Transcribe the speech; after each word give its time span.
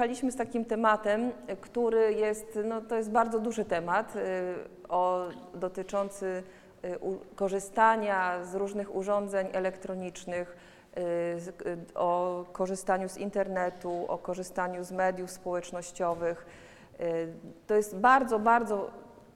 przyjechaliśmy 0.00 0.32
z 0.32 0.36
takim 0.36 0.64
tematem, 0.64 1.32
który 1.60 2.12
jest, 2.12 2.58
no 2.64 2.80
to 2.80 2.96
jest 2.96 3.10
bardzo 3.10 3.38
duży 3.38 3.64
temat, 3.64 4.16
y, 4.16 4.20
o, 4.88 5.28
dotyczący 5.54 6.42
y, 6.84 6.98
korzystania 7.36 8.44
z 8.44 8.54
różnych 8.54 8.94
urządzeń 8.94 9.48
elektronicznych, 9.52 10.56
y, 10.98 11.94
o 11.94 12.44
korzystaniu 12.52 13.08
z 13.08 13.16
internetu, 13.16 14.04
o 14.08 14.18
korzystaniu 14.18 14.84
z 14.84 14.92
mediów 14.92 15.30
społecznościowych. 15.30 16.46
To 17.66 17.74
jest 17.74 17.96
bardzo, 17.96 18.38
bardzo 18.38 18.90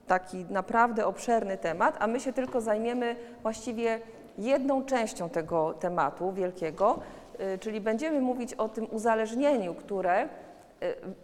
taki 0.07 0.45
naprawdę 0.49 1.05
obszerny 1.05 1.57
temat, 1.57 1.97
a 1.99 2.07
my 2.07 2.19
się 2.19 2.33
tylko 2.33 2.61
zajmiemy 2.61 3.15
właściwie 3.41 3.99
jedną 4.37 4.85
częścią 4.85 5.29
tego 5.29 5.73
tematu 5.73 6.31
wielkiego, 6.31 6.99
czyli 7.59 7.81
będziemy 7.81 8.21
mówić 8.21 8.53
o 8.53 8.69
tym 8.69 8.87
uzależnieniu, 8.91 9.75
które 9.75 10.29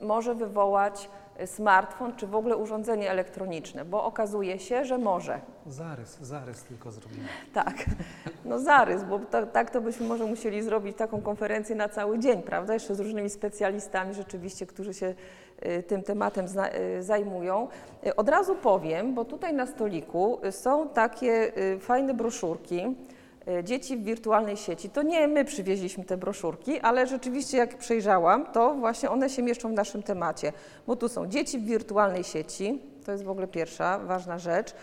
może 0.01 0.35
wywołać 0.35 1.09
y, 1.41 1.47
smartfon 1.47 2.15
czy 2.15 2.27
w 2.27 2.35
ogóle 2.35 2.57
urządzenie 2.57 3.11
elektroniczne, 3.11 3.85
bo 3.85 4.03
okazuje 4.03 4.59
się, 4.59 4.85
że 4.85 4.97
może. 4.97 5.39
Zarys, 5.67 6.17
zarys 6.21 6.63
tylko 6.63 6.91
zrobimy. 6.91 7.23
Tak, 7.53 7.85
no 8.45 8.59
zarys, 8.59 9.03
bo 9.03 9.19
to, 9.19 9.45
tak 9.45 9.69
to 9.69 9.81
byśmy 9.81 10.07
może 10.07 10.25
musieli 10.25 10.61
zrobić 10.61 10.97
taką 10.97 11.21
konferencję 11.21 11.75
na 11.75 11.89
cały 11.89 12.19
dzień, 12.19 12.41
prawda? 12.43 12.73
Jeszcze 12.73 12.95
z 12.95 12.99
różnymi 12.99 13.29
specjalistami 13.29 14.13
rzeczywiście, 14.13 14.65
którzy 14.65 14.93
się 14.93 15.15
y, 15.65 15.83
tym 15.83 16.03
tematem 16.03 16.45
y, 16.45 17.03
zajmują. 17.03 17.67
Y, 18.07 18.15
Od 18.15 18.29
razu 18.29 18.55
powiem, 18.55 19.13
bo 19.15 19.25
tutaj 19.25 19.53
na 19.53 19.65
stoliku 19.65 20.39
y, 20.45 20.51
są 20.51 20.89
takie 20.89 21.57
y, 21.57 21.79
fajne 21.79 22.13
broszurki. 22.13 22.95
Y, 23.47 23.63
Dzieci 23.63 23.97
w 23.97 24.03
wirtualnej 24.03 24.57
sieci. 24.57 24.89
To 24.89 25.01
nie 25.01 25.27
my 25.27 25.45
przywieźliśmy 25.45 26.03
te 26.03 26.17
broszurki, 26.17 26.79
ale 26.79 27.07
rzeczywiście 27.07 27.57
jak 27.57 27.77
przejrzałam, 27.77 28.45
to 28.45 28.73
właśnie 28.73 29.09
one 29.09 29.29
się 29.29 29.41
mieszczą 29.43 29.69
w 29.69 29.73
naszym 29.73 30.03
temacie, 30.03 30.53
bo 30.87 30.95
tu 30.95 31.09
są 31.09 31.27
dzieci 31.27 31.59
w 31.59 31.65
wirtualnej 31.65 32.23
sieci, 32.23 32.81
to 33.05 33.11
jest 33.11 33.23
w 33.23 33.29
ogóle 33.29 33.47
pierwsza 33.47 33.99
ważna 33.99 34.39
rzecz. 34.39 34.73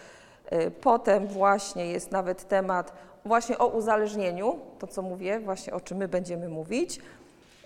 Y, 0.53 0.71
Potem 0.71 1.27
właśnie 1.27 1.87
jest 1.87 2.11
nawet 2.11 2.49
temat 2.49 2.93
właśnie 3.25 3.59
o 3.59 3.67
uzależnieniu, 3.67 4.59
to 4.79 4.87
co 4.87 5.03
mówię, 5.03 5.41
właśnie 5.41 5.75
o 5.75 5.81
czym 5.81 5.99
my 5.99 6.09
będziemy 6.09 6.49
mówić. 6.49 6.99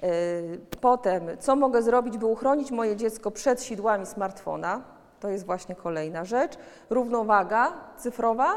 Y, 0.02 0.58
Potem, 0.80 1.22
co 1.40 1.56
mogę 1.56 1.82
zrobić, 1.82 2.18
by 2.18 2.26
uchronić 2.26 2.70
moje 2.70 2.96
dziecko 2.96 3.30
przed 3.30 3.62
sidłami 3.62 4.06
smartfona, 4.06 4.82
to 5.20 5.28
jest 5.28 5.46
właśnie 5.46 5.74
kolejna 5.74 6.24
rzecz. 6.24 6.52
Równowaga 6.90 7.72
cyfrowa, 7.96 8.54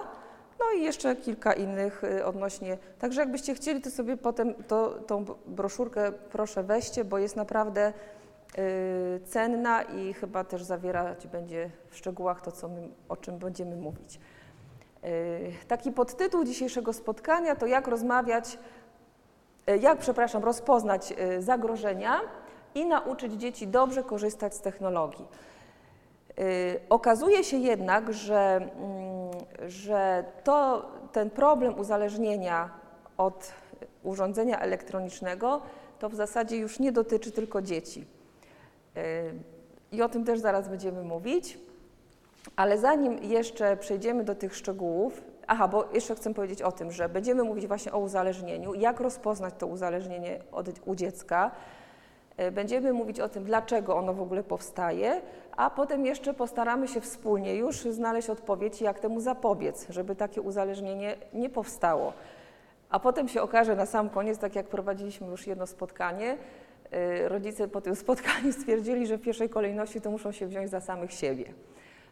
no 0.59 0.71
i 0.79 0.83
jeszcze 0.83 1.15
kilka 1.15 1.53
innych 1.53 2.03
y, 2.03 2.25
odnośnie. 2.25 2.77
Także 2.99 3.21
jakbyście 3.21 3.55
chcieli, 3.55 3.81
to 3.81 3.91
sobie 3.91 4.17
potem 4.17 4.53
to, 4.67 4.89
tą 4.89 5.25
broszurkę 5.45 6.11
proszę 6.11 6.63
weźcie, 6.63 7.03
bo 7.03 7.17
jest 7.17 7.35
naprawdę 7.35 7.93
y, 8.57 9.21
cenna 9.25 9.81
i 9.81 10.13
chyba 10.13 10.43
też 10.43 10.63
zawierać 10.63 11.27
będzie 11.27 11.69
w 11.89 11.97
szczegółach 11.97 12.41
to, 12.41 12.51
co 12.51 12.67
my, 12.67 12.89
o 13.09 13.17
czym 13.17 13.37
będziemy 13.37 13.75
mówić. 13.75 14.19
Y, 15.05 15.53
Taki 15.67 15.91
podtytuł 15.91 16.43
dzisiejszego 16.43 16.93
spotkania 16.93 17.55
to 17.55 17.65
jak 17.65 17.87
rozmawiać, 17.87 18.57
y, 19.69 19.77
jak, 19.77 19.99
przepraszam, 19.99 20.43
rozpoznać 20.43 21.13
y, 21.37 21.41
zagrożenia 21.41 22.21
i 22.75 22.85
nauczyć 22.85 23.33
dzieci 23.33 23.67
dobrze 23.67 24.03
korzystać 24.03 24.55
z 24.55 24.61
technologii. 24.61 25.25
Y, 26.39 26.79
Okazuje 26.89 27.43
się 27.43 27.57
jednak, 27.57 28.13
że, 28.13 28.55
mm, 28.55 29.69
że 29.69 30.23
to, 30.43 30.85
ten 31.11 31.29
problem 31.29 31.79
uzależnienia 31.79 32.69
od 33.17 33.51
urządzenia 34.03 34.59
elektronicznego 34.59 35.61
to 35.99 36.09
w 36.09 36.15
zasadzie 36.15 36.57
już 36.57 36.79
nie 36.79 36.91
dotyczy 36.91 37.31
tylko 37.31 37.61
dzieci. 37.61 38.05
Y, 38.97 39.33
I 39.91 40.01
o 40.01 40.09
tym 40.09 40.25
też 40.25 40.39
zaraz 40.39 40.69
będziemy 40.69 41.03
mówić. 41.03 41.57
Ale 42.55 42.77
zanim 42.77 43.23
jeszcze 43.23 43.77
przejdziemy 43.77 44.23
do 44.23 44.35
tych 44.35 44.55
szczegółów, 44.55 45.23
aha, 45.47 45.67
bo 45.67 45.85
jeszcze 45.93 46.15
chcę 46.15 46.33
powiedzieć 46.33 46.61
o 46.61 46.71
tym, 46.71 46.91
że 46.91 47.09
będziemy 47.09 47.43
mówić 47.43 47.67
właśnie 47.67 47.91
o 47.91 47.99
uzależnieniu, 47.99 48.73
jak 48.73 48.99
rozpoznać 48.99 49.53
to 49.57 49.67
uzależnienie 49.67 50.39
od, 50.51 50.69
u 50.85 50.95
dziecka. 50.95 51.51
E, 52.37 52.51
Będziemy 52.51 52.93
mówić 52.93 53.19
o 53.19 53.29
tym, 53.29 53.43
dlaczego 53.43 53.95
ono 53.95 54.13
w 54.13 54.21
ogóle 54.21 54.43
powstaje, 54.43 55.21
a 55.57 55.69
potem 55.69 56.05
jeszcze 56.05 56.33
postaramy 56.33 56.87
się 56.87 57.01
wspólnie 57.01 57.55
już 57.55 57.77
znaleźć 57.77 58.29
odpowiedź, 58.29 58.81
jak 58.81 58.99
temu 58.99 59.19
zapobiec, 59.19 59.85
żeby 59.89 60.15
takie 60.15 60.41
uzależnienie 60.41 61.15
nie 61.33 61.49
powstało. 61.49 62.13
A 62.89 62.99
potem 62.99 63.27
się 63.27 63.41
okaże 63.41 63.75
na 63.75 63.85
sam 63.85 64.09
koniec, 64.09 64.39
tak 64.39 64.55
jak 64.55 64.67
prowadziliśmy 64.67 65.27
już 65.27 65.47
jedno 65.47 65.67
spotkanie, 65.67 66.37
e, 66.91 67.29
rodzice 67.29 67.67
po 67.67 67.81
tym 67.81 67.95
spotkaniu 68.05 68.53
stwierdzili, 68.53 69.07
że 69.07 69.17
w 69.17 69.21
pierwszej 69.21 69.49
kolejności 69.49 70.01
to 70.01 70.11
muszą 70.11 70.31
się 70.31 70.47
wziąć 70.47 70.69
za 70.69 70.81
samych 70.81 71.13
siebie. 71.13 71.45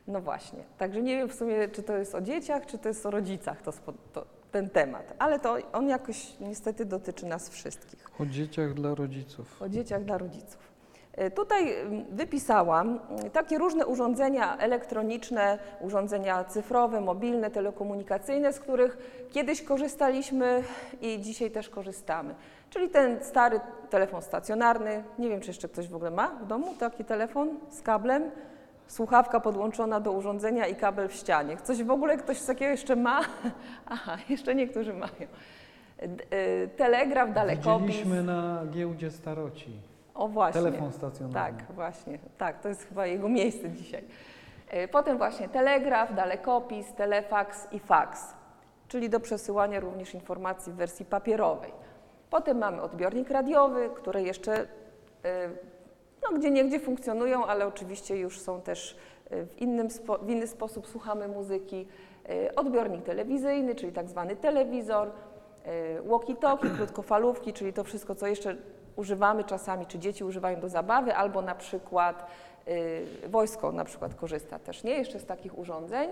No 0.08 0.22
właśnie, 0.22 0.60
także 0.78 1.02
nie 1.02 1.18
wiem 1.18 1.30
w 1.30 1.34
sumie, 1.34 1.68
czy 1.68 1.84
to 1.84 1.98
jest 1.98 2.16
o 2.16 2.22
dzieciach, 2.22 2.66
czy 2.66 2.78
to 2.78 2.90
jest 2.90 3.06
o 3.06 3.12
rodzicach 3.12 3.62
to, 3.62 3.72
to, 4.14 4.26
ten 4.54 4.70
temat, 4.70 5.14
ale 5.20 5.40
to 5.40 5.58
on 5.74 5.88
jakoś 5.90 6.40
niestety 6.40 6.86
dotyczy 6.86 7.26
nas 7.26 7.50
wszystkich. 7.50 8.10
O 8.20 8.26
dzieciach 8.26 8.74
dla 8.74 8.96
rodziców. 8.96 9.62
O 9.62 9.70
dzieciach 9.70 10.04
dla 10.04 10.18
rodziców. 10.18 10.74
E, 11.14 11.32
Tutaj 11.32 11.76
wypisałam 12.12 13.00
takie 13.34 13.58
różne 13.58 13.86
urządzenia 13.86 14.58
elektroniczne, 14.58 15.60
urządzenia 15.82 16.44
cyfrowe, 16.44 17.02
mobilne, 17.02 17.52
telekomunikacyjne, 17.52 18.54
z 18.54 18.60
których 18.60 18.98
kiedyś 19.32 19.62
korzystaliśmy 19.62 20.64
i 21.02 21.20
dzisiaj 21.22 21.52
też 21.52 21.70
korzystamy. 21.70 22.36
Czyli 22.70 22.90
ten 22.90 23.24
stary 23.24 23.60
telefon 23.90 24.22
stacjonarny, 24.22 25.04
nie 25.20 25.30
wiem 25.30 25.42
czy 25.42 25.48
jeszcze 25.48 25.70
ktoś 25.70 25.88
w 25.88 25.96
ogóle 25.96 26.12
ma 26.12 26.28
w 26.28 26.48
domu 26.48 26.74
taki 26.80 27.06
telefon 27.06 27.50
z 27.70 27.82
kablem, 27.82 28.32
słuchawka 28.94 29.40
podłączona 29.40 30.00
do 30.00 30.12
urządzenia 30.12 30.68
i 30.68 30.76
kabel 30.76 31.08
w 31.10 31.14
ścianie. 31.14 31.58
Coś 31.58 31.84
w 31.84 31.92
ogóle 31.92 32.18
ktoś 32.18 32.42
takiego 32.42 32.72
jeszcze 32.72 32.96
ma? 32.96 33.22
Aha, 33.86 34.18
jeszcze 34.30 34.56
niektórzy 34.56 34.94
mają. 34.94 35.28
E, 36.30 36.68
Telegraf, 36.68 37.34
dalekopis. 37.34 37.88
Widzieliśmy 37.88 38.24
na 38.24 38.64
giełdzie 38.72 39.12
staroci. 39.12 39.80
O 40.16 40.28
właśnie. 40.28 40.62
Telefon 40.62 40.92
stacjonarny. 40.92 41.58
Tak, 41.58 41.76
właśnie. 41.76 42.20
Tak, 42.38 42.62
to 42.62 42.70
jest 42.70 42.88
chyba 42.88 43.06
jego 43.06 43.30
miejsce 43.30 43.70
dzisiaj. 43.70 44.04
E, 44.70 44.88
Potem 44.88 45.18
właśnie 45.18 45.50
telegraf, 45.50 46.16
dalekopis, 46.16 46.94
telefaks 46.94 47.68
i 47.72 47.80
faks, 47.80 48.34
czyli 48.88 49.10
do 49.10 49.20
przesyłania 49.20 49.80
również 49.80 50.14
informacji 50.14 50.74
w 50.74 50.76
wersji 50.76 51.06
papierowej. 51.06 51.72
Potem 52.30 52.58
mamy 52.58 52.82
odbiornik 52.82 53.30
radiowy, 53.30 53.90
które 53.96 54.24
jeszcze 54.24 54.54
e, 54.62 55.50
no, 56.24 56.38
gdzie 56.38 56.52
niegdzie 56.52 56.80
funkcjonują, 56.80 57.46
ale 57.46 57.68
oczywiście 57.68 58.18
już 58.18 58.40
są 58.40 58.62
też 58.62 58.98
e, 59.30 59.46
w, 59.46 59.62
innym 59.62 59.88
w 60.22 60.30
inny 60.30 60.48
sposób 60.48 60.88
słuchamy 60.88 61.28
muzyki. 61.28 61.88
E, 62.30 62.56
Odbiornik 62.56 63.04
telewizyjny, 63.04 63.76
czyli 63.76 63.92
tak 63.92 64.10
zwany 64.10 64.36
telewizor, 64.36 65.12
e, 65.66 66.02
walkie-talkie, 66.02 66.70
krótkofalówki, 66.78 67.54
czyli 67.54 67.74
to 67.74 67.84
wszystko, 67.84 68.16
co 68.16 68.28
jeszcze 68.28 68.56
używamy 68.96 69.44
czasami, 69.44 69.86
czy 69.86 70.00
dzieci 70.00 70.24
używają 70.24 70.60
do 70.60 70.70
zabawy, 70.70 71.16
albo 71.16 71.42
na 71.42 71.56
przykład 71.56 72.26
wojsko 73.28 73.72
na 73.72 73.86
przykład 73.86 74.16
korzysta 74.16 74.60
też, 74.60 74.84
nie? 74.84 74.92
Jeszcze 74.92 75.20
z 75.20 75.26
takich 75.26 75.58
urządzeń. 75.58 76.10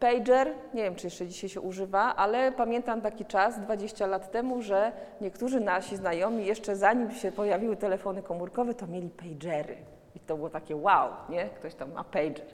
Pager, 0.00 0.54
nie 0.74 0.82
wiem 0.82 0.94
czy 0.94 1.06
jeszcze 1.06 1.26
dzisiaj 1.26 1.50
się 1.50 1.60
używa, 1.60 2.16
ale 2.16 2.52
pamiętam 2.52 3.00
taki 3.00 3.24
czas 3.24 3.60
20 3.60 4.06
lat 4.06 4.30
temu, 4.30 4.62
że 4.62 4.92
niektórzy 5.20 5.60
nasi 5.60 5.96
znajomi 5.96 6.46
jeszcze 6.46 6.76
zanim 6.76 7.10
się 7.10 7.32
pojawiły 7.32 7.76
telefony 7.76 8.22
komórkowe, 8.22 8.74
to 8.74 8.86
mieli 8.86 9.10
pagery. 9.10 9.76
I 10.14 10.20
to 10.20 10.36
było 10.36 10.50
takie 10.50 10.76
wow, 10.76 11.08
nie? 11.28 11.44
Ktoś 11.44 11.74
tam 11.74 11.92
ma 11.92 12.04
pager. 12.04 12.46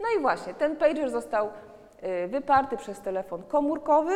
No 0.00 0.06
i 0.18 0.20
właśnie, 0.20 0.54
ten 0.54 0.76
pager 0.76 1.10
został 1.10 1.46
y, 1.46 2.28
wyparty 2.28 2.76
przez 2.76 3.00
telefon 3.00 3.42
komórkowy, 3.42 4.12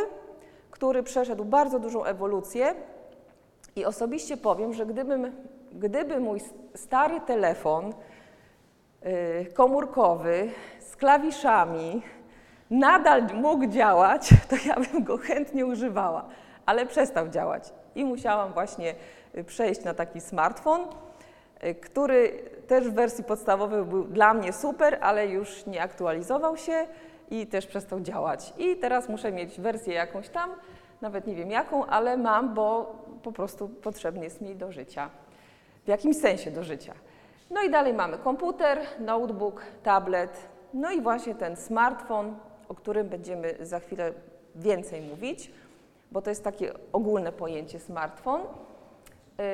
który 0.70 1.02
przeszedł 1.02 1.44
bardzo 1.44 1.78
dużą 1.78 2.04
ewolucję 2.04 2.74
i 3.76 3.84
osobiście 3.84 4.36
powiem, 4.36 4.74
że 4.74 4.86
gdybym 4.86 5.32
gdyby 5.72 6.20
mój 6.20 6.40
stary 6.74 7.20
telefon 7.20 7.94
y, 9.06 9.52
komórkowy 9.54 10.50
z 10.80 10.96
klawiszami 10.96 12.02
nadal 12.70 13.22
mógł 13.34 13.66
działać, 13.66 14.28
to 14.50 14.56
ja 14.66 14.74
bym 14.74 15.04
go 15.04 15.18
chętnie 15.18 15.66
używała, 15.66 16.24
ale 16.66 16.86
przestał 16.86 17.28
działać 17.28 17.72
i 17.94 18.04
musiałam 18.04 18.52
właśnie 18.52 18.94
y, 19.34 19.44
przejść 19.44 19.84
na 19.84 19.94
taki 19.94 20.20
smartfon, 20.20 20.80
y, 21.64 21.74
który 21.74 22.50
też 22.66 22.88
w 22.88 22.94
wersji 22.94 23.24
podstawowej 23.24 23.84
był 23.84 24.04
dla 24.04 24.34
mnie 24.34 24.52
super, 24.52 24.98
ale 25.00 25.26
już 25.26 25.66
nie 25.66 25.82
aktualizował 25.82 26.56
się 26.56 26.86
i 27.30 27.46
też 27.46 27.66
przestał 27.66 28.00
działać. 28.00 28.52
I 28.58 28.76
teraz 28.76 29.08
muszę 29.08 29.32
mieć 29.32 29.60
wersję 29.60 29.94
jakąś 29.94 30.28
tam, 30.28 30.50
nawet 31.00 31.26
nie 31.26 31.34
wiem 31.34 31.50
jaką, 31.50 31.86
ale 31.86 32.16
mam, 32.16 32.54
bo 32.54 32.96
po 33.22 33.32
prostu 33.32 33.68
potrzebny 33.68 34.24
jest 34.24 34.40
mi 34.40 34.56
do 34.56 34.72
życia. 34.72 35.10
W 35.84 35.88
jakimś 35.88 36.16
sensie 36.16 36.50
do 36.50 36.64
życia. 36.64 36.94
No 37.50 37.62
i 37.62 37.70
dalej 37.70 37.94
mamy 37.94 38.18
komputer, 38.18 38.78
notebook, 38.98 39.62
tablet, 39.82 40.48
no 40.74 40.90
i 40.90 41.00
właśnie 41.00 41.34
ten 41.34 41.56
smartfon, 41.56 42.36
o 42.74 42.76
którym 42.76 43.08
będziemy 43.08 43.54
za 43.60 43.80
chwilę 43.80 44.12
więcej 44.54 45.00
mówić, 45.02 45.50
bo 46.12 46.22
to 46.22 46.30
jest 46.30 46.44
takie 46.44 46.72
ogólne 46.92 47.32
pojęcie 47.32 47.78
smartfon. 47.78 48.40
Yy, 49.38 49.44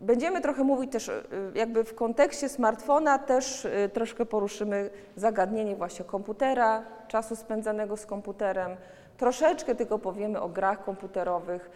Będziemy 0.00 0.40
trochę 0.40 0.64
mówić 0.64 0.92
też 0.92 1.06
yy, 1.06 1.14
jakby 1.54 1.84
w 1.84 1.94
kontekście 1.94 2.48
smartfona 2.48 3.18
też 3.18 3.64
yy, 3.64 3.88
troszkę 3.88 4.26
poruszymy 4.26 4.90
zagadnienie 5.16 5.76
właśnie 5.76 6.04
komputera, 6.04 6.84
czasu 7.08 7.36
spędzanego 7.36 7.96
z 7.96 8.06
komputerem. 8.06 8.76
Troszeczkę 9.16 9.74
tylko 9.74 9.98
powiemy 9.98 10.40
o 10.40 10.48
grach 10.48 10.84
komputerowych 10.84 11.70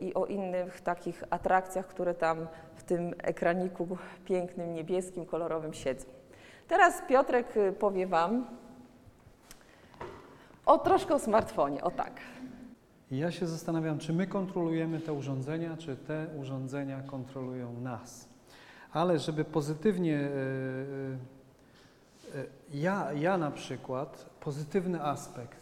i 0.00 0.14
o 0.14 0.26
innych 0.26 0.80
takich 0.80 1.24
atrakcjach, 1.30 1.86
które 1.86 2.14
tam 2.14 2.46
w 2.76 2.82
tym 2.82 3.14
ekraniku 3.22 3.88
pięknym, 4.24 4.74
niebieskim, 4.74 5.26
kolorowym 5.26 5.74
siedzą. 5.74 6.06
Teraz 6.68 7.02
Piotrek 7.08 7.46
powie 7.78 8.06
Wam 8.06 8.46
o 10.70 10.78
troszkę 10.78 11.14
o 11.14 11.18
smartfonie, 11.18 11.84
o 11.84 11.90
tak. 11.90 12.12
Ja 13.10 13.30
się 13.30 13.46
zastanawiam, 13.46 13.98
czy 13.98 14.12
my 14.12 14.26
kontrolujemy 14.26 15.00
te 15.00 15.12
urządzenia, 15.12 15.76
czy 15.76 15.96
te 15.96 16.26
urządzenia 16.40 17.02
kontrolują 17.02 17.80
nas. 17.80 18.28
Ale 18.92 19.18
żeby 19.18 19.44
pozytywnie, 19.44 20.16
e, 20.16 20.28
e, 22.36 22.40
e, 22.40 22.44
ja, 22.74 23.12
ja 23.12 23.38
na 23.38 23.50
przykład, 23.50 24.30
pozytywny 24.40 25.02
aspekt, 25.02 25.58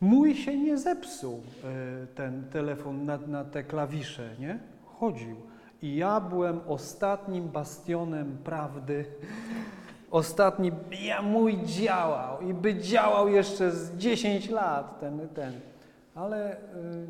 mój 0.00 0.34
się 0.34 0.58
nie 0.58 0.78
zepsuł, 0.78 1.42
ten 2.14 2.44
telefon 2.44 3.04
na, 3.04 3.18
na 3.18 3.44
te 3.44 3.64
klawisze, 3.64 4.30
nie? 4.38 4.58
Chodził. 4.84 5.36
I 5.82 5.96
ja 5.96 6.20
byłem 6.20 6.60
ostatnim 6.66 7.48
bastionem 7.48 8.38
prawdy. 8.44 9.04
Ostatni, 10.10 10.72
ja 11.02 11.22
mój 11.22 11.62
działał 11.64 12.40
i 12.40 12.54
by 12.54 12.74
działał 12.74 13.28
jeszcze 13.28 13.70
z 13.70 13.96
10 13.96 14.48
lat 14.50 15.00
ten, 15.00 15.28
ten. 15.28 15.60
Ale 16.14 16.56
y, 16.56 16.58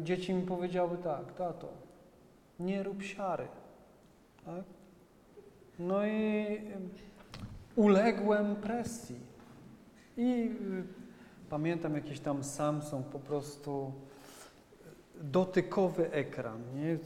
dzieci 0.02 0.34
mi 0.34 0.42
powiedziały 0.42 0.98
tak, 0.98 1.32
tato, 1.32 1.68
nie 2.60 2.82
rób 2.82 3.02
siary. 3.02 3.48
Tak? 4.44 4.64
No 5.78 6.06
i 6.06 6.44
y, 6.46 6.60
uległem 7.76 8.56
presji. 8.56 9.16
I 10.16 10.50
y, 10.62 10.84
pamiętam 11.50 11.94
jakiś 11.94 12.20
tam 12.20 12.44
Samsung 12.44 13.06
po 13.06 13.18
prostu 13.18 13.92
y, 15.20 15.24
dotykowy 15.24 16.10
ekran. 16.10 16.62
Nie? 16.74 16.98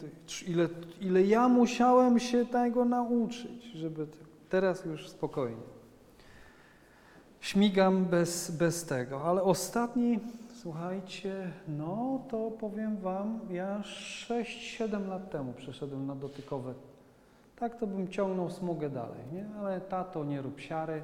Ile, 0.47 0.69
ile 1.01 1.23
ja 1.23 1.49
musiałem 1.49 2.21
się 2.21 2.47
tego 2.47 2.85
nauczyć, 2.85 3.65
żeby 3.65 4.07
teraz 4.49 4.85
już 4.85 5.09
spokojnie. 5.09 5.74
Śmigam 7.45 8.05
bez, 8.05 8.51
bez 8.51 8.85
tego, 8.85 9.25
ale 9.25 9.43
ostatni, 9.43 10.19
słuchajcie, 10.55 11.51
no 11.69 12.21
to 12.29 12.51
powiem 12.51 12.97
Wam, 12.97 13.41
ja 13.51 13.81
6-7 13.81 15.09
lat 15.09 15.31
temu 15.31 15.53
przeszedłem 15.53 16.07
na 16.07 16.15
dotykowe. 16.15 16.75
Tak 17.57 17.79
to 17.79 17.87
bym 17.87 18.09
ciągnął 18.09 18.51
smugę 18.51 18.91
dalej, 18.91 19.21
nie? 19.33 19.47
Ale 19.59 19.81
tato, 19.81 20.25
nie 20.25 20.43
rób 20.43 20.61
siary, 20.61 21.03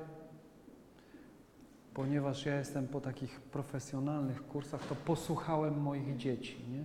ponieważ 1.94 2.46
ja 2.46 2.58
jestem 2.58 2.88
po 2.88 3.00
takich 3.00 3.40
profesjonalnych 3.40 4.46
kursach, 4.46 4.86
to 4.86 4.94
posłuchałem 4.94 5.82
moich 5.82 6.16
dzieci, 6.16 6.64
nie? 6.72 6.84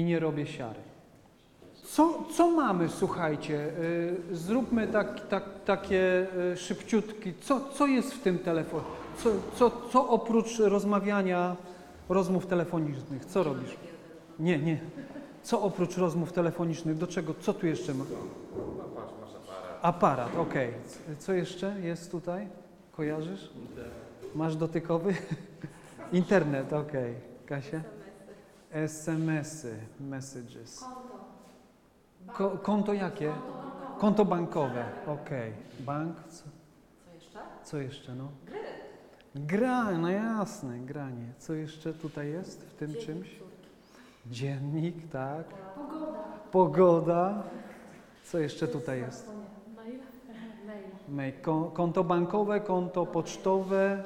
I 0.00 0.04
nie 0.04 0.18
robię 0.18 0.46
siary. 0.46 0.80
Co, 1.90 2.24
co 2.36 2.50
mamy, 2.50 2.88
słuchajcie, 2.88 3.68
y, 4.30 4.36
zróbmy 4.36 4.86
tak, 4.88 5.28
tak, 5.28 5.44
takie 5.64 6.26
y, 6.52 6.56
szybciutki, 6.56 7.34
co, 7.40 7.60
co 7.72 7.86
jest 7.86 8.14
w 8.14 8.20
tym 8.22 8.38
telefonie, 8.38 8.84
co, 9.18 9.30
co, 9.56 9.70
co 9.92 10.08
oprócz 10.08 10.58
rozmawiania, 10.58 11.56
rozmów 12.08 12.46
telefonicznych, 12.46 13.24
co 13.24 13.42
robisz? 13.42 13.76
Nie, 14.38 14.58
nie. 14.58 14.80
Co 15.42 15.62
oprócz 15.62 15.96
rozmów 15.96 16.32
telefonicznych, 16.32 16.98
do 16.98 17.06
czego, 17.06 17.34
co 17.40 17.54
tu 17.54 17.66
jeszcze 17.66 17.94
ma? 17.94 18.04
Aparat, 19.82 20.36
okej. 20.36 20.72
C- 20.86 21.16
Co 21.18 21.32
jeszcze 21.32 21.80
jest 21.80 22.10
tutaj? 22.10 22.48
Kojarzysz? 22.92 23.50
Masz 24.34 24.56
dotykowy? 24.56 25.14
Internet, 26.12 26.72
okej. 26.72 27.14
Kasia? 27.46 27.80
SMS-y, 28.72 29.74
messages. 30.00 30.84
Ko 32.32 32.50
konto 32.50 32.92
jakie? 32.94 33.32
Konto 33.98 34.24
bankowe, 34.24 34.84
okej. 35.06 35.52
Bank, 35.80 36.16
co? 36.28 36.44
Co 37.04 37.14
jeszcze? 37.14 37.38
Co 37.64 37.78
jeszcze, 37.78 38.14
no? 38.14 38.28
Gry. 38.46 38.58
Gra, 39.34 39.90
no 39.98 40.10
jasne, 40.10 40.78
granie. 40.78 41.32
Co 41.38 41.54
jeszcze 41.54 41.92
tutaj 41.94 42.28
jest 42.28 42.62
w 42.70 42.74
tym 42.74 42.94
czymś? 42.94 43.28
Dziennik, 44.26 45.10
tak. 45.12 45.44
Pogoda. 45.74 46.18
Pogoda. 46.52 47.42
Co 48.24 48.38
jeszcze 48.38 48.68
tutaj 48.68 49.00
jest? 49.00 49.30
Mail. 49.76 49.98
Mail. 50.66 50.82
Mail. 51.08 51.32
Ko- 51.42 51.70
Konto 51.74 52.04
bankowe, 52.04 52.60
konto 52.60 53.06
pocztowe. 53.06 54.04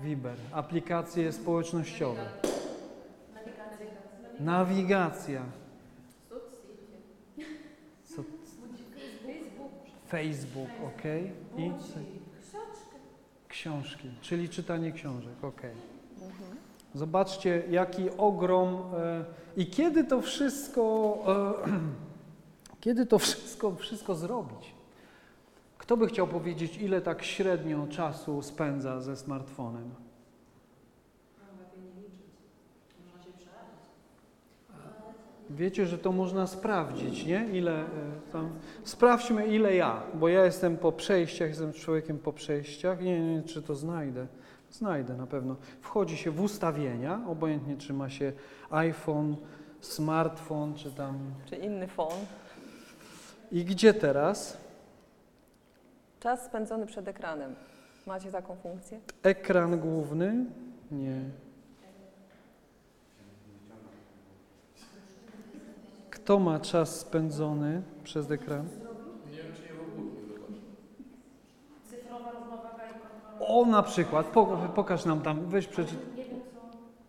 Viber. 0.00 0.36
Aplikacje 0.52 1.32
społecznościowe. 1.32 2.26
Nawigacja. 4.40 5.42
Co? 8.04 8.22
Facebook, 10.08 10.68
ok. 10.86 11.02
I 11.58 11.70
książki, 13.48 14.08
czyli 14.20 14.48
czytanie 14.48 14.92
książek, 14.92 15.44
ok. 15.44 15.62
Zobaczcie, 16.94 17.62
jaki 17.70 18.10
ogrom. 18.18 18.82
E, 18.94 19.24
I 19.56 19.66
kiedy 19.66 20.04
to 20.04 20.20
wszystko, 20.20 21.16
e, 21.66 21.78
kiedy 22.84 23.06
to 23.06 23.18
wszystko, 23.18 23.74
wszystko 23.74 24.14
zrobić? 24.14 24.74
Kto 25.78 25.96
by 25.96 26.06
chciał 26.06 26.26
powiedzieć, 26.26 26.76
ile 26.76 27.00
tak 27.00 27.22
średnio 27.22 27.86
czasu 27.86 28.42
spędza 28.42 29.00
ze 29.00 29.16
smartfonem? 29.16 29.90
Wiecie, 35.50 35.86
że 35.86 35.98
to 35.98 36.12
można 36.12 36.46
sprawdzić, 36.46 37.26
nie? 37.26 37.48
Ile 37.52 37.80
e, 37.80 37.86
tam. 38.32 38.50
Sprawdźmy, 38.84 39.46
ile 39.46 39.76
ja, 39.76 40.02
bo 40.14 40.28
ja 40.28 40.44
jestem 40.44 40.76
po 40.76 40.92
przejściach, 40.92 41.48
jestem 41.48 41.72
człowiekiem 41.72 42.18
po 42.18 42.32
przejściach. 42.32 43.00
Nie, 43.00 43.20
nie, 43.20 43.42
czy 43.42 43.62
to 43.62 43.74
znajdę. 43.74 44.26
Znajdę 44.70 45.14
na 45.16 45.26
pewno. 45.26 45.56
Wchodzi 45.80 46.16
się 46.16 46.30
w 46.30 46.40
ustawienia, 46.40 47.20
obojętnie 47.26 47.76
czy 47.76 47.92
ma 47.92 48.08
się 48.08 48.32
iPhone, 48.70 49.36
smartfon, 49.80 50.74
czy 50.74 50.90
tam. 50.90 51.18
Czy 51.46 51.56
inny 51.56 51.88
fon? 51.88 52.12
I 53.52 53.64
gdzie 53.64 53.94
teraz? 53.94 54.56
Czas 56.20 56.44
spędzony 56.44 56.86
przed 56.86 57.08
ekranem. 57.08 57.54
Macie 58.06 58.32
taką 58.32 58.56
funkcję? 58.56 59.00
Ekran 59.22 59.80
główny? 59.80 60.44
Nie. 60.90 61.20
Kto 66.30 66.38
ma 66.38 66.60
czas 66.60 67.00
spędzony 67.00 67.82
przez 68.04 68.30
ekran? 68.30 68.64
O, 73.40 73.66
na 73.66 73.82
przykład, 73.82 74.26
po, 74.26 74.46
pokaż 74.74 75.04
nam 75.04 75.20
tam, 75.20 75.46
weź 75.46 75.66
przeczytaj. 75.66 76.06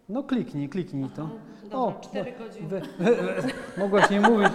No 0.09 0.23
kliknij, 0.23 0.69
kliknij 0.69 1.09
to. 1.09 1.29
O, 1.71 1.93
cztery 2.01 2.31
godziny. 2.31 2.67
We, 2.67 2.81
we, 2.99 3.15
we, 3.15 3.49
mogłaś 3.77 4.09
nie 4.09 4.21
mówić. 4.21 4.51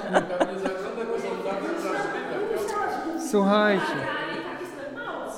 Słuchajcie. 3.31 3.97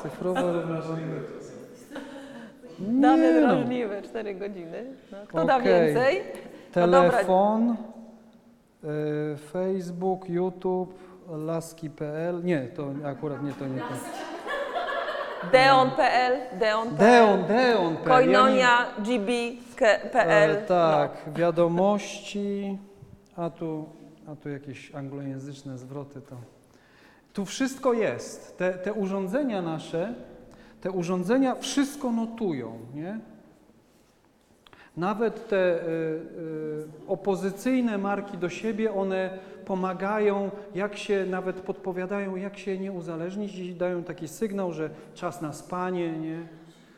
Cyfrowa 0.02 0.52
równowaga. 0.52 1.02
Dane 2.78 3.40
no. 3.40 3.40
drażliwe, 3.40 4.02
4 4.02 4.34
godziny. 4.34 4.84
No, 5.12 5.18
kto 5.26 5.44
da 5.44 5.60
więcej? 5.60 6.22
No 6.76 6.88
dobra. 6.88 7.24
E, 8.84 9.36
Facebook, 9.36 10.28
YouTube, 10.28 10.94
laski.pl. 11.28 12.44
Nie, 12.44 12.60
to 12.60 12.90
akurat 13.04 13.42
nie 13.42 13.52
to, 13.52 13.66
nie 13.66 13.80
to. 13.80 13.86
Deon.pl, 15.52 16.58
Deon.pl, 16.58 16.98
Deon, 16.98 17.46
Deon. 17.46 17.96
Koinonia, 17.96 18.86
GB.pl. 18.98 20.50
E, 20.50 20.56
tak, 20.56 21.10
wiadomości, 21.36 22.78
a 23.36 23.50
tu, 23.50 23.86
a 24.26 24.36
tu 24.36 24.48
jakieś 24.48 24.94
anglojęzyczne 24.94 25.78
zwroty 25.78 26.20
to. 26.20 26.36
Tu 27.32 27.44
wszystko 27.44 27.92
jest. 27.92 28.58
Te, 28.58 28.72
te 28.72 28.92
urządzenia 28.92 29.62
nasze, 29.62 30.14
te 30.80 30.90
urządzenia 30.90 31.54
wszystko 31.54 32.12
notują, 32.12 32.78
nie? 32.94 33.18
Nawet 34.98 35.48
te 35.48 35.56
y, 35.56 35.80
y, 35.80 36.86
opozycyjne 37.08 37.98
marki 37.98 38.38
do 38.38 38.48
siebie, 38.48 38.94
one 38.94 39.38
pomagają, 39.64 40.50
jak 40.74 40.96
się 40.96 41.26
nawet 41.26 41.60
podpowiadają, 41.60 42.36
jak 42.36 42.58
się 42.58 42.78
nie 42.78 42.92
uzależnić 42.92 43.54
i 43.54 43.74
dają 43.74 44.04
taki 44.04 44.28
sygnał, 44.28 44.72
że 44.72 44.90
czas 45.14 45.40
na 45.40 45.52
spanie, 45.52 46.12
nie? 46.12 46.38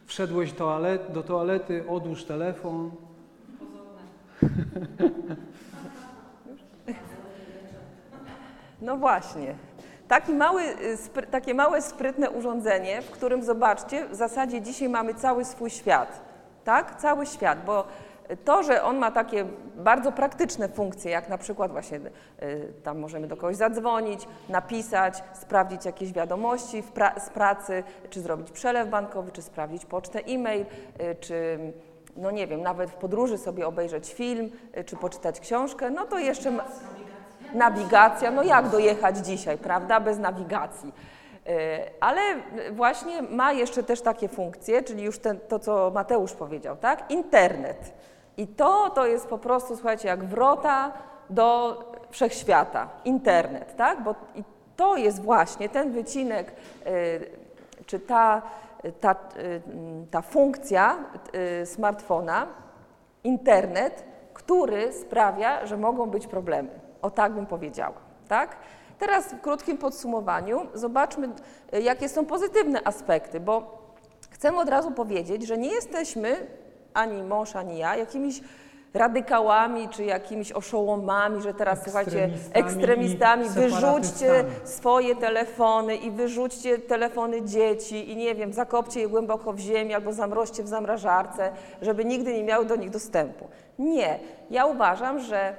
Wszedłeś 0.07 0.53
toalet, 0.53 1.13
do 1.13 1.23
toalety, 1.23 1.85
odłóż 1.89 2.25
telefon. 2.25 2.91
No 8.83 8.97
właśnie. 8.97 9.55
Taki 10.09 10.35
mały, 10.35 10.63
y, 10.63 11.27
takie 11.31 11.55
małe, 11.55 11.83
sprytne 11.83 12.31
urządzenie, 12.31 13.03
w 13.03 13.11
którym 13.11 13.43
zobaczcie, 13.43 14.09
w 14.09 14.15
zasadzie 14.15 14.63
dzisiaj 14.63 14.89
mamy 14.89 15.15
cały 15.15 15.45
swój 15.45 15.71
świat. 15.71 16.30
Tak? 16.71 17.01
Cały 17.01 17.27
świat, 17.27 17.65
bo 17.65 17.85
to, 18.45 18.63
że 18.63 18.83
on 18.83 18.99
ma 18.99 19.11
takie 19.11 19.45
bardzo 19.77 20.13
praktyczne 20.13 20.69
funkcje, 20.69 21.11
jak 21.11 21.29
na 21.29 21.39
przykład 21.39 21.73
właśnie 21.73 21.99
y, 22.43 22.73
tam 22.83 22.99
możemy 22.99 23.27
do 23.27 23.37
kogoś 23.37 23.57
zadzwonić, 23.57 24.29
napisać, 24.49 25.23
sprawdzić 25.35 25.85
jakieś 25.85 26.13
wiadomości 26.13 26.83
pra 26.83 27.21
z 27.21 27.31
pracy, 27.31 27.83
czy 28.11 28.21
zrobić 28.21 28.51
przelew 28.51 28.89
bankowy, 28.89 29.33
czy 29.33 29.43
sprawdzić 29.43 29.85
pocztę 29.85 30.21
e-mail, 30.27 30.63
y, 30.63 31.17
czy 31.21 31.59
no 32.17 32.31
nie 32.31 32.47
wiem, 32.47 32.63
nawet 32.63 32.91
w 32.91 32.95
podróży 32.95 33.39
sobie 33.39 33.67
obejrzeć 33.67 34.15
film, 34.15 34.51
y, 34.79 34.85
czy 34.85 34.97
poczytać 34.97 35.41
książkę, 35.41 35.91
no 35.91 36.07
to 36.07 36.19
jeszcze 36.19 36.51
ma, 36.51 36.65
nawigacja, 37.55 38.31
no 38.31 38.43
jak 38.43 38.69
dojechać 38.69 39.17
dzisiaj, 39.17 39.59
prawda, 39.59 40.01
bez 40.01 40.19
nawigacji. 40.19 40.93
Y, 41.51 41.91
Ale 42.01 42.21
właśnie 42.73 43.23
ma 43.23 43.53
jeszcze 43.53 43.83
też 43.83 44.01
takie 44.01 44.29
funkcje, 44.29 44.83
czyli 44.83 45.03
już 45.03 45.19
ten, 45.19 45.41
to, 45.49 45.59
co 45.59 45.91
Mateusz 45.95 46.33
powiedział, 46.33 46.77
tak? 46.77 47.11
Internet. 47.11 47.93
I 48.37 48.47
to, 48.47 48.91
to 48.91 49.07
jest 49.07 49.27
po 49.27 49.39
prostu, 49.39 49.75
słuchajcie, 49.75 50.09
jak 50.09 50.25
wrota 50.25 50.93
do 51.31 51.79
wszechświata. 52.11 52.89
Internet, 53.05 53.77
tak? 53.77 54.03
Bo 54.03 54.15
to 54.77 54.97
jest 54.97 55.23
właśnie 55.23 55.69
ten 55.69 55.93
wycinek, 55.93 56.53
y, 56.87 57.31
czy 57.87 58.01
ta, 58.01 58.43
ta, 59.01 59.13
y, 59.37 59.63
ta 60.11 60.23
funkcja 60.23 60.97
smartfona, 61.65 62.47
internet, 63.25 64.05
który 64.35 64.93
sprawia, 64.93 65.67
że 65.67 65.77
mogą 65.77 66.07
być 66.07 66.27
problemy. 66.27 66.69
O 67.03 67.11
tak 67.11 67.33
bym 67.33 67.47
powiedziała, 67.47 67.95
tak? 68.29 68.57
Teraz 69.01 69.33
w 69.33 69.41
krótkim 69.41 69.79
podsumowaniu 69.79 70.67
zobaczmy, 70.75 71.29
y, 71.75 71.83
jakie 71.83 72.09
są 72.09 72.27
pozytywne 72.27 72.81
aspekty, 72.85 73.41
bo 73.41 73.81
chcę 74.31 74.57
od 74.57 74.69
razu 74.69 74.91
powiedzieć, 74.91 75.47
że 75.47 75.59
nie 75.59 75.69
jesteśmy, 75.69 76.47
ani 76.95 77.23
mąż, 77.23 77.57
ani 77.57 77.79
ja, 77.79 77.97
jakimiś 77.97 78.41
radykałami 78.95 79.89
czy 79.89 80.05
jakimiś 80.05 80.53
oszołomami, 80.53 81.43
że 81.43 81.55
teraz 81.55 81.83
słuchajcie, 81.85 82.31
Ekstremistami 82.53 83.49
wyrzućcie 83.49 84.45
swoje 84.65 85.17
telefony 85.17 85.97
i 85.97 86.11
wyrzućcie 86.11 86.79
telefony 86.79 87.43
dzieci 87.43 88.11
i 88.11 88.17
nie 88.17 88.35
wiem, 88.35 88.53
zakopcie 88.53 89.01
je 89.01 89.09
głęboko 89.09 89.53
w 89.53 89.59
ziemi 89.59 89.95
albo 89.95 90.13
zamroźcie 90.13 90.63
w 90.63 90.69
zamrażarce, 90.69 91.53
żeby 91.83 92.05
nigdy 92.05 92.33
nie 92.33 92.45
miały 92.45 92.65
do 92.67 92.77
nich 92.77 92.91
dostępu. 92.91 93.49
Nie. 93.79 94.19
Ja 94.51 94.67
uważam, 94.67 95.21
że 95.21 95.55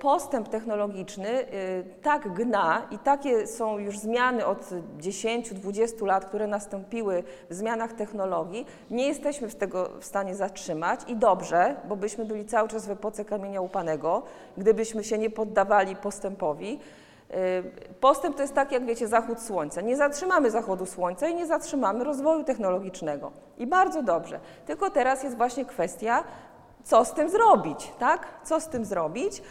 postęp 0.00 0.48
technologiczny 0.48 1.28
y, 1.28 1.84
tak 2.02 2.32
gna 2.32 2.82
i 2.90 2.98
takie 2.98 3.46
są 3.46 3.78
już 3.78 3.98
zmiany 3.98 4.46
od 4.46 4.70
10-20 4.98 6.06
lat, 6.06 6.24
które 6.24 6.46
nastąpiły 6.46 7.22
w 7.50 7.54
zmianach 7.54 7.92
technologii, 7.92 8.66
nie 8.90 9.08
jesteśmy 9.08 9.50
z 9.50 9.56
tego 9.56 9.90
w 10.00 10.04
stanie 10.04 10.34
zatrzymać 10.34 11.00
i 11.08 11.16
dobrze, 11.16 11.76
bo 11.88 11.96
byśmy 11.96 12.24
byli 12.24 12.44
cały 12.44 12.68
czas 12.68 12.86
w 12.86 12.90
epoce 12.90 13.24
kamienia 13.24 13.60
upanego, 13.60 14.22
gdybyśmy 14.56 15.04
się 15.04 15.18
nie 15.18 15.30
poddawali 15.30 15.96
postępowi. 15.96 16.80
Y, 17.30 17.94
Postęp 18.00 18.36
to 18.36 18.42
jest 18.42 18.54
tak, 18.54 18.72
jak 18.72 18.84
wiecie, 18.84 19.08
zachód 19.08 19.40
słońca. 19.40 19.80
Nie 19.80 19.96
zatrzymamy 19.96 20.50
zachodu 20.50 20.86
słońca 20.86 21.28
i 21.28 21.34
nie 21.34 21.46
zatrzymamy 21.46 22.04
rozwoju 22.04 22.44
technologicznego. 22.44 23.32
I 23.58 23.66
bardzo 23.66 24.02
dobrze. 24.02 24.40
Tylko 24.66 24.90
teraz 24.90 25.22
jest 25.22 25.36
właśnie 25.36 25.64
kwestia, 25.64 26.24
co 26.90 27.04
z 27.04 27.12
tym 27.12 27.30
zrobić, 27.30 27.92
tak? 27.98 28.26
Co 28.44 28.60
z 28.60 28.68
tym 28.68 28.84
zrobić? 28.84 29.38
Y, 29.38 29.42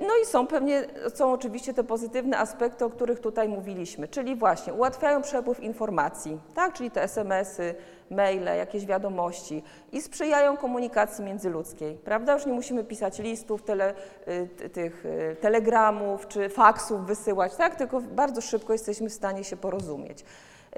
No 0.00 0.08
i 0.22 0.26
są 0.26 0.46
pewnie, 0.46 0.86
są 1.14 1.32
oczywiście 1.32 1.74
te 1.74 1.84
pozytywne 1.84 2.38
aspekty, 2.38 2.84
o 2.84 2.90
których 2.90 3.20
tutaj 3.20 3.48
mówiliśmy, 3.48 4.08
czyli 4.08 4.36
właśnie 4.36 4.74
ułatwiają 4.74 5.22
przepływ 5.22 5.60
informacji, 5.60 6.40
tak? 6.54 6.72
Czyli 6.72 6.90
te 6.90 7.02
SMS-y, 7.02 7.74
maile, 8.10 8.56
jakieś 8.56 8.86
wiadomości 8.86 9.62
i 9.92 10.02
sprzyjają 10.02 10.56
komunikacji 10.56 11.24
międzyludzkiej, 11.24 11.94
prawda? 11.94 12.32
Już 12.32 12.46
nie 12.46 12.52
musimy 12.52 12.84
pisać 12.84 13.18
listów, 13.18 13.62
tele, 13.62 13.94
y, 14.64 14.68
tych 14.70 15.06
y, 15.06 15.36
telegramów 15.40 16.28
czy 16.28 16.48
faksów 16.48 17.06
wysyłać, 17.06 17.56
tak? 17.56 17.76
Tylko 17.76 18.00
bardzo 18.00 18.40
szybko 18.40 18.72
jesteśmy 18.72 19.08
w 19.08 19.12
stanie 19.12 19.44
się 19.44 19.56
porozumieć. 19.56 20.24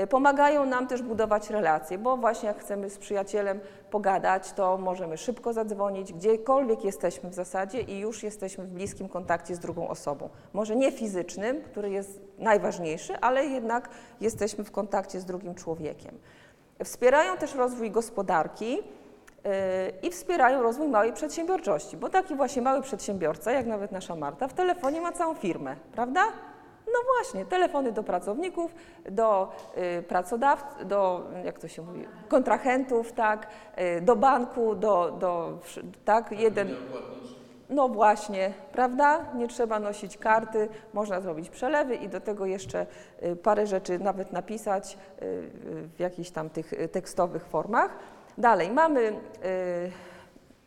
Y, 0.00 0.06
Pomagają 0.06 0.66
nam 0.66 0.86
też 0.86 1.02
budować 1.02 1.50
relacje, 1.50 1.98
bo 1.98 2.16
właśnie 2.16 2.48
jak 2.48 2.58
chcemy 2.58 2.90
z 2.90 2.98
przyjacielem 2.98 3.60
pogadać, 3.90 4.52
to 4.52 4.78
możemy 4.78 5.16
szybko 5.16 5.52
zadzwonić, 5.52 6.12
gdziekolwiek 6.12 6.84
jesteśmy 6.84 7.30
w 7.30 7.34
zasadzie 7.34 7.80
i 7.80 7.98
już 7.98 8.22
jesteśmy 8.22 8.64
w 8.64 8.72
bliskim 8.72 9.08
kontakcie 9.08 9.54
z 9.54 9.58
drugą 9.58 9.88
osobą. 9.88 10.28
Może 10.52 10.76
nie 10.76 10.92
fizycznym, 10.92 11.62
który 11.62 11.90
jest 11.90 12.20
najważniejszy, 12.38 13.18
ale 13.20 13.44
jednak 13.44 13.88
jesteśmy 14.20 14.64
w 14.64 14.70
kontakcie 14.70 15.20
z 15.20 15.24
drugim 15.24 15.54
człowiekiem. 15.54 16.18
Wspierają 16.84 17.36
też 17.36 17.54
rozwój 17.54 17.90
gospodarki 17.90 18.72
yy, 18.72 18.80
i 20.02 20.10
wspierają 20.10 20.62
rozwój 20.62 20.88
małej 20.88 21.12
przedsiębiorczości, 21.12 21.96
bo 21.96 22.08
taki 22.08 22.34
właśnie 22.34 22.62
mały 22.62 22.82
przedsiębiorca, 22.82 23.52
jak 23.52 23.66
nawet 23.66 23.92
nasza 23.92 24.16
Marta, 24.16 24.48
w 24.48 24.54
telefonie 24.54 25.00
ma 25.00 25.12
całą 25.12 25.34
firmę, 25.34 25.76
prawda? 25.92 26.22
No 26.86 26.98
właśnie, 27.16 27.44
telefony 27.44 27.92
do 27.92 28.02
pracowników, 28.02 28.74
do 29.10 29.52
y, 29.98 30.02
pracodawców, 30.02 30.88
do, 30.88 31.26
jak 31.44 31.58
to 31.58 31.68
się 31.68 31.82
mówi, 31.82 32.04
kontrahentów, 32.28 33.12
tak, 33.12 33.46
y, 33.78 34.00
do 34.00 34.16
banku, 34.16 34.74
do, 34.74 35.10
do, 35.10 35.58
tak, 36.04 36.32
jeden... 36.32 36.76
No 37.70 37.88
właśnie, 37.88 38.52
prawda? 38.72 39.24
Nie 39.34 39.48
trzeba 39.48 39.80
nosić 39.80 40.18
karty, 40.18 40.68
można 40.94 41.20
zrobić 41.20 41.50
przelewy 41.50 41.94
i 41.94 42.08
do 42.08 42.20
tego 42.20 42.46
jeszcze 42.46 42.86
y, 43.22 43.36
parę 43.36 43.66
rzeczy 43.66 43.98
nawet 43.98 44.32
napisać 44.32 44.94
y, 44.94 44.98
w 45.96 46.00
jakichś 46.00 46.30
tam 46.30 46.50
tych 46.50 46.72
y, 46.72 46.88
tekstowych 46.88 47.46
formach. 47.46 47.98
Dalej, 48.38 48.70
mamy 48.70 49.00
y, 49.00 49.12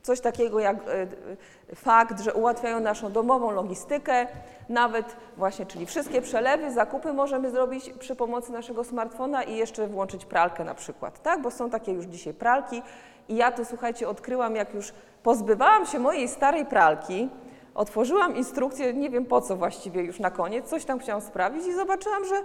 coś 0.01 0.19
takiego 0.19 0.59
jak 0.59 0.75
y, 0.77 1.75
fakt, 1.75 2.19
że 2.19 2.33
ułatwiają 2.33 2.79
naszą 2.79 3.11
domową 3.11 3.51
logistykę, 3.51 4.27
nawet 4.69 5.15
właśnie, 5.37 5.65
czyli 5.65 5.85
wszystkie 5.85 6.21
przelewy, 6.21 6.71
zakupy 6.71 7.13
możemy 7.13 7.51
zrobić 7.51 7.93
przy 7.99 8.15
pomocy 8.15 8.51
naszego 8.51 8.83
smartfona 8.83 9.43
i 9.43 9.55
jeszcze 9.55 9.87
włączyć 9.87 10.25
pralkę 10.25 10.63
na 10.63 10.75
przykład, 10.75 11.21
tak? 11.21 11.41
Bo 11.41 11.51
są 11.51 11.69
takie 11.69 11.91
już 11.91 12.05
dzisiaj 12.05 12.33
pralki 12.33 12.81
i 13.29 13.35
ja 13.35 13.51
to, 13.51 13.65
słuchajcie, 13.65 14.09
odkryłam, 14.09 14.55
jak 14.55 14.73
już 14.73 14.93
pozbywałam 15.23 15.85
się 15.85 15.99
mojej 15.99 16.27
starej 16.27 16.65
pralki, 16.65 17.29
otworzyłam 17.75 18.35
instrukcję, 18.35 18.93
nie 18.93 19.09
wiem 19.09 19.25
po 19.25 19.41
co 19.41 19.55
właściwie 19.55 20.01
już 20.03 20.19
na 20.19 20.31
koniec, 20.31 20.69
coś 20.69 20.85
tam 20.85 20.99
chciałam 20.99 21.21
sprawdzić 21.21 21.67
i 21.67 21.73
zobaczyłam, 21.73 22.25
że 22.25 22.35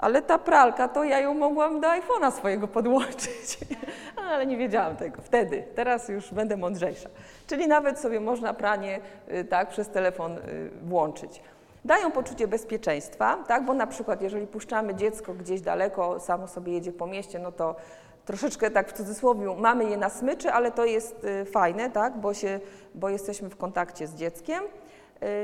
ale 0.00 0.22
ta 0.22 0.38
pralka, 0.38 0.88
to 0.88 1.04
ja 1.04 1.20
ją 1.20 1.34
mogłam 1.34 1.80
do 1.80 1.88
iPhone'a 1.88 2.30
swojego 2.30 2.68
podłączyć. 2.68 3.58
Ale 4.30 4.46
nie 4.46 4.56
wiedziałam 4.56 4.96
tego 4.96 5.22
wtedy. 5.22 5.64
Teraz 5.74 6.08
już 6.08 6.34
będę 6.34 6.56
mądrzejsza. 6.56 7.08
Czyli 7.46 7.68
nawet 7.68 7.98
sobie 7.98 8.20
można 8.20 8.54
pranie 8.54 9.00
y, 9.32 9.44
tak, 9.44 9.68
przez 9.68 9.88
telefon 9.88 10.38
y, 10.38 10.70
włączyć. 10.82 11.42
Dają 11.84 12.10
poczucie 12.10 12.48
bezpieczeństwa, 12.48 13.44
tak? 13.48 13.64
bo 13.64 13.74
na 13.74 13.86
przykład 13.86 14.22
jeżeli 14.22 14.46
puszczamy 14.46 14.94
dziecko 14.94 15.34
gdzieś 15.34 15.60
daleko, 15.60 16.20
samo 16.20 16.48
sobie 16.48 16.72
jedzie 16.72 16.92
po 16.92 17.06
mieście, 17.06 17.38
no 17.38 17.52
to 17.52 17.76
troszeczkę 18.24 18.70
tak 18.70 18.88
w 18.88 18.92
cudzysłowie 18.92 19.56
mamy 19.58 19.84
je 19.84 19.96
na 19.96 20.08
smyczy, 20.08 20.50
ale 20.50 20.70
to 20.70 20.84
jest 20.84 21.24
y, 21.24 21.44
fajne, 21.44 21.90
tak? 21.90 22.18
bo, 22.18 22.34
się, 22.34 22.60
bo 22.94 23.08
jesteśmy 23.08 23.50
w 23.50 23.56
kontakcie 23.56 24.06
z 24.06 24.14
dzieckiem. 24.14 24.64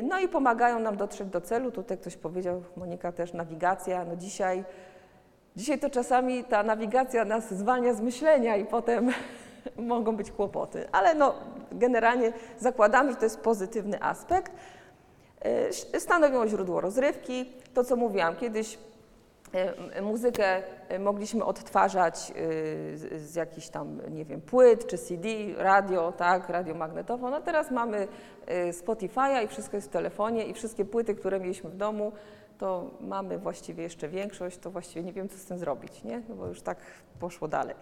No 0.02 0.18
i 0.18 0.28
pomagają 0.28 0.78
nam 0.78 0.96
dotrzeć 0.96 1.28
do 1.28 1.40
celu. 1.40 1.70
Tutaj 1.70 1.98
ktoś 1.98 2.16
powiedział, 2.16 2.62
Monika 2.76 3.12
też, 3.12 3.32
nawigacja. 3.32 4.04
No 4.04 4.16
dzisiaj, 4.16 4.64
dzisiaj 5.56 5.78
to 5.78 5.90
czasami 5.90 6.44
ta 6.44 6.62
nawigacja 6.62 7.24
nas 7.24 7.54
zwalnia 7.54 7.94
z 7.94 8.00
myślenia 8.00 8.56
i 8.56 8.64
potem 8.64 9.10
mogą 9.76 10.16
być 10.16 10.32
kłopoty. 10.32 10.88
Ale 10.92 11.14
no, 11.14 11.34
generalnie 11.72 12.32
zakładamy, 12.58 13.10
że 13.10 13.16
to 13.16 13.24
jest 13.24 13.40
pozytywny 13.40 14.02
aspekt. 14.02 14.52
y, 15.94 16.00
stanowią 16.00 16.48
źródło 16.48 16.80
rozrywki. 16.80 17.52
To, 17.74 17.84
co 17.84 17.96
mówiłam, 17.96 18.36
kiedyś 18.36 18.78
muzykę 20.02 20.62
y, 20.92 20.98
mogliśmy 20.98 21.44
odtwarzać 21.44 22.32
y, 22.36 23.18
z, 23.18 23.34
jakichś 23.34 23.68
tam, 23.68 24.00
nie 24.10 24.24
wiem, 24.24 24.40
płyt 24.40 24.86
czy 24.86 24.98
CD, 24.98 25.28
radio, 25.56 26.12
tak, 26.12 26.48
radiomagnetofon. 26.48 27.34
A 27.34 27.40
teraz 27.40 27.70
mamy 27.70 28.08
y, 28.68 28.72
Spotify'a 28.72 29.44
i 29.44 29.48
wszystko 29.48 29.76
jest 29.76 29.88
w 29.88 29.90
telefonie 29.90 30.44
i 30.44 30.54
wszystkie 30.54 30.84
płyty, 30.84 31.14
które 31.14 31.40
mieliśmy 31.40 31.70
w 31.70 31.76
domu, 31.76 32.12
to 32.58 32.90
mamy 33.00 33.38
właściwie 33.38 33.82
jeszcze 33.82 34.08
większość, 34.08 34.58
to 34.58 34.70
właściwie 34.70 35.02
nie 35.02 35.12
wiem, 35.12 35.28
co 35.28 35.38
z 35.38 35.44
tym 35.44 35.58
zrobić, 35.58 36.04
nie? 36.04 36.22
No 36.28 36.34
bo 36.34 36.46
już 36.46 36.62
tak 36.62 36.78
poszło 37.20 37.48
dalej. 37.48 37.74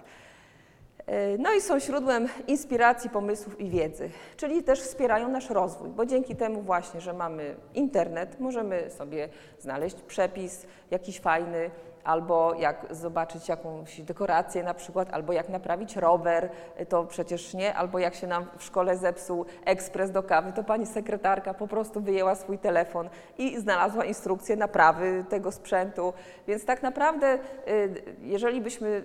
E, 1.06 1.38
No 1.38 1.52
i 1.52 1.60
są 1.60 1.80
źródłem 1.80 2.28
inspiracji, 2.46 3.10
pomysłów 3.10 3.60
i 3.60 3.70
wiedzy, 3.70 4.10
czyli 4.36 4.62
też 4.62 4.80
wspierają 4.80 5.28
nasz 5.28 5.50
rozwój, 5.50 5.88
bo 5.88 6.06
dzięki 6.06 6.36
temu 6.36 6.62
właśnie, 6.62 7.00
że 7.00 7.12
mamy 7.12 7.54
internet, 7.74 8.40
możemy 8.40 8.90
sobie 8.90 9.28
znaleźć 9.58 9.96
przepis 9.96 10.66
jakiś 10.90 11.20
fajny, 11.20 11.70
albo 12.04 12.54
jak 12.54 12.86
zobaczyć 12.90 13.48
jakąś 13.48 14.00
dekorację 14.00 14.62
na 14.62 14.74
przykład, 14.74 15.08
albo 15.12 15.32
jak 15.32 15.48
naprawić 15.48 15.96
rower, 15.96 16.48
to 16.88 17.04
przecież 17.04 17.54
nie, 17.54 17.74
albo 17.74 17.98
jak 17.98 18.14
się 18.14 18.26
nam 18.26 18.46
w 18.58 18.64
szkole 18.64 18.96
zepsuł 18.96 19.44
ekspres 19.64 20.10
do 20.10 20.22
kawy, 20.22 20.52
to 20.52 20.64
pani 20.64 20.86
sekretarka 20.86 21.54
po 21.54 21.66
prostu 21.66 22.00
wyjęła 22.00 22.34
swój 22.34 22.58
telefon 22.58 23.08
i 23.38 23.60
znalazła 23.60 24.04
instrukcję 24.04 24.56
naprawy 24.56 25.24
tego 25.28 25.52
sprzętu, 25.52 26.12
więc 26.48 26.64
tak 26.64 26.82
naprawdę, 26.82 27.38
y, 27.68 28.02
jeżeli 28.22 28.60
byśmy 28.60 29.04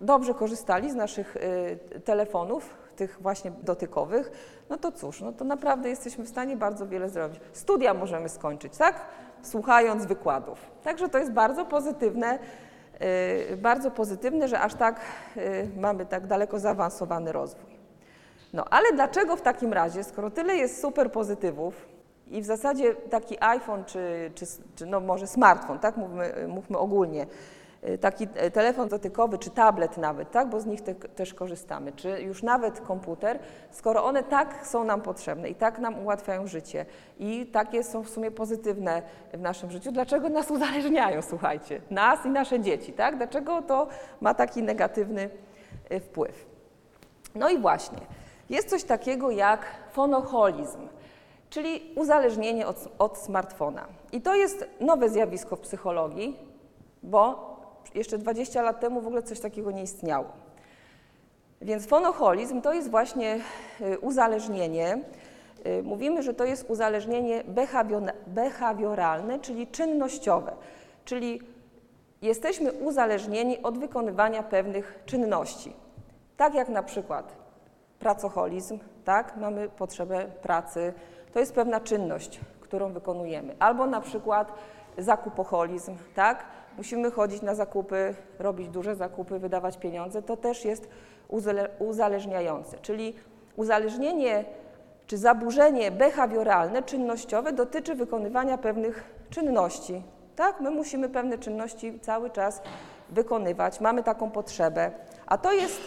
dobrze 0.00 0.34
korzystali 0.34 0.90
z 0.90 0.94
naszych 0.94 1.36
y, 1.36 2.00
telefonów, 2.00 2.74
tych 2.96 3.18
właśnie 3.20 3.50
dotykowych, 3.62 4.30
no 4.70 4.76
to 4.76 4.92
cóż, 4.92 5.20
no 5.20 5.32
to 5.32 5.44
naprawdę 5.44 5.88
jesteśmy 5.88 6.24
w 6.24 6.28
stanie 6.28 6.56
bardzo 6.56 6.86
wiele 6.86 7.08
zrobić. 7.08 7.40
Studia 7.52 7.94
możemy 7.94 8.28
skończyć, 8.28 8.76
tak? 8.76 9.06
Słuchając 9.42 10.06
wykładów. 10.06 10.58
Także 10.82 11.08
to 11.08 11.18
jest 11.18 11.32
bardzo 11.32 11.64
pozytywne, 11.64 12.38
y, 13.52 13.56
bardzo 13.56 13.90
pozytywne, 13.90 14.48
że 14.48 14.60
aż 14.60 14.74
tak 14.74 15.00
y, 15.36 15.68
mamy 15.76 16.06
tak 16.06 16.26
daleko 16.26 16.58
zaawansowany 16.58 17.32
rozwój. 17.32 17.78
No 18.52 18.64
ale 18.70 18.92
dlaczego 18.92 19.36
w 19.36 19.42
takim 19.42 19.72
razie, 19.72 20.04
skoro 20.04 20.30
tyle 20.30 20.56
jest 20.56 20.80
super 20.80 21.12
pozytywów 21.12 21.88
i 22.26 22.42
w 22.42 22.44
zasadzie 22.44 22.94
taki 22.94 23.36
iPhone 23.40 23.84
czy, 23.84 24.30
czy, 24.34 24.46
czy 24.76 24.86
no 24.86 25.00
może 25.00 25.26
smartfon, 25.26 25.78
tak 25.78 25.96
mówmy, 25.96 26.46
mówmy 26.48 26.78
ogólnie, 26.78 27.26
taki 28.00 28.28
e, 28.34 28.50
telefon 28.50 28.88
dotykowy 28.88 29.38
czy 29.38 29.50
tablet 29.50 29.96
nawet, 29.96 30.30
tak, 30.30 30.48
bo 30.48 30.60
z 30.60 30.66
nich 30.66 30.80
te, 30.80 30.94
też 30.94 31.34
korzystamy, 31.34 31.92
czy 31.92 32.22
już 32.22 32.42
nawet 32.42 32.80
komputer, 32.80 33.38
skoro 33.70 34.04
one 34.04 34.22
tak 34.22 34.66
są 34.66 34.84
nam 34.84 35.00
potrzebne 35.00 35.48
i 35.48 35.54
tak 35.54 35.78
nam 35.78 35.98
ułatwiają 35.98 36.46
życie 36.46 36.86
i 37.18 37.46
takie 37.46 37.84
są 37.84 38.02
w 38.02 38.08
sumie 38.08 38.30
pozytywne 38.30 39.02
w 39.32 39.40
naszym 39.40 39.70
życiu, 39.70 39.92
dlaczego 39.92 40.28
nas 40.28 40.50
uzależniają, 40.50 41.22
słuchajcie, 41.22 41.80
nas 41.90 42.26
i 42.26 42.28
nasze 42.28 42.60
dzieci, 42.60 42.92
tak? 42.92 43.16
Dlaczego 43.16 43.62
to 43.62 43.88
ma 44.20 44.34
taki 44.34 44.62
negatywny 44.62 45.30
y, 45.92 46.00
wpływ? 46.00 46.46
No 47.34 47.48
i 47.48 47.58
właśnie, 47.58 47.98
jest 48.50 48.70
coś 48.70 48.84
takiego 48.84 49.30
jak 49.30 49.64
fonoholizm, 49.92 50.88
czyli 51.50 51.92
uzależnienie 51.96 52.66
od, 52.66 52.88
od 52.98 53.18
smartfona. 53.18 53.86
I 54.12 54.20
to 54.20 54.34
jest 54.34 54.66
nowe 54.80 55.08
zjawisko 55.08 55.56
w 55.56 55.60
psychologii, 55.60 56.36
bo 57.02 57.47
jeszcze 57.94 58.18
20 58.18 58.62
lat 58.62 58.80
temu 58.80 59.00
w 59.00 59.06
ogóle 59.06 59.22
coś 59.22 59.40
takiego 59.40 59.70
nie 59.70 59.82
istniało. 59.82 60.26
Więc 61.62 61.86
fonoholizm 61.86 62.60
to 62.60 62.72
jest 62.72 62.90
właśnie 62.90 63.40
y, 63.80 63.98
uzależnienie. 63.98 64.98
y, 65.66 65.82
Mówimy, 65.82 66.22
że 66.22 66.34
to 66.34 66.44
jest 66.44 66.70
uzależnienie 66.70 67.42
behawioralne, 68.26 69.38
czyli 69.38 69.66
czynnościowe, 69.66 70.52
czyli 71.04 71.40
jesteśmy 72.22 72.72
uzależnieni 72.72 73.62
od 73.62 73.78
wykonywania 73.78 74.42
pewnych 74.42 75.02
czynności. 75.06 75.76
Tak 76.36 76.54
jak 76.54 76.68
na 76.68 76.82
przykład 76.82 77.36
pracoholizm, 77.98 78.78
tak? 79.04 79.36
Mamy 79.36 79.68
potrzebę 79.68 80.24
pracy, 80.42 80.92
to 81.32 81.40
jest 81.40 81.54
pewna 81.54 81.80
czynność, 81.80 82.40
którą 82.60 82.92
wykonujemy. 82.92 83.56
Albo 83.58 83.86
na 83.86 84.00
przykład 84.00 84.52
zakupoholizm, 84.98 85.96
tak? 86.14 86.44
Musimy 86.78 87.10
chodzić 87.10 87.42
na 87.42 87.54
zakupy, 87.54 88.14
robić 88.38 88.68
duże 88.68 88.96
zakupy, 88.96 89.38
wydawać 89.38 89.78
pieniądze, 89.78 90.22
to 90.22 90.36
też 90.36 90.64
jest 90.64 90.88
uzale- 91.28 91.68
uzależniające. 91.78 92.78
Czyli 92.78 93.14
uzależnienie 93.56 94.44
czy 95.06 95.18
zaburzenie 95.18 95.90
behawioralne, 95.90 96.82
czynnościowe 96.82 97.52
dotyczy 97.52 97.94
wykonywania 97.94 98.58
pewnych 98.58 99.04
czynności. 99.30 100.02
Tak? 100.36 100.60
My 100.60 100.70
musimy 100.70 101.08
pewne 101.08 101.38
czynności 101.38 102.00
cały 102.00 102.30
czas 102.30 102.62
wykonywać, 103.10 103.80
mamy 103.80 104.02
taką 104.02 104.30
potrzebę. 104.30 104.90
A 105.26 105.38
to 105.38 105.52
jest 105.52 105.80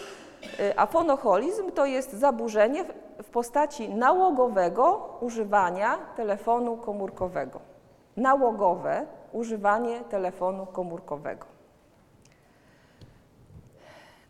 Y, 0.60 0.78
A 0.78 0.86
fonoholizm 0.86 1.70
to 1.72 1.86
jest 1.86 2.12
zaburzenie 2.12 2.84
w 3.22 3.30
postaci 3.30 3.88
nałogowego 3.88 5.16
używania 5.20 5.98
telefonu 6.16 6.76
komórkowego. 6.76 7.60
Nałogowe 8.16 9.06
używanie 9.32 10.00
telefonu 10.00 10.66
komórkowego. 10.66 11.46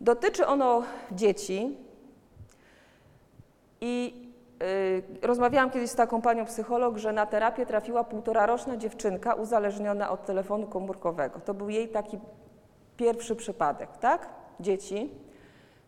Dotyczy 0.00 0.46
ono 0.46 0.82
dzieci 1.12 1.76
i 3.80 4.14
y, 4.62 5.26
rozmawiałam 5.26 5.70
kiedyś 5.70 5.90
z 5.90 5.94
taką 5.94 6.22
panią 6.22 6.44
psycholog, 6.44 6.98
że 6.98 7.12
na 7.12 7.26
terapię 7.26 7.66
trafiła 7.66 8.04
półtoraroczna 8.04 8.76
dziewczynka 8.76 9.34
uzależniona 9.34 10.10
od 10.10 10.24
telefonu 10.24 10.66
komórkowego. 10.66 11.40
To 11.40 11.54
był 11.54 11.68
jej 11.70 11.88
taki 11.88 12.18
pierwszy 12.96 13.36
przypadek, 13.36 13.96
tak? 13.96 14.28
Dzieci 14.60 15.10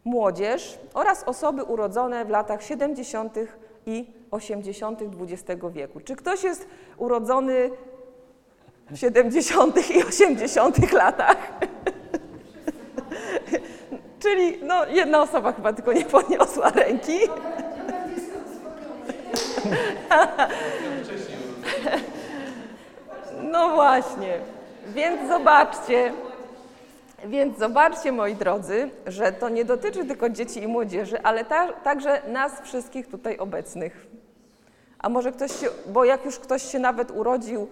młodzież 0.05 0.79
oraz 0.95 1.25
osoby 1.25 1.65
urodzone 1.65 2.25
w 2.25 2.29
latach 2.29 2.63
70. 2.63 3.37
i 3.87 4.13
80. 4.31 5.01
XX 5.21 5.63
wieku. 5.73 6.01
Czy 6.01 6.17
ktoś 6.17 6.45
jest 6.45 6.67
urodzony 6.97 7.71
w 8.91 8.97
70. 8.97 9.91
i 9.91 10.05
80. 10.05 10.93
latach? 10.93 11.37
Czyli 14.19 14.59
no, 14.63 14.87
jedna 14.87 15.23
osoba 15.23 15.53
chyba 15.53 15.73
tylko 15.73 15.93
nie 15.93 16.05
podniosła 16.05 16.71
ręki. 16.71 17.19
No 23.43 23.75
właśnie, 23.75 24.39
więc 24.89 25.29
zobaczcie, 25.29 26.13
więc 27.25 27.59
zobaczcie, 27.59 28.13
moi 28.13 28.35
drodzy, 28.35 28.91
że 29.07 29.33
to 29.33 29.49
nie 29.49 29.65
dotyczy 29.65 30.05
tylko 30.05 30.29
dzieci 30.29 30.63
i 30.63 30.69
młodzieży, 30.69 31.23
ale 31.23 31.45
ta, 31.45 31.73
także 31.73 32.23
nas 32.29 32.61
wszystkich 32.63 33.09
tutaj 33.09 33.39
obecnych. 33.39 34.07
A 34.99 35.09
może 35.09 35.33
ktoś 35.33 35.61
się, 35.61 35.67
bo 35.87 36.05
jak 36.05 36.25
już 36.25 36.39
ktoś 36.39 36.63
się 36.63 36.79
nawet 36.79 37.11
urodził 37.11 37.69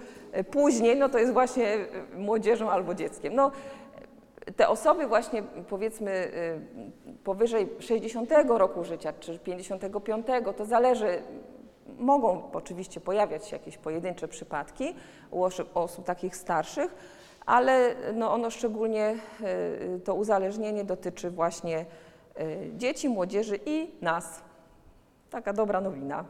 później, 0.51 0.97
no 0.97 1.09
to 1.09 1.19
jest 1.19 1.33
właśnie 1.33 1.69
e, 1.75 1.87
młodzieżą 2.17 2.71
albo 2.71 2.95
dzieckiem. 2.95 3.35
No, 3.35 3.51
te 4.57 4.69
osoby 4.69 5.07
właśnie 5.07 5.43
powiedzmy 5.69 6.11
e, 6.11 7.15
powyżej 7.25 7.69
60 7.79 8.31
roku 8.49 8.85
życia 8.85 9.13
czy 9.21 9.39
55, 9.39 10.27
to 10.57 10.65
zależy, 10.65 11.23
mogą 11.99 12.51
oczywiście 12.53 13.01
pojawiać 13.01 13.49
się 13.49 13.57
jakieś 13.57 13.79
pojedyncze 13.79 14.29
przypadki 14.29 14.95
u 15.31 15.43
osób, 15.75 16.05
takich 16.05 16.37
starszych, 16.37 16.95
ale 17.47 17.95
no 18.15 18.33
ono 18.33 18.51
szczególnie 18.51 19.17
y, 19.97 20.01
to 20.05 20.15
uzależnienie 20.15 20.85
dotyczy 20.85 21.31
właśnie 21.31 21.87
dzieci, 22.77 23.09
młodzieży 23.09 23.59
i 23.67 23.91
nas. 24.01 24.43
Taka 25.31 25.53
dobra 25.53 25.81
nowina. 25.81 26.25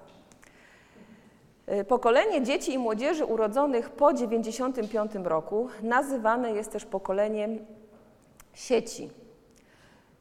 Y, 1.69 1.85
Pokolenie 1.85 2.43
dzieci 2.43 2.73
i 2.73 2.79
młodzieży 2.79 3.25
urodzonych 3.25 3.91
po 3.91 4.13
1995 4.13 5.27
roku 5.27 5.69
nazywane 5.83 6.53
jest 6.53 6.73
też 6.73 6.85
pokoleniem 6.85 7.67
sieci, 8.55 9.11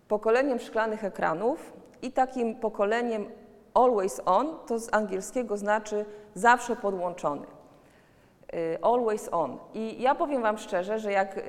pokoleniem 0.07 0.59
szklanych 0.59 1.03
ekranów 1.03 1.73
i 2.01 2.11
takim 2.11 2.55
pokoleniem 2.55 3.25
always 3.73 4.21
on, 4.25 4.57
to 4.67 4.79
z 4.79 4.93
angielskiego 4.93 5.57
znaczy 5.57 6.05
zawsze 6.35 6.75
podłączony 6.75 7.60
always 8.81 9.29
on. 9.31 9.57
I 9.73 10.01
ja 10.01 10.15
powiem 10.15 10.41
Wam 10.41 10.57
szczerze, 10.57 10.99
że 10.99 11.11
jak 11.11 11.37
y, 11.37 11.41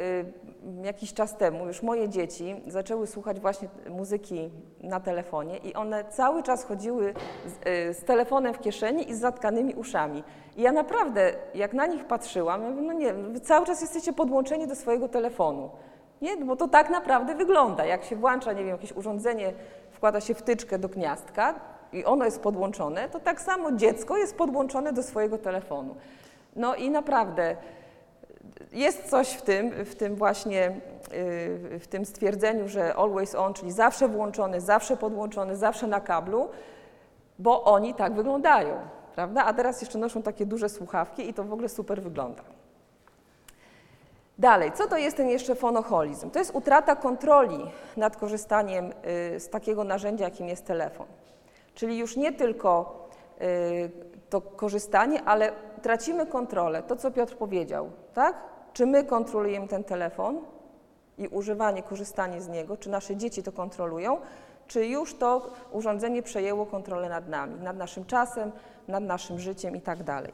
jakiś 0.82 1.14
czas 1.14 1.36
temu 1.36 1.66
już 1.66 1.82
moje 1.82 2.08
dzieci 2.08 2.62
zaczęły 2.66 3.06
słuchać 3.06 3.40
właśnie 3.40 3.68
muzyki 3.90 4.50
na 4.80 5.00
telefonie 5.00 5.58
i 5.58 5.74
one 5.74 6.04
cały 6.04 6.42
czas 6.42 6.64
chodziły 6.64 7.14
z, 7.46 7.68
y, 7.68 7.94
z 7.94 8.04
telefonem 8.04 8.54
w 8.54 8.60
kieszeni 8.60 9.10
i 9.10 9.14
z 9.14 9.20
zatkanymi 9.20 9.74
uszami. 9.74 10.24
I 10.56 10.62
ja 10.62 10.72
naprawdę, 10.72 11.32
jak 11.54 11.72
na 11.72 11.86
nich 11.86 12.04
patrzyłam, 12.04 12.62
ja 12.62 12.70
mówię, 12.70 12.82
no 12.82 12.92
nie, 12.92 13.14
wy 13.14 13.40
cały 13.40 13.66
czas 13.66 13.80
jesteście 13.80 14.12
podłączeni 14.12 14.66
do 14.66 14.74
swojego 14.74 15.08
telefonu. 15.08 15.70
Nie, 16.22 16.36
bo 16.36 16.56
to 16.56 16.68
tak 16.68 16.90
naprawdę 16.90 17.34
wygląda. 17.34 17.84
Jak 17.84 18.04
się 18.04 18.16
włącza, 18.16 18.52
nie 18.52 18.64
wiem, 18.64 18.68
jakieś 18.68 18.92
urządzenie, 18.92 19.52
wkłada 19.90 20.20
się 20.20 20.34
wtyczkę 20.34 20.78
do 20.78 20.88
gniazdka, 20.88 21.54
i 21.92 22.04
ono 22.04 22.24
jest 22.24 22.40
podłączone, 22.40 23.08
to 23.08 23.20
tak 23.20 23.40
samo 23.40 23.72
dziecko 23.72 24.16
jest 24.16 24.36
podłączone 24.36 24.92
do 24.92 25.02
swojego 25.02 25.38
telefonu. 25.38 25.96
No 26.56 26.74
i 26.74 26.90
naprawdę 26.90 27.56
jest 28.72 29.10
coś 29.10 29.32
w 29.32 29.42
tym, 29.42 29.84
w 29.84 29.94
tym 29.94 30.16
właśnie, 30.16 30.68
y, 31.12 31.78
w 31.78 31.86
tym 31.86 32.04
stwierdzeniu, 32.06 32.68
że 32.68 32.94
always 32.94 33.34
on, 33.34 33.54
czyli 33.54 33.72
zawsze 33.72 34.08
włączony, 34.08 34.60
zawsze 34.60 34.96
podłączony, 34.96 35.56
zawsze 35.56 35.86
na 35.86 36.00
kablu, 36.00 36.48
bo 37.38 37.64
oni 37.64 37.94
tak 37.94 38.14
wyglądają, 38.14 38.74
prawda? 39.14 39.44
A 39.44 39.52
teraz 39.52 39.80
jeszcze 39.80 39.98
noszą 39.98 40.22
takie 40.22 40.46
duże 40.46 40.68
słuchawki 40.68 41.28
i 41.28 41.34
to 41.34 41.44
w 41.44 41.52
ogóle 41.52 41.68
super 41.68 42.02
wygląda. 42.02 42.42
Dalej, 44.38 44.72
co 44.72 44.86
to 44.88 44.96
jest 44.96 45.16
ten 45.16 45.28
jeszcze 45.28 45.54
fonoholizm? 45.54 46.30
To 46.30 46.38
jest 46.38 46.54
utrata 46.54 46.96
kontroli 46.96 47.70
nad 47.96 48.16
korzystaniem 48.16 48.92
y, 49.36 49.40
z 49.40 49.48
takiego 49.48 49.84
narzędzia, 49.84 50.24
jakim 50.24 50.48
jest 50.48 50.66
telefon. 50.66 51.06
Czyli 51.74 51.98
już 51.98 52.16
nie 52.16 52.32
tylko 52.32 53.00
y, 53.42 53.90
to 54.32 54.40
korzystanie, 54.40 55.22
ale 55.22 55.52
tracimy 55.82 56.26
kontrolę. 56.26 56.82
To, 56.82 56.96
co 56.96 57.10
Piotr 57.10 57.36
powiedział, 57.36 57.90
tak? 58.14 58.36
Czy 58.72 58.86
my 58.86 59.04
kontrolujemy 59.04 59.68
ten 59.68 59.84
telefon 59.84 60.40
i 61.18 61.28
używanie, 61.28 61.82
korzystanie 61.82 62.40
z 62.40 62.48
niego, 62.48 62.76
czy 62.76 62.90
nasze 62.90 63.16
dzieci 63.16 63.42
to 63.42 63.52
kontrolują, 63.52 64.18
czy 64.66 64.86
już 64.86 65.14
to 65.14 65.50
urządzenie 65.72 66.22
przejęło 66.22 66.66
kontrolę 66.66 67.08
nad 67.08 67.28
nami, 67.28 67.60
nad 67.60 67.76
naszym 67.76 68.04
czasem, 68.04 68.52
nad 68.88 69.04
naszym 69.04 69.38
życiem 69.38 69.76
i 69.76 69.80
tak 69.80 70.02
dalej. 70.02 70.32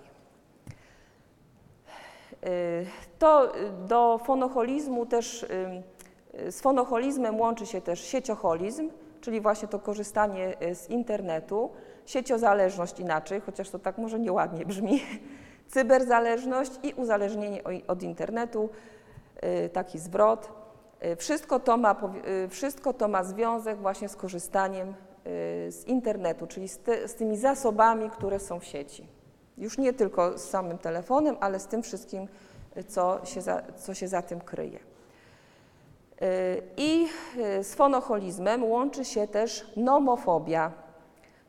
Y, 2.47 2.87
to 3.19 3.53
do 3.87 4.21
fonoholizmu 4.25 5.07
też, 5.07 5.43
y, 5.43 6.53
z 6.53 6.61
fonoholizmem 6.61 7.41
łączy 7.41 7.67
się 7.67 7.81
też 7.81 8.01
sieciocholizm, 8.01 8.91
czyli 9.21 9.41
właśnie 9.41 9.69
to 9.69 9.79
korzystanie 9.79 10.63
y, 10.63 10.75
z 10.75 10.91
internetu, 10.91 11.71
sieciozależność 12.09 13.01
inaczej, 13.01 13.41
chociaż 13.41 13.71
to 13.71 13.79
tak 13.79 13.99
może 13.99 14.19
nieładnie 14.19 14.67
brzmi, 14.67 15.03
cyberzależność 15.75 16.73
i 16.83 16.95
uzależnienie 16.95 17.63
od 17.87 18.03
internetu, 18.03 18.69
taki 19.73 19.99
zwrot. 19.99 20.53
Wszystko 21.17 21.61
to 21.61 21.77
ma, 21.77 21.97
wszystko 22.49 22.93
to 22.93 23.09
ma 23.09 23.25
związek 23.25 23.79
właśnie 23.79 24.09
z 24.09 24.17
korzystaniem 24.17 24.95
z 25.69 25.85
internetu, 25.87 26.47
czyli 26.47 26.69
z, 26.69 26.81
z 27.07 27.15
tymi 27.15 27.37
zasobami, 27.37 28.11
które 28.11 28.41
są 28.41 28.61
w 28.61 28.65
sieci. 28.65 29.09
Już 29.59 29.79
nie 29.79 29.93
tylko 29.93 30.39
z 30.39 30.45
samym 30.45 30.79
telefonem, 30.79 31.37
ale 31.41 31.61
z 31.61 31.67
tym 31.67 31.83
wszystkim, 31.83 32.29
co 32.89 33.21
się 33.25 33.41
za, 33.41 33.63
co 33.77 33.95
się 33.95 34.09
za 34.09 34.23
tym 34.23 34.41
kryje. 34.41 34.79
I 36.77 37.07
z 37.63 37.75
fonoholizmem 37.75 38.65
łączy 38.65 39.05
się 39.05 39.27
też 39.27 39.73
nomofobia, 39.77 40.73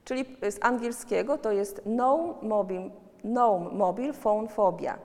czyli 0.10 0.26
z 0.42 0.58
angielskiego 0.62 1.38
to 1.38 1.52
jest 1.52 1.82
no 1.86 2.36
mobile, 2.42 2.90
no 3.24 3.60
mobile 3.60 4.14
phone 4.14 4.48
phobia, 4.48 4.98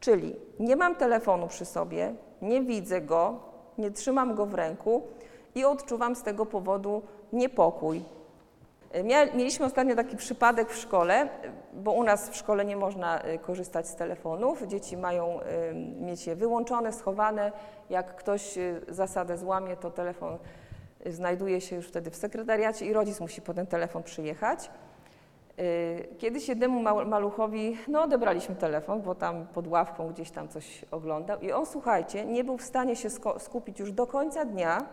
czyli 0.00 0.36
nie 0.60 0.76
mam 0.76 0.96
telefonu 0.96 1.48
przy 1.48 1.64
sobie, 1.64 2.14
nie 2.42 2.62
widzę 2.62 3.00
go, 3.00 3.40
nie 3.78 3.90
trzymam 3.90 4.34
go 4.34 4.46
w 4.46 4.54
ręku 4.54 5.02
i 5.54 5.64
odczuwam 5.64 6.16
z 6.16 6.22
tego 6.22 6.46
powodu 6.46 7.02
niepokój, 7.32 8.02
Mieliśmy 9.34 9.66
ostatnio 9.66 9.96
taki 9.96 10.16
przypadek 10.16 10.70
w 10.70 10.76
szkole, 10.76 11.28
bo 11.72 11.92
u 11.92 12.04
nas 12.04 12.30
w 12.30 12.36
szkole 12.36 12.64
nie 12.64 12.76
można 12.76 13.24
y, 13.24 13.38
korzystać 13.38 13.88
z 13.88 13.94
telefonów. 13.94 14.62
Dzieci 14.62 14.96
mają 14.96 15.40
mieć 16.00 16.26
je 16.26 16.36
wyłączone, 16.36 16.92
schowane. 16.92 17.52
Jak 17.90 18.16
ktoś 18.16 18.58
y, 18.58 18.80
zasadę 18.88 19.38
złamie, 19.38 19.76
to 19.76 19.90
telefon 19.90 20.34
y, 20.34 20.38
znajduje 21.06 21.60
się 21.60 21.76
już 21.76 21.88
wtedy 21.88 22.10
w 22.10 22.16
sekretariacie 22.16 22.86
i 22.86 22.92
rodzic 22.92 23.20
musi 23.20 23.42
po 23.42 23.54
ten 23.54 23.66
telefon 23.66 24.02
przyjechać. 24.02 24.70
Kiedyś 26.18 26.48
jednemu 26.48 26.82
maluchowi, 27.06 27.76
no 27.88 28.02
odebraliśmy 28.02 28.54
telefon, 28.54 29.02
bo 29.02 29.14
tam 29.14 29.46
pod 29.46 29.66
ławką 29.66 30.08
gdzieś 30.08 30.30
tam 30.30 30.48
coś 30.48 30.84
oglądał 30.90 31.40
i 31.40 31.52
on, 31.52 31.66
słuchajcie, 31.66 32.26
nie 32.26 32.44
był 32.44 32.56
w 32.58 32.62
stanie 32.62 32.96
się 32.96 33.08
skupić 33.38 33.80
już 33.80 33.92
do 33.92 34.06
końca 34.06 34.44
dnia 34.44 34.86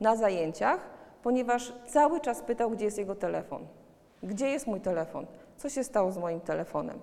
na 0.00 0.16
zajęciach, 0.16 0.80
ponieważ 1.22 1.72
cały 1.86 2.20
czas 2.20 2.42
pytał, 2.42 2.70
gdzie 2.70 2.84
jest 2.84 2.98
jego 2.98 3.14
telefon. 3.14 3.66
Gdzie 4.22 4.48
jest 4.48 4.66
mój 4.66 4.80
telefon? 4.80 5.26
Co 5.56 5.68
się 5.68 5.84
stało 5.84 6.12
z 6.12 6.18
moim 6.18 6.40
telefonem? 6.40 6.98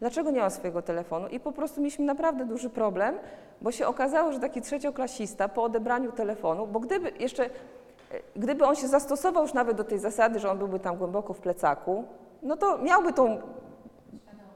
Dlaczego 0.00 0.30
nie 0.30 0.40
mam 0.40 0.50
swojego 0.50 0.82
telefonu? 0.82 1.28
I 1.28 1.40
po 1.40 1.52
prostu 1.52 1.80
mieliśmy 1.80 2.04
naprawdę 2.04 2.44
duży 2.44 2.70
problem, 2.70 3.18
bo 3.60 3.72
się 3.72 3.86
okazało, 3.86 4.32
że 4.32 4.40
taki 4.40 4.62
trzecioklasista 4.62 5.48
po 5.48 5.62
odebraniu 5.62 6.12
telefonu, 6.12 6.66
bo 6.66 6.80
gdyby 6.80 7.12
jeszcze, 7.18 7.50
gdyby 8.36 8.64
on 8.64 8.76
się 8.76 8.88
zastosował 8.88 9.42
już 9.42 9.54
nawet 9.54 9.76
do 9.76 9.84
tej 9.84 9.98
zasady, 9.98 10.38
że 10.38 10.50
on 10.50 10.58
byłby 10.58 10.80
tam 10.80 10.96
głęboko 10.96 11.34
w 11.34 11.40
plecaku, 11.40 12.04
no 12.42 12.56
to 12.56 12.78
miałby 12.78 13.12
tą 13.12 13.40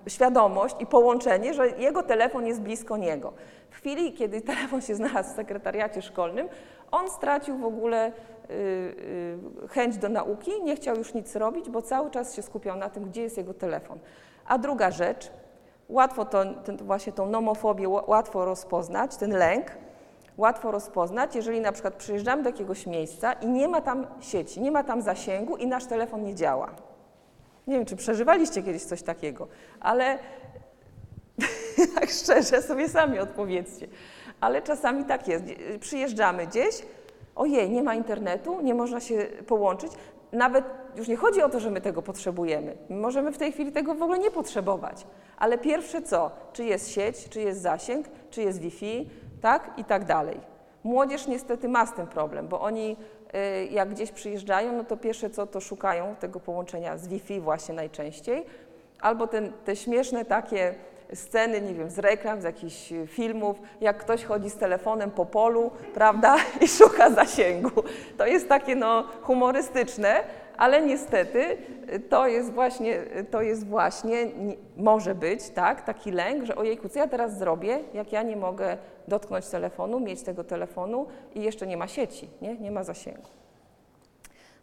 świadomość 0.08 0.76
i 0.78 0.86
połączenie, 0.86 1.54
że 1.54 1.68
jego 1.68 2.02
telefon 2.02 2.46
jest 2.46 2.60
blisko 2.60 2.96
niego. 2.96 3.32
W 3.70 3.76
chwili, 3.76 4.12
kiedy 4.12 4.40
telefon 4.40 4.80
się 4.80 4.94
znalazł 4.94 5.32
w 5.32 5.36
sekretariacie 5.36 6.02
szkolnym, 6.02 6.48
on 6.90 7.10
stracił 7.10 7.58
w 7.58 7.64
ogóle 7.64 8.08
y, 8.08 8.52
y, 9.64 9.68
chęć 9.68 9.96
do 9.96 10.08
nauki, 10.08 10.50
nie 10.62 10.76
chciał 10.76 10.96
już 10.96 11.14
nic 11.14 11.36
robić, 11.36 11.70
bo 11.70 11.82
cały 11.82 12.10
czas 12.10 12.34
się 12.34 12.42
skupiał 12.42 12.76
na 12.76 12.90
tym, 12.90 13.04
gdzie 13.04 13.22
jest 13.22 13.36
jego 13.36 13.54
telefon. 13.54 13.98
A 14.46 14.58
druga 14.58 14.90
rzecz, 14.90 15.30
łatwo 15.88 16.24
to, 16.24 16.44
ten, 16.54 16.76
właśnie 16.76 17.12
tą 17.12 17.26
nomofobię 17.26 17.88
łatwo 17.88 18.44
rozpoznać, 18.44 19.16
ten 19.16 19.30
lęk, 19.30 19.66
łatwo 20.36 20.70
rozpoznać, 20.70 21.34
jeżeli 21.34 21.60
na 21.60 21.72
przykład 21.72 21.94
przyjeżdżamy 21.94 22.42
do 22.42 22.48
jakiegoś 22.48 22.86
miejsca 22.86 23.32
i 23.32 23.46
nie 23.46 23.68
ma 23.68 23.80
tam 23.80 24.06
sieci, 24.20 24.60
nie 24.60 24.70
ma 24.70 24.84
tam 24.84 25.02
zasięgu 25.02 25.56
i 25.56 25.66
nasz 25.66 25.86
telefon 25.86 26.24
nie 26.24 26.34
działa. 26.34 26.70
Nie 27.66 27.74
wiem, 27.74 27.84
czy 27.84 27.96
przeżywaliście 27.96 28.62
kiedyś 28.62 28.84
coś 28.84 29.02
takiego, 29.02 29.48
ale 29.80 30.18
tak 31.94 32.10
szczerze 32.10 32.62
sobie 32.62 32.88
sami 32.88 33.18
odpowiedzcie. 33.18 33.88
Ale 34.40 34.62
czasami 34.62 35.04
tak 35.04 35.28
jest. 35.28 35.44
Przyjeżdżamy 35.80 36.46
gdzieś, 36.46 36.82
ojej, 37.34 37.70
nie 37.70 37.82
ma 37.82 37.94
internetu, 37.94 38.60
nie 38.60 38.74
można 38.74 39.00
się 39.00 39.26
połączyć. 39.46 39.92
Nawet 40.32 40.64
już 40.96 41.08
nie 41.08 41.16
chodzi 41.16 41.42
o 41.42 41.48
to, 41.48 41.60
że 41.60 41.70
my 41.70 41.80
tego 41.80 42.02
potrzebujemy. 42.02 42.76
My 42.88 42.96
możemy 42.96 43.32
w 43.32 43.38
tej 43.38 43.52
chwili 43.52 43.72
tego 43.72 43.94
w 43.94 44.02
ogóle 44.02 44.18
nie 44.18 44.30
potrzebować. 44.30 45.06
Ale 45.36 45.58
pierwsze 45.58 46.02
co? 46.02 46.30
Czy 46.52 46.64
jest 46.64 46.90
sieć, 46.90 47.28
czy 47.28 47.40
jest 47.40 47.60
zasięg, 47.60 48.06
czy 48.30 48.42
jest 48.42 48.60
Wi-Fi, 48.60 49.10
tak 49.44 49.70
i 49.76 49.84
tak 49.84 50.04
dalej. 50.04 50.40
Młodzież 50.84 51.26
niestety 51.26 51.68
ma 51.68 51.86
z 51.86 51.92
tym 51.92 52.06
problem, 52.06 52.48
bo 52.48 52.60
oni 52.60 52.96
y, 53.34 53.66
jak 53.66 53.88
gdzieś 53.88 54.12
przyjeżdżają, 54.12 54.72
no 54.72 54.84
to 54.84 54.96
pierwsze 54.96 55.30
co 55.30 55.46
to 55.46 55.60
szukają 55.60 56.16
tego 56.20 56.40
połączenia 56.40 56.98
z 56.98 57.08
Wi-Fi 57.08 57.40
właśnie 57.40 57.74
najczęściej, 57.74 58.46
albo 59.00 59.26
ten, 59.26 59.52
te 59.64 59.76
śmieszne 59.76 60.24
takie 60.24 60.74
sceny, 61.14 61.60
nie 61.60 61.74
wiem, 61.74 61.90
z 61.90 61.98
reklam, 61.98 62.40
z 62.40 62.44
jakichś 62.44 62.92
filmów, 63.06 63.56
jak 63.80 63.98
ktoś 63.98 64.24
chodzi 64.24 64.50
z 64.50 64.56
telefonem 64.56 65.10
po 65.10 65.26
polu, 65.26 65.70
prawda, 65.94 66.36
i 66.64 66.68
szuka 66.68 67.10
zasięgu. 67.10 67.82
To 68.18 68.26
jest 68.26 68.48
takie 68.48 68.76
no 68.76 69.04
humorystyczne, 69.22 70.14
ale 70.56 70.86
niestety 70.86 71.56
to 72.08 72.26
jest 72.26 72.52
właśnie, 72.52 73.02
to 73.30 73.42
jest 73.42 73.66
właśnie, 73.66 74.16
może 74.76 75.14
być, 75.14 75.48
tak, 75.48 75.82
taki 75.82 76.12
lęk, 76.12 76.44
że 76.44 76.56
ojejku, 76.56 76.88
co 76.88 76.98
ja 76.98 77.08
teraz 77.08 77.38
zrobię, 77.38 77.80
jak 77.94 78.12
ja 78.12 78.22
nie 78.22 78.36
mogę 78.36 78.76
dotknąć 79.08 79.46
telefonu, 79.46 80.00
mieć 80.00 80.22
tego 80.22 80.44
telefonu 80.44 81.06
i 81.34 81.42
jeszcze 81.42 81.66
nie 81.66 81.76
ma 81.76 81.88
sieci, 81.88 82.28
nie, 82.42 82.56
nie 82.56 82.70
ma 82.70 82.84
zasięgu. 82.84 83.30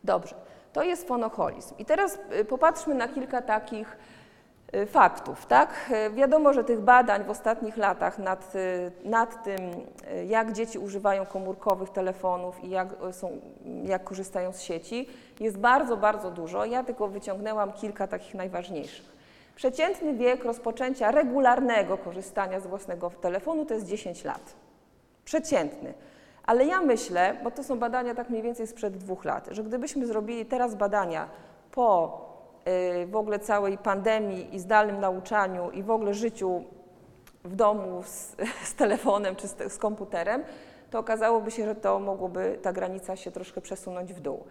Dobrze, 0.03 0.35
to 0.73 0.83
jest 0.83 1.07
fonoholizm. 1.07 1.75
I 1.77 1.85
teraz 1.85 2.19
y, 2.39 2.45
popatrzmy 2.45 2.95
na 2.95 3.07
kilka 3.07 3.41
takich 3.41 3.97
Y, 4.75 4.85
faktów. 4.85 5.45
Tak? 5.45 5.91
Y, 6.07 6.09
wiadomo, 6.09 6.53
że 6.53 6.63
tych 6.63 6.79
badań 6.79 7.23
w 7.23 7.29
ostatnich 7.29 7.77
latach 7.77 8.19
nad, 8.19 8.53
nad 9.03 9.43
tym, 9.43 9.59
jak 10.27 10.53
dzieci 10.53 10.79
używają 10.79 11.25
komórkowych 11.25 11.89
telefonów 11.89 12.63
i 12.63 12.69
jak, 12.69 12.87
są, 13.11 13.41
jak 13.83 14.03
korzystają 14.03 14.53
z 14.53 14.61
sieci, 14.61 15.07
jest 15.39 15.57
bardzo, 15.57 15.97
bardzo 15.97 16.31
dużo. 16.31 16.65
Ja 16.65 16.83
tylko 16.83 17.07
wyciągnęłam 17.07 17.73
kilka 17.73 18.07
takich 18.07 18.33
najważniejszych. 18.33 19.10
Przeciętny 19.61 20.13
wiek 20.13 20.43
rozpoczęcia 20.43 21.11
regularnego 21.11 21.97
korzystania 21.97 22.59
z 22.59 22.67
własnego 22.67 23.09
telefonu 23.09 23.65
to 23.65 23.73
jest 23.73 23.85
10 23.85 24.23
lat. 24.23 24.55
Przeciętny. 25.25 25.93
Ale 26.45 26.65
ja 26.65 26.81
myślę, 26.81 27.37
bo 27.43 27.51
to 27.51 27.63
są 27.63 27.79
badania 27.79 28.15
tak 28.15 28.29
mniej 28.29 28.43
więcej 28.43 28.67
sprzed 28.67 28.97
dwóch 28.97 29.25
lat, 29.25 29.47
że 29.51 29.63
gdybyśmy 29.63 30.07
zrobili 30.07 30.45
teraz 30.45 30.75
badania 30.75 31.29
po 31.71 32.17
Y, 32.67 33.07
w 33.07 33.15
ogóle 33.15 33.39
całej 33.39 33.77
pandemii 33.77 34.55
i 34.55 34.59
zdalnym 34.59 34.99
nauczaniu 34.99 35.71
i 35.71 35.83
w 35.83 35.91
ogóle 35.91 36.13
życiu 36.13 36.63
w 37.43 37.55
domu 37.55 38.03
z, 38.03 38.35
z 38.69 38.75
telefonem 38.75 39.35
czy 39.35 39.47
z, 39.47 39.73
z, 39.73 39.77
komputerem, 39.77 40.43
to 40.91 40.99
okazałoby 40.99 41.51
się, 41.51 41.65
że 41.65 41.75
to 41.75 41.99
mogłoby 41.99 42.59
ta 42.61 42.73
granica 42.73 43.15
się 43.15 43.31
troszkę 43.31 43.61
przesunąć 43.61 44.13
w 44.13 44.19
dół. 44.19 44.43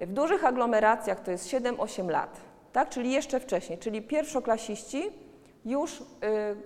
W 0.00 0.12
dużych 0.12 0.44
aglomeracjach 0.44 1.20
to 1.20 1.30
jest 1.30 1.48
7-8 1.48 2.08
lat, 2.08 2.40
tak? 2.74 2.88
czyli 2.88 3.12
jeszcze 3.12 3.40
wcześniej, 3.40 3.78
czyli 3.78 4.02
pierwszoklasiści 4.02 5.10
już 5.64 6.00
y, 6.00 6.04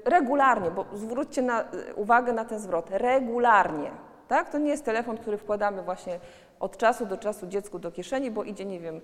regularnie, 0.05 0.71
bo 0.71 0.85
zwróćcie 0.95 1.43
na, 1.43 1.63
y, 1.63 1.95
uwagę 1.95 2.33
na 2.33 2.45
ten 2.45 2.59
zwrot, 2.59 2.91
regularnie, 2.91 3.91
Tak? 4.29 4.51
To 4.51 4.59
nie 4.59 4.71
jest 4.71 4.85
telefon, 4.85 5.19
który 5.19 5.39
wkładamy 5.39 5.83
właśnie 5.83 6.21
od 6.61 6.77
czasu 6.77 7.07
do 7.07 7.17
czasu 7.17 7.47
dziecku 7.47 7.79
do 7.79 7.91
kieszeni, 7.93 8.31
bo 8.31 8.45
idzie, 8.45 8.65
nie 8.65 8.81
wiem, 8.81 9.01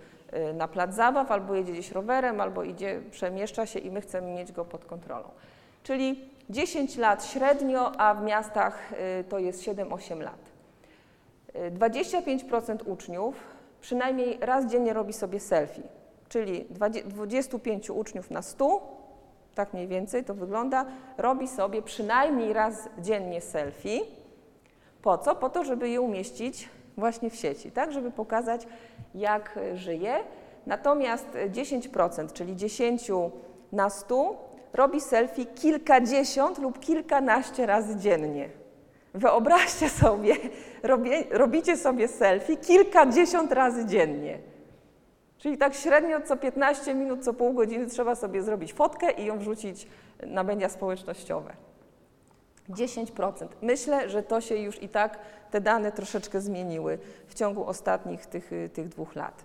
y, 0.51 0.55
na 0.55 0.69
plac 0.69 0.95
zabaw, 0.95 1.31
albo 1.31 1.55
jedzie 1.55 1.73
gdzieś 1.73 1.93
rowerem, 1.93 2.41
albo 2.41 2.63
idzie, 2.63 3.01
przemieszcza 3.11 3.67
się 3.67 3.79
i 3.79 3.91
my 3.91 4.01
chcemy 4.01 4.31
mieć 4.31 4.53
go 4.53 4.65
pod 4.65 4.85
kontrolą. 4.85 5.29
Czyli 5.83 6.31
10 6.51 6.97
lat 6.97 7.27
średnio, 7.27 7.93
a 8.01 8.15
w 8.15 8.23
miastach 8.23 8.93
to 9.29 9.39
jest 9.39 9.63
7-8 9.63 10.21
lat. 10.21 10.53
Y, 11.57 11.71
25% 11.71 12.89
uczniów 12.89 13.35
przynajmniej 13.81 14.39
raz 14.41 14.67
dziennie 14.67 14.93
robi 14.93 15.13
sobie 15.13 15.41
selfie, 15.41 15.83
czyli 16.35 16.65
20 16.71 17.09
25 17.09 17.91
uczniów 17.91 18.31
na 18.31 18.43
100, 18.43 18.81
tak 19.55 19.75
mniej 19.75 19.89
więcej 19.89 20.25
to 20.25 20.35
wygląda, 20.35 20.87
robi 21.19 21.49
sobie 21.49 21.83
przynajmniej 21.83 22.53
raz 22.53 22.89
dziennie 22.99 23.41
selfie. 23.41 24.01
Po 25.03 25.19
co? 25.19 25.35
Po 25.35 25.51
to, 25.51 25.65
żeby 25.65 25.89
je 25.89 26.01
umieścić 26.01 26.69
właśnie 26.97 27.31
w 27.31 27.35
sieci, 27.35 27.71
tak, 27.71 27.93
żeby 27.93 28.11
pokazać, 28.11 28.67
jak 29.15 29.59
żyje. 29.75 30.15
Natomiast 30.67 31.27
10%, 31.51 32.33
czyli 32.33 32.57
10 32.57 33.11
na 33.73 33.91
100, 33.91 34.49
robi 34.73 35.01
selfie 35.01 35.47
kilkadziesiąt 35.47 36.59
lub 36.59 36.81
kilkanaście 36.81 37.67
razy 37.67 37.97
dziennie. 37.97 38.49
Wyobraźcie 39.15 39.89
sobie, 39.89 40.37
robicie 41.31 41.77
sobie 41.77 42.09
selfie 42.09 42.57
kilkadziesiąt 42.57 43.53
razy 43.53 43.87
dziennie. 43.87 44.54
Czyli 45.45 45.59
tak 45.59 45.75
średnio 45.75 46.21
co 46.21 46.37
15 46.37 46.95
minut, 46.95 47.25
co 47.25 47.35
pół 47.35 47.53
godziny 47.53 47.87
trzeba 47.87 48.15
sobie 48.15 48.43
zrobić 48.43 48.73
fotkę 48.73 49.11
i 49.11 49.25
ją 49.25 49.39
wrzucić 49.39 49.87
na 50.27 50.43
media 50.43 50.69
społecznościowe. 50.69 51.53
10%. 52.71 53.49
Myślę, 53.63 54.09
że 54.11 54.23
to 54.23 54.41
się 54.41 54.57
już 54.57 54.83
i 54.83 54.89
tak, 54.89 55.19
te 55.51 55.61
dane 55.61 55.93
troszeczkę 55.93 56.41
zmieniły 56.41 56.99
w 57.29 57.35
ciągu 57.35 57.67
ostatnich 57.67 58.27
tych, 58.27 58.51
tych 58.73 58.89
dwóch 58.89 59.15
lat. 59.15 59.45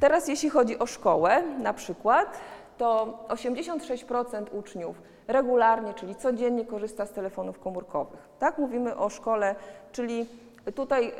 Teraz 0.00 0.28
jeśli 0.28 0.50
chodzi 0.50 0.78
o 0.78 0.86
szkołę 0.86 1.42
na 1.58 1.72
przykład, 1.72 2.40
to 2.78 3.18
86% 3.28 4.44
uczniów 4.52 5.02
regularnie, 5.28 5.94
czyli 5.94 6.14
codziennie 6.14 6.64
korzysta 6.64 7.06
z 7.06 7.10
telefonów 7.10 7.58
komórkowych. 7.58 8.28
Tak 8.38 8.58
mówimy 8.58 8.96
o 8.96 9.08
szkole, 9.08 9.54
czyli 9.92 10.26
tutaj 10.74 11.12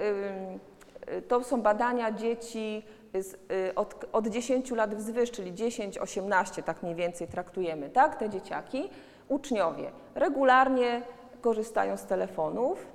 y, 1.13 1.23
to 1.23 1.45
są 1.45 1.63
badania 1.63 2.13
dzieci 2.13 2.83
z, 3.15 3.35
y, 3.35 3.75
od, 3.75 4.05
od 4.13 4.27
10 4.27 4.71
lat 4.71 4.95
wzwyż, 4.95 5.31
czyli 5.31 5.53
10-18 5.53 6.63
tak 6.63 6.83
mniej 6.83 6.95
więcej 6.95 7.29
traktujemy, 7.29 7.91
tak, 7.91 8.17
te 8.17 8.31
dzieciaki. 8.31 8.91
Uczniowie 9.29 9.91
regularnie 10.15 11.03
korzystają 11.41 11.97
z 11.97 12.05
telefonów, 12.05 12.87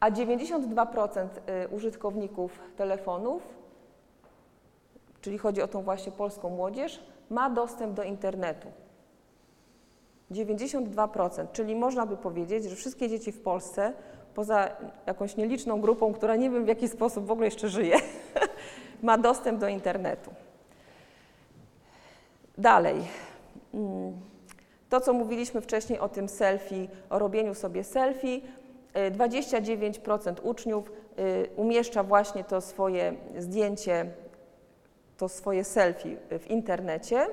a 0.00 0.10
92% 0.10 1.28
y, 1.64 1.68
użytkowników 1.68 2.60
telefonów 2.76 3.54
czyli 5.24 5.38
chodzi 5.38 5.62
o 5.62 5.68
tą 5.68 5.82
właśnie 5.82 6.12
polską 6.12 6.50
młodzież, 6.50 7.02
ma 7.30 7.50
dostęp 7.50 7.94
do 7.94 8.02
internetu. 8.02 8.68
92%, 10.30 11.46
czyli 11.52 11.76
można 11.76 12.06
by 12.06 12.16
powiedzieć, 12.16 12.64
że 12.64 12.76
wszystkie 12.76 13.08
dzieci 13.08 13.32
w 13.32 13.40
Polsce, 13.40 13.92
poza 14.34 14.70
jakąś 15.06 15.36
nieliczną 15.36 15.80
grupą, 15.80 16.12
która 16.12 16.36
nie 16.36 16.50
wiem 16.50 16.64
w 16.64 16.68
jaki 16.68 16.88
sposób 16.88 17.26
w 17.26 17.30
ogóle 17.30 17.46
jeszcze 17.46 17.68
żyje, 17.68 17.96
ma 19.02 19.18
dostęp 19.18 19.60
do 19.60 19.68
internetu. 19.68 20.30
Dalej. 22.58 22.96
Mm, 23.74 24.12
to, 24.88 25.00
co 25.00 25.12
mówiliśmy 25.12 25.60
wcześniej 25.60 25.98
o 25.98 26.08
tym 26.08 26.28
selfie, 26.28 26.88
o 27.10 27.18
robieniu 27.18 27.54
sobie 27.54 27.84
selfie, 27.84 28.40
29% 28.94 30.34
uczniów 30.42 30.92
y, 31.18 31.50
umieszcza 31.56 32.02
właśnie 32.02 32.44
to 32.44 32.60
swoje 32.60 33.14
zdjęcie 33.38 34.06
to 35.16 35.28
swoje 35.28 35.64
selfie 35.64 36.16
w 36.38 36.50
internecie 36.50 37.26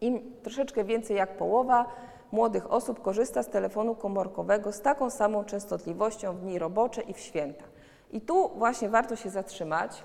i 0.00 0.20
troszeczkę 0.42 0.84
więcej 0.84 1.16
jak 1.16 1.36
połowa 1.36 1.86
młodych 2.34 2.72
osób 2.72 3.02
korzysta 3.02 3.42
z 3.42 3.48
telefonu 3.48 3.94
komórkowego 3.94 4.72
z 4.72 4.80
taką 4.80 5.10
samą 5.10 5.44
częstotliwością 5.44 6.32
w 6.32 6.40
dni 6.40 6.58
robocze 6.58 7.02
i 7.02 7.14
w 7.14 7.18
święta. 7.20 7.64
I 8.12 8.20
tu 8.20 8.48
właśnie 8.48 8.88
warto 8.88 9.16
się 9.16 9.30
zatrzymać, 9.30 10.02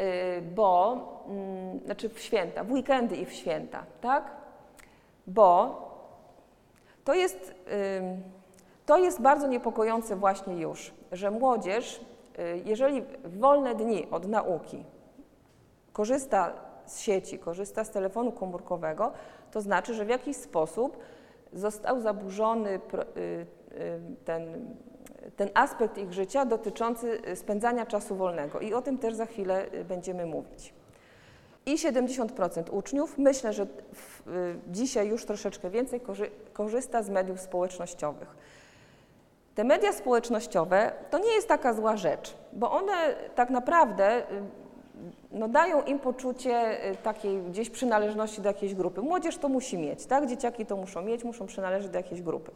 y, 0.00 0.42
bo, 0.42 0.98
mm, 1.28 1.80
znaczy 1.84 2.08
w 2.08 2.18
święta, 2.18 2.64
w 2.64 2.72
weekendy 2.72 3.16
i 3.16 3.26
w 3.26 3.32
święta, 3.32 3.84
tak? 4.00 4.30
Bo 5.26 5.82
to 7.04 7.14
jest, 7.14 7.54
to 8.86 8.98
jest 8.98 9.20
bardzo 9.20 9.46
niepokojące 9.46 10.16
właśnie 10.16 10.56
już, 10.56 10.94
że 11.12 11.30
młodzież, 11.30 12.00
y, 12.38 12.62
jeżeli 12.64 13.02
w 13.24 13.38
wolne 13.38 13.74
dni 13.74 14.06
od 14.10 14.28
nauki 14.28 14.84
korzysta 15.92 16.52
z 16.86 17.00
sieci, 17.00 17.38
korzysta 17.38 17.84
z 17.84 17.90
telefonu 17.90 18.32
komórkowego, 18.32 19.12
to 19.50 19.60
znaczy, 19.60 19.94
że 19.94 20.04
w 20.04 20.08
jakiś 20.08 20.36
sposób 20.36 20.96
został 21.52 22.00
zaburzony 22.00 22.70
y, 22.70 22.78
y, 23.20 24.00
ten, 24.24 24.74
ten 25.36 25.50
aspekt 25.54 25.98
ich 25.98 26.12
życia 26.12 26.44
dotyczący 26.44 27.20
spędzania 27.34 27.86
czasu 27.86 28.16
wolnego. 28.16 28.60
I 28.60 28.74
o 28.74 28.82
tym 28.82 28.98
też 28.98 29.14
za 29.14 29.26
chwilę 29.26 29.66
y, 29.74 29.84
będziemy 29.84 30.26
mówić. 30.26 30.74
I 31.66 31.74
70% 31.74 32.70
uczniów, 32.70 33.18
myślę, 33.18 33.52
że 33.52 33.66
w, 33.94 34.22
dzisiaj 34.68 35.08
już 35.08 35.24
troszeczkę 35.24 35.70
więcej 35.70 36.00
korzysta 36.52 37.02
z 37.02 37.10
mediów 37.10 37.40
społecznościowych. 37.40 38.36
Te 39.54 39.64
media 39.64 39.92
społecznościowe 39.92 40.92
to 41.10 41.18
nie 41.18 41.32
jest 41.32 41.48
taka 41.48 41.72
zła 41.72 41.96
rzecz, 41.96 42.34
bo 42.52 42.70
one 42.70 43.14
tak 43.34 43.50
naprawdę 43.50 44.22
no 45.32 45.48
dają 45.48 45.82
im 45.82 45.98
poczucie 45.98 46.86
y, 46.90 46.96
takiej 46.96 47.42
gdzieś 47.42 47.70
przynależności 47.70 48.40
do 48.40 48.48
jakiejś 48.48 48.74
grupy. 48.74 49.02
Młodzież 49.02 49.38
to 49.38 49.48
musi 49.48 49.78
mieć, 49.78 50.06
tak? 50.06 50.26
Dzieciaki 50.26 50.66
to 50.66 50.76
muszą 50.76 51.02
mieć, 51.02 51.24
muszą 51.24 51.46
przynależeć 51.46 51.90
do 51.90 51.98
jakiejś 51.98 52.22
grupy. 52.22 52.50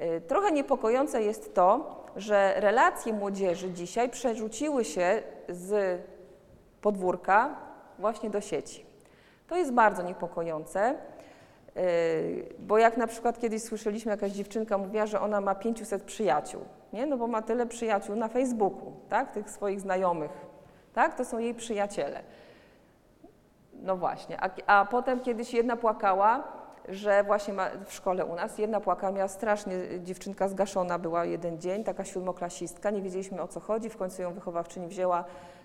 Y, 0.00 0.20
trochę 0.20 0.52
niepokojące 0.52 1.22
jest 1.22 1.54
to, 1.54 1.96
że 2.16 2.54
relacje 2.56 3.12
młodzieży 3.12 3.70
dzisiaj 3.70 4.08
przerzuciły 4.08 4.84
się 4.84 5.22
z 5.48 6.00
podwórka 6.80 7.56
właśnie 7.98 8.30
do 8.30 8.40
sieci. 8.40 8.86
To 9.48 9.56
jest 9.56 9.72
bardzo 9.72 10.02
niepokojące, 10.02 10.94
y, 11.76 12.54
bo 12.58 12.78
jak 12.78 12.96
na 12.96 13.06
przykład 13.06 13.40
kiedyś 13.40 13.62
słyszeliśmy, 13.62 14.10
jakaś 14.10 14.32
dziewczynka 14.32 14.78
mówiła, 14.78 15.06
że 15.06 15.20
ona 15.20 15.40
ma 15.40 15.54
500 15.54 16.02
przyjaciół, 16.02 16.60
nie? 16.92 17.06
no 17.06 17.16
bo 17.16 17.26
ma 17.26 17.42
tyle 17.42 17.66
przyjaciół 17.66 18.16
na 18.16 18.28
Facebooku, 18.28 18.92
tak? 19.08 19.32
tych 19.32 19.50
swoich 19.50 19.80
znajomych, 19.80 20.49
tak? 20.94 21.14
To 21.14 21.24
są 21.24 21.38
jej 21.38 21.54
przyjaciele. 21.54 22.22
No 23.82 23.96
właśnie, 23.96 24.40
a, 24.40 24.50
a 24.66 24.84
potem 24.84 25.20
kiedyś 25.20 25.54
jedna 25.54 25.76
płakała, 25.76 26.42
że 26.88 27.24
właśnie 27.24 27.54
ma, 27.54 27.68
w 27.86 27.92
szkole 27.92 28.24
u 28.24 28.34
nas 28.34 28.58
jedna 28.58 28.80
płakała, 28.80 29.12
miała 29.12 29.28
strasznie, 29.28 29.74
dziewczynka 30.02 30.48
zgaszona 30.48 30.98
była 30.98 31.24
jeden 31.24 31.58
dzień, 31.58 31.84
taka 31.84 32.04
siódmoklasistka, 32.04 32.90
nie 32.90 33.02
wiedzieliśmy 33.02 33.42
o 33.42 33.48
co 33.48 33.60
chodzi, 33.60 33.90
w 33.90 33.96
końcu 33.96 34.22
ją 34.22 34.32
wychowawczyni 34.32 34.86
wzięła 34.86 35.24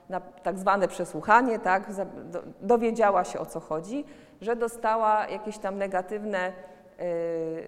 na 0.10 0.20
tak 0.20 0.60
zwane 0.60 0.88
przesłuchanie, 0.88 1.60
tak, 1.60 1.92
do, 2.24 2.44
dowiedziała 2.62 3.24
się 3.24 3.40
o 3.40 3.46
co 3.46 3.60
chodzi, 3.60 4.06
że 4.42 4.56
dostała 4.56 5.28
jakieś 5.28 5.58
tam 5.58 5.78
negatywne 5.78 6.54
yy, 6.98 7.06
yy, 7.06 7.64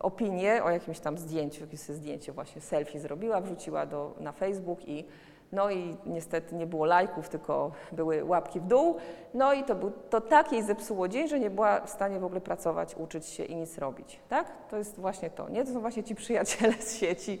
opinie 0.00 0.64
o 0.64 0.70
jakimś 0.70 1.00
tam 1.00 1.18
zdjęciu, 1.18 1.60
jakieś 1.60 1.80
zdjęcie 1.80 2.32
właśnie 2.32 2.60
selfie 2.60 3.00
zrobiła, 3.00 3.40
wrzuciła 3.40 3.86
do, 3.86 4.14
na 4.20 4.32
Facebook 4.32 4.88
i 4.88 5.04
no 5.52 5.70
i 5.70 5.96
niestety 6.06 6.54
nie 6.54 6.66
było 6.66 6.84
lajków, 6.84 7.28
tylko 7.28 7.70
były 7.92 8.24
łapki 8.24 8.60
w 8.60 8.66
dół. 8.66 8.96
No 9.34 9.52
i 9.52 9.64
to, 9.64 9.74
był, 9.74 9.92
to 10.10 10.20
tak 10.20 10.52
jej 10.52 10.62
zepsuło 10.62 11.08
dzień, 11.08 11.28
że 11.28 11.40
nie 11.40 11.50
była 11.50 11.80
w 11.80 11.90
stanie 11.90 12.20
w 12.20 12.24
ogóle 12.24 12.40
pracować, 12.40 12.94
uczyć 12.96 13.26
się 13.26 13.44
i 13.44 13.56
nic 13.56 13.78
robić. 13.78 14.20
Tak? 14.28 14.46
To 14.68 14.76
jest 14.76 15.00
właśnie 15.00 15.30
to. 15.30 15.48
Nie? 15.48 15.64
To 15.64 15.72
są 15.72 15.80
właśnie 15.80 16.04
ci 16.04 16.14
przyjaciele 16.14 16.72
z 16.72 16.96
sieci, 16.96 17.38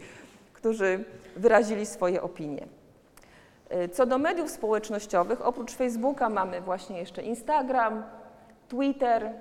którzy 0.52 1.04
wyrazili 1.36 1.86
swoje 1.86 2.22
opinie. 2.22 2.66
Y, 3.84 3.88
co 3.88 4.06
do 4.06 4.18
mediów 4.18 4.50
społecznościowych, 4.50 5.46
oprócz 5.46 5.74
Facebooka 5.74 6.28
mamy 6.28 6.60
właśnie 6.60 6.98
jeszcze 6.98 7.22
Instagram, 7.22 8.04
Twitter, 8.68 9.32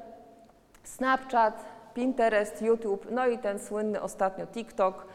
Snapchat, 0.83 1.65
Pinterest, 1.93 2.61
YouTube, 2.61 3.07
no 3.11 3.27
i 3.27 3.37
ten 3.37 3.59
słynny 3.59 4.01
ostatnio 4.01 4.47
TikTok. 4.47 5.05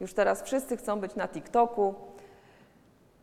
Już 0.00 0.14
teraz 0.14 0.42
wszyscy 0.42 0.76
chcą 0.76 1.00
być 1.00 1.14
na 1.14 1.28
TikToku. 1.28 1.94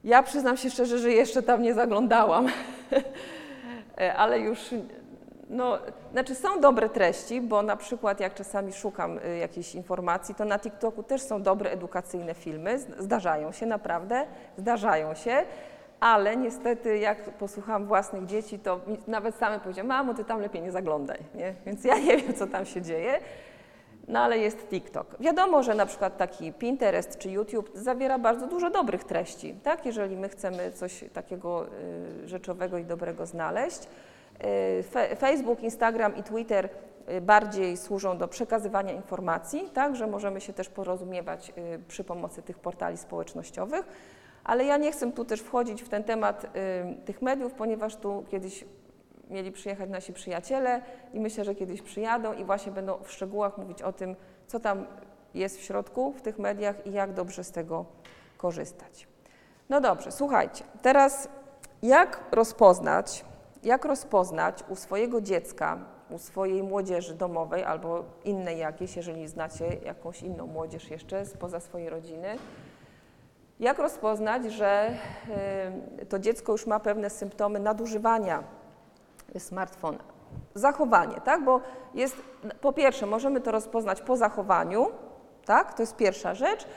Ja 0.04 0.24
przyznam 0.24 0.58
się 0.58 0.70
szczerze, 0.70 1.00
że 1.00 1.12
jeszcze 1.12 1.44
tam 1.44 1.62
nie 1.62 1.74
zaglądałam, 1.74 2.48
ale 4.18 4.40
już, 4.40 4.60
no, 5.50 5.78
znaczy 6.12 6.36
są 6.36 6.62
dobre 6.62 6.90
treści, 6.90 7.42
bo 7.42 7.62
na 7.62 7.76
przykład 7.76 8.20
jak 8.20 8.34
czasami 8.34 8.74
szukam 8.74 9.18
y, 9.18 9.38
jakiejś 9.38 9.76
informacji, 9.76 10.36
to 10.36 10.46
na 10.46 10.60
TikToku 10.60 11.04
też 11.04 11.22
są 11.22 11.42
dobre 11.42 11.72
edukacyjne 11.72 12.34
filmy, 12.34 12.80
zdarzają 12.80 13.52
się 13.52 13.66
naprawdę, 13.66 14.26
zdarzają 14.58 15.14
się, 15.14 15.44
ale 16.00 16.38
niestety 16.38 16.98
jak 16.98 17.18
posłucham 17.24 17.86
własnych 17.86 18.26
dzieci, 18.26 18.60
to 18.60 18.80
nawet 19.08 19.36
same 19.36 19.60
powiedziałam, 19.60 19.88
mamo, 19.88 20.14
ty 20.14 20.26
tam 20.26 20.42
lepiej 20.42 20.62
nie 20.62 20.72
zaglądaj, 20.72 21.20
nie? 21.36 21.54
więc 21.66 21.84
ja 21.84 21.98
nie 22.00 22.18
wiem, 22.18 22.34
co 22.34 22.48
tam 22.48 22.66
się 22.66 22.82
dzieje. 22.82 23.20
No 24.08 24.20
ale 24.20 24.38
jest 24.38 24.68
TikTok. 24.68 25.16
Wiadomo, 25.20 25.64
że 25.64 25.76
na 25.76 25.86
przykład 25.86 26.18
taki 26.18 26.54
Pinterest 26.54 27.18
czy 27.18 27.30
YouTube 27.30 27.72
zawiera 27.74 28.20
bardzo 28.20 28.48
dużo 28.48 28.70
dobrych 28.70 29.04
treści, 29.04 29.56
tak? 29.64 29.86
Jeżeli 29.86 30.18
my 30.18 30.30
chcemy 30.30 30.72
coś 30.72 31.06
takiego 31.14 31.66
y, 32.24 32.28
rzeczowego 32.28 32.78
i 32.78 32.86
dobrego 32.86 33.26
znaleźć. 33.26 33.88
Y, 35.12 35.16
Facebook, 35.16 35.64
Instagram 35.64 36.16
i 36.16 36.24
Twitter 36.24 36.70
y, 37.10 37.22
bardziej 37.22 37.78
służą 37.78 38.18
do 38.18 38.28
przekazywania 38.28 38.94
informacji, 38.94 39.70
tak, 39.74 39.96
że 39.96 40.08
możemy 40.08 40.42
się 40.42 40.54
też 40.54 40.70
porozumiewać 40.70 41.54
y, 41.58 41.80
przy 41.88 42.04
pomocy 42.04 42.42
tych 42.42 42.60
portali 42.60 42.98
społecznościowych, 42.98 43.86
ale 44.44 44.66
ja 44.66 44.78
nie 44.78 44.92
chcę 44.92 45.12
tu 45.12 45.26
też 45.26 45.40
wchodzić 45.40 45.84
w 45.84 45.90
ten 45.90 46.04
temat 46.04 46.44
y, 46.44 47.06
tych 47.06 47.22
mediów, 47.22 47.54
ponieważ 47.54 47.96
tu 47.96 48.26
kiedyś 48.32 48.66
mieli 49.32 49.52
przyjechać 49.52 49.89
nasi 49.89 50.13
przyjaciele 50.13 50.82
i 51.13 51.20
myślę, 51.20 51.44
że 51.44 51.56
kiedyś 51.56 51.82
przyjadą 51.82 52.34
i 52.34 52.44
właśnie 52.44 52.72
będą 52.72 52.98
w 53.04 53.12
szczegółach 53.12 53.58
mówić 53.58 53.82
o 53.82 53.94
tym, 53.94 54.15
co 54.48 54.60
tam 54.60 54.86
jest 55.34 55.58
w 55.58 55.62
środku 55.62 56.12
w 56.12 56.22
tych 56.22 56.39
mediach 56.39 56.88
i 56.88 56.91
jak 56.91 57.13
dobrze 57.13 57.44
z 57.44 57.52
tego 57.52 57.86
korzystać. 58.38 59.08
No 59.70 59.82
dobrze, 59.82 60.12
słuchajcie, 60.12 60.63
teraz 60.82 61.30
jak 61.82 62.24
rozpoznać, 62.32 63.26
jak 63.63 63.86
rozpoznać 63.86 64.63
u 64.70 64.76
swojego 64.76 65.22
dziecka, 65.22 65.78
u 66.10 66.17
swojej 66.17 66.63
młodzieży 66.63 67.15
domowej 67.15 67.63
albo 67.63 68.04
innej 68.24 68.58
jakiejś, 68.58 68.96
jeżeli 68.96 69.28
znacie 69.28 69.65
jakąś 69.86 70.24
inną 70.24 70.48
młodzież 70.48 70.91
jeszcze 70.91 71.26
spoza 71.26 71.60
swojej 71.60 71.89
rodziny, 71.89 72.38
jak 73.60 73.80
rozpoznać, 73.80 74.54
że 74.54 74.91
to 76.10 76.20
dziecko 76.20 76.52
już 76.52 76.67
ma 76.67 76.80
pewne 76.80 77.10
symptomy 77.10 77.60
nadużywania 77.60 78.44
smartfona? 79.39 80.00
Zachowanie, 80.56 81.22
tak? 81.22 81.44
Bo 81.44 81.62
jest, 81.94 82.15
po 82.62 82.74
pierwsze, 82.74 83.06
możemy 83.06 83.41
to 83.41 83.52
rozpoznać 83.52 84.02
po 84.02 84.17
zachowaniu, 84.17 84.88
tak? 85.46 85.74
To 85.74 85.84
jest 85.84 85.96
pierwsza 85.96 86.36
rzecz. 86.36 86.67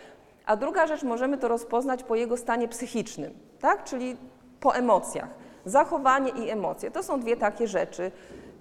A 0.47 0.57
druga 0.57 0.87
rzecz, 0.87 1.03
możemy 1.03 1.39
to 1.39 1.49
rozpoznać 1.49 2.03
po 2.03 2.17
jego 2.17 2.37
stanie 2.37 2.69
psychicznym, 2.69 3.35
tak? 3.61 3.85
Czyli 3.85 4.17
po 4.61 4.75
emocjach. 4.75 5.29
Zachowanie 5.65 6.31
i 6.31 6.51
emocje 6.51 6.91
to 6.91 7.03
są 7.03 7.21
dwie 7.21 7.37
takie 7.37 7.69
rzeczy, 7.69 8.13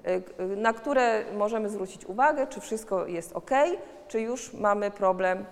y, 0.08 0.58
na 0.58 0.74
które 0.74 1.24
możemy 1.38 1.70
zwrócić 1.70 2.06
uwagę, 2.06 2.48
czy 2.48 2.62
wszystko 2.62 3.08
jest 3.08 3.34
ok, 3.34 3.52
czy 4.08 4.22
już 4.22 4.54
mamy 4.54 4.92
problem 4.92 5.46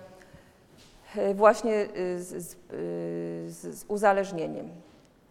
y, 1.18 1.34
właśnie 1.34 1.88
y, 1.98 2.22
z, 2.24 2.28
z, 2.28 2.56
z, 3.58 3.86
uzależnieniem. 3.88 4.70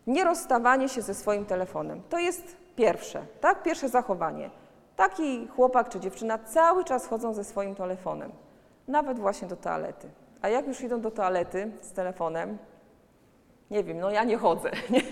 Nierozstawanie 0.06 0.88
się 0.88 1.02
ze 1.02 1.14
swoim 1.14 1.46
telefonem 1.46 2.02
to 2.08 2.18
jest 2.18 2.59
pierwsze, 2.76 3.22
tak? 3.40 3.62
Pierwsze 3.62 3.88
zachowanie. 3.88 4.50
Taki 4.96 5.48
chłopak 5.48 5.88
czy 5.88 6.00
dziewczyna 6.00 6.38
cały 6.38 6.84
czas 6.84 7.06
chodzą 7.06 7.34
ze 7.34 7.44
swoim 7.44 7.74
telefonem, 7.74 8.32
nawet 8.88 9.18
właśnie 9.18 9.48
do 9.48 9.56
toalety. 9.56 10.10
A 10.42 10.48
jak 10.48 10.66
już 10.66 10.80
idą 10.80 11.00
do 11.00 11.10
toalety 11.10 11.70
z 11.80 11.92
telefonem, 11.92 12.58
nie 13.70 13.84
wiem, 13.84 13.98
no 13.98 14.10
ja 14.10 14.24
nie 14.24 14.36
chodzę. 14.36 14.70
Nie? 14.90 15.02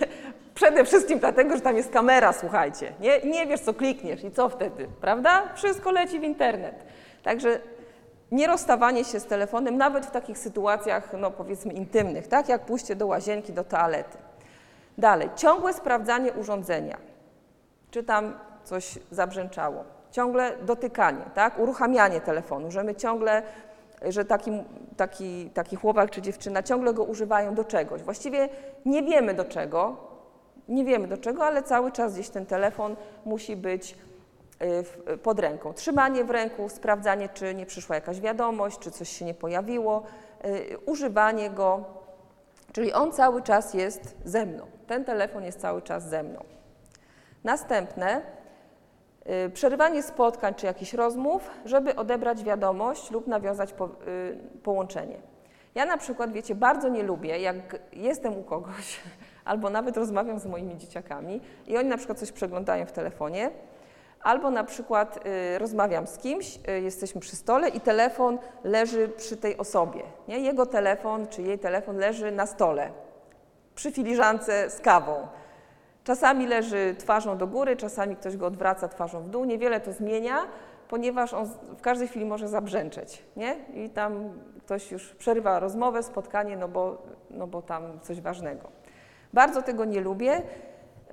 Przede 0.55 0.85
wszystkim 0.85 1.19
dlatego, 1.19 1.57
że 1.57 1.63
tam 1.63 1.77
jest 1.77 1.91
kamera, 1.91 2.33
słuchajcie. 2.33 2.93
Nie, 3.01 3.21
nie 3.21 3.47
wiesz, 3.47 3.61
co 3.61 3.75
klikniesz 3.75 4.25
i 4.25 4.31
co 4.31 4.49
wtedy, 4.49 4.89
prawda? 5.01 5.43
Wszystko 5.55 5.91
leci 5.93 6.21
w 6.21 6.23
internet. 6.23 6.85
Także 7.23 7.61
nie 8.33 8.47
rozstawanie 8.47 9.05
się 9.05 9.21
z 9.21 9.27
telefonem, 9.27 9.77
nawet 9.77 10.07
w 10.07 10.11
takich 10.11 10.39
sytuacjach, 10.39 11.13
no 11.19 11.31
powiedzmy 11.31 11.73
intymnych, 11.73 12.29
tak 12.29 12.49
jak 12.49 12.67
pójście 12.67 12.97
do 12.97 13.07
łazienki, 13.07 13.53
do 13.53 13.65
toalety. 13.65 14.19
Dalej, 14.99 15.31
ciągłe 15.37 15.73
sprawdzanie 15.73 16.33
urządzenia, 16.33 16.99
czy 17.91 18.05
tam 18.05 18.35
coś 18.65 18.99
zabrzęczało. 19.11 19.85
Ciągle 20.11 20.57
dotykanie, 20.63 21.25
tak? 21.35 21.59
Uruchamianie 21.59 22.21
telefonu, 22.21 22.71
że 22.71 22.85
my 22.85 22.95
ciągle 22.95 23.43
że 24.03 24.25
taki, 24.25 24.51
taki, 24.97 25.51
taki 25.51 25.77
chłopak 25.77 26.11
czy 26.11 26.23
dziewczyna 26.23 26.63
ciągle 26.63 26.95
go 26.95 27.05
używają 27.05 27.55
do 27.55 27.65
czegoś. 27.65 28.03
Właściwie 28.03 28.49
nie 28.85 29.03
wiemy 29.03 29.35
do 29.35 29.45
czego, 29.45 29.97
nie 30.69 30.85
wiemy 30.85 31.09
do 31.09 31.17
czego, 31.17 31.45
ale 31.45 31.63
cały 31.63 31.93
czas 31.93 32.15
gdzieś 32.15 32.29
ten 32.29 32.47
telefon 32.47 32.97
musi 33.25 33.57
być 33.57 33.95
y, 35.13 35.19
pod 35.19 35.41
ręką. 35.41 35.73
Trzymanie 35.73 36.25
w 36.25 36.31
ręku, 36.31 36.69
sprawdzanie, 36.69 37.29
czy 37.29 37.55
nie 37.55 37.67
przyszła 37.67 37.95
jakaś 37.95 38.21
wiadomość, 38.21 38.79
czy 38.79 38.91
coś 38.91 39.09
się 39.09 39.25
nie 39.25 39.35
pojawiło, 39.35 40.03
y, 40.45 40.79
używanie 40.87 41.51
go, 41.51 41.85
czyli 42.73 42.93
on 42.93 43.13
cały 43.13 43.43
czas 43.43 43.75
jest 43.75 44.17
ze 44.25 44.47
mną. 44.47 44.67
Ten 44.87 45.05
telefon 45.05 45.45
jest 45.45 45.61
cały 45.61 45.83
czas 45.83 46.09
ze 46.09 46.23
mną. 46.23 46.58
Następne, 47.49 48.23
Y, 49.47 49.51
przerywanie 49.51 50.03
spotkań 50.03 50.55
czy 50.55 50.67
jakichś 50.67 50.93
rozmów, 50.95 51.51
żeby 51.65 51.97
odebrać 51.97 52.45
wiadomość 52.45 53.11
lub 53.11 53.27
nawiązać 53.27 53.73
po, 53.73 53.87
y, 53.87 53.89
połączenie. 54.63 55.17
Ja 55.75 55.87
na 55.87 55.97
przykład, 55.97 56.33
wiecie, 56.33 56.55
bardzo 56.55 56.89
nie 56.89 57.03
lubię, 57.03 57.39
jak 57.39 57.57
jestem 57.93 58.39
u 58.39 58.43
kogoś 58.43 59.01
albo 59.51 59.71
nawet 59.71 59.97
rozmawiam 59.97 60.39
z 60.39 60.47
moimi 60.47 60.77
dzieciakami 60.77 61.41
i 61.67 61.79
oni 61.79 61.89
na 61.89 61.97
przykład 61.97 62.19
coś 62.19 62.33
przeglądają 62.33 62.87
w 62.87 62.93
telefonie, 62.93 63.51
albo 64.23 64.51
na 64.51 64.65
przykład 64.65 65.27
y, 65.27 65.59
rozmawiam 65.59 66.07
z 66.07 66.19
kimś, 66.19 66.59
y, 66.69 66.81
jesteśmy 66.81 67.21
przy 67.21 67.37
stole 67.37 67.69
i 67.69 67.81
telefon 67.81 68.39
leży 68.65 69.09
przy 69.09 69.37
tej 69.37 69.59
osobie. 69.59 70.03
Nie? 70.29 70.39
Jego 70.39 70.67
telefon 70.67 71.27
czy 71.27 71.43
jej 71.43 71.59
telefon 71.59 71.97
leży 71.97 72.33
na 72.33 72.47
stole, 72.47 72.91
przy 73.75 73.93
filiżance 73.93 74.71
z 74.71 74.81
kawą. 74.81 75.29
Czasami 76.09 76.47
leży 76.47 76.95
twarzą 76.99 77.39
do 77.39 77.47
góry, 77.47 77.77
czasami 77.77 78.17
ktoś 78.17 78.37
go 78.37 78.47
odwraca 78.47 78.89
twarzą 78.89 79.23
w 79.23 79.31
dół. 79.31 79.45
Niewiele 79.45 79.81
to 79.81 79.93
zmienia, 79.93 80.37
ponieważ 80.89 81.35
on 81.35 81.47
w 81.79 81.81
każdej 81.81 82.09
chwili 82.09 82.25
może 82.25 82.49
zabrzęczeć, 82.49 83.23
nie? 83.37 83.57
I 83.75 83.91
tam 83.91 84.33
ktoś 84.65 84.93
już 84.93 85.15
przerywa 85.15 85.61
rozmowę, 85.61 86.03
spotkanie, 86.03 86.57
no 86.57 86.69
bo, 86.69 87.03
no 87.31 87.47
bo 87.47 87.63
tam 87.63 88.01
coś 88.01 88.21
ważnego. 88.21 88.69
Bardzo 89.33 89.63
tego 89.63 89.85
nie 89.85 90.01
lubię. 90.01 90.43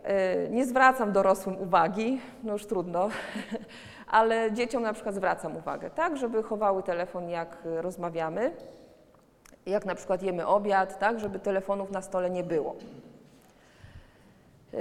E, 0.04 0.50
nie 0.50 0.66
zwracam 0.66 1.12
dorosłym 1.12 1.62
uwagi, 1.62 2.22
no 2.44 2.54
już 2.54 2.66
trudno, 2.66 3.10
ale 4.08 4.52
dzieciom 4.52 4.84
na 4.84 4.94
przykład 4.94 5.16
zwracam 5.16 5.58
uwagę, 5.58 5.90
tak, 5.90 6.18
żeby 6.18 6.44
chowały 6.44 6.84
telefon 6.84 7.30
jak 7.30 7.58
rozmawiamy, 7.64 8.52
jak 9.66 9.86
na 9.86 9.96
przykład 9.96 10.24
jemy 10.24 10.48
obiad, 10.48 11.00
tak, 11.00 11.20
żeby 11.20 11.40
telefonów 11.40 11.92
na 11.92 12.02
stole 12.02 12.30
nie 12.30 12.44
było. 12.44 12.76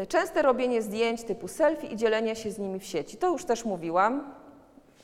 Częste 0.08 0.42
robienie 0.42 0.82
zdjęć 0.82 1.24
typu 1.24 1.48
selfie 1.48 1.86
i 1.86 1.96
dzielenie 1.96 2.36
się 2.36 2.50
z 2.50 2.58
nimi 2.58 2.80
w 2.80 2.84
sieci. 2.84 3.16
To 3.16 3.32
już 3.32 3.44
też 3.44 3.64
mówiłam. 3.64 4.34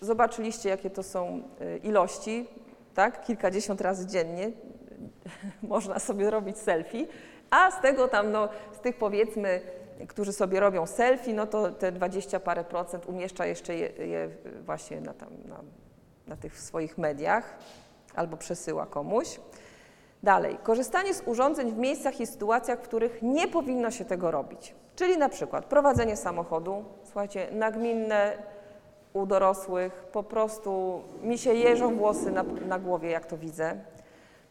Zobaczyliście, 0.01 0.69
jakie 0.69 0.91
to 0.91 1.03
są 1.03 1.43
y, 1.61 1.77
ilości, 1.79 2.49
tak? 2.95 3.25
Kilkadziesiąt 3.25 3.81
razy 3.81 4.07
dziennie 4.07 4.51
można 5.63 5.99
sobie 5.99 6.31
robić 6.31 6.59
selfie, 6.59 7.07
a 7.51 7.71
z 7.71 7.81
tego 7.81 8.09
tam, 8.09 8.33
no, 8.33 8.49
z 8.73 8.79
tych 8.79 8.99
powiedzmy, 8.99 9.61
którzy 10.09 10.33
sobie 10.33 10.61
robią 10.61 10.87
selfie, 10.87 11.35
no 11.35 11.47
to 11.47 11.71
te 11.71 11.93
20 11.93 12.41
parę 12.41 12.65
procent 12.65 13.07
umieszcza 13.07 13.47
jeszcze 13.47 13.77
je, 13.77 13.89
je 14.07 14.29
właśnie 14.65 15.01
na, 15.01 15.15
tam, 15.15 15.29
na, 15.45 15.61
na 16.27 16.37
tych 16.37 16.61
swoich 16.61 16.99
mediach 16.99 17.59
albo 18.15 18.37
przesyła 18.37 18.87
komuś. 18.87 19.41
Dalej, 20.23 20.59
korzystanie 20.63 21.15
z 21.15 21.23
urządzeń 21.27 21.73
w 21.73 21.79
miejscach 21.79 22.21
i 22.21 22.27
sytuacjach, 22.27 22.79
w 22.79 22.83
których 22.83 23.23
nie 23.23 23.49
powinno 23.49 23.91
się 23.91 24.05
tego 24.05 24.31
robić. 24.31 24.75
Czyli 24.97 25.19
na 25.19 25.29
przykład 25.29 25.65
prowadzenie 25.65 26.17
samochodu, 26.17 26.85
słuchajcie, 27.05 27.49
nagminne 27.53 28.33
u 29.13 29.27
dorosłych, 29.27 29.93
po 29.93 30.23
prostu 30.23 31.03
mi 31.23 31.39
się 31.39 31.55
jeżą 31.55 31.97
włosy 31.97 32.31
na, 32.31 32.43
na 32.43 32.79
głowie, 32.79 33.11
jak 33.11 33.27
to 33.27 33.39
widzę. 33.39 33.77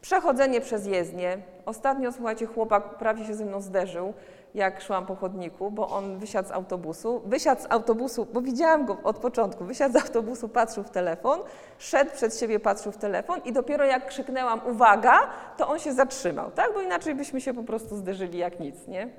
Przechodzenie 0.02 0.62
przez 0.62 0.86
jezdnię. 0.86 1.38
Ostatnio, 1.66 2.12
słuchajcie, 2.12 2.46
chłopak 2.46 2.98
prawie 2.98 3.26
się 3.26 3.36
ze 3.36 3.46
mną 3.46 3.62
zderzył, 3.62 4.14
jak 4.56 4.82
szłam 4.82 5.06
po 5.06 5.16
chodniku, 5.16 5.72
bo 5.72 5.89
on 5.89 6.18
wysiadł 6.18 6.50
z 6.50 6.52
autobusu. 6.52 7.22
Wysiadł 7.26 7.62
z 7.62 7.66
autobusu, 7.70 8.28
bo 8.34 8.41
widziałam 8.41 8.86
go 8.86 8.97
od 9.04 9.18
początku, 9.18 9.66
wysiadł 9.66 9.93
z 9.93 10.02
autobusu, 10.04 10.50
patrzył 10.50 10.84
w 10.84 10.89
telefon, 10.89 11.39
szedł 11.78 12.12
przed 12.12 12.39
siebie, 12.39 12.60
patrzył 12.60 12.91
w 12.91 12.97
telefon 12.97 13.39
i 13.45 13.54
dopiero 13.54 13.86
jak 13.86 14.08
krzyknęłam 14.08 14.62
uwaga, 14.68 15.20
to 15.58 15.68
on 15.68 15.80
się 15.80 15.93
zatrzymał, 15.93 16.52
tak? 16.52 16.74
Bo 16.74 16.82
inaczej 16.82 17.16
byśmy 17.16 17.41
się 17.41 17.54
po 17.54 17.64
prostu 17.64 17.97
zderzyli 17.97 18.38
jak 18.38 18.60
nic, 18.60 18.88
nie? 18.88 19.10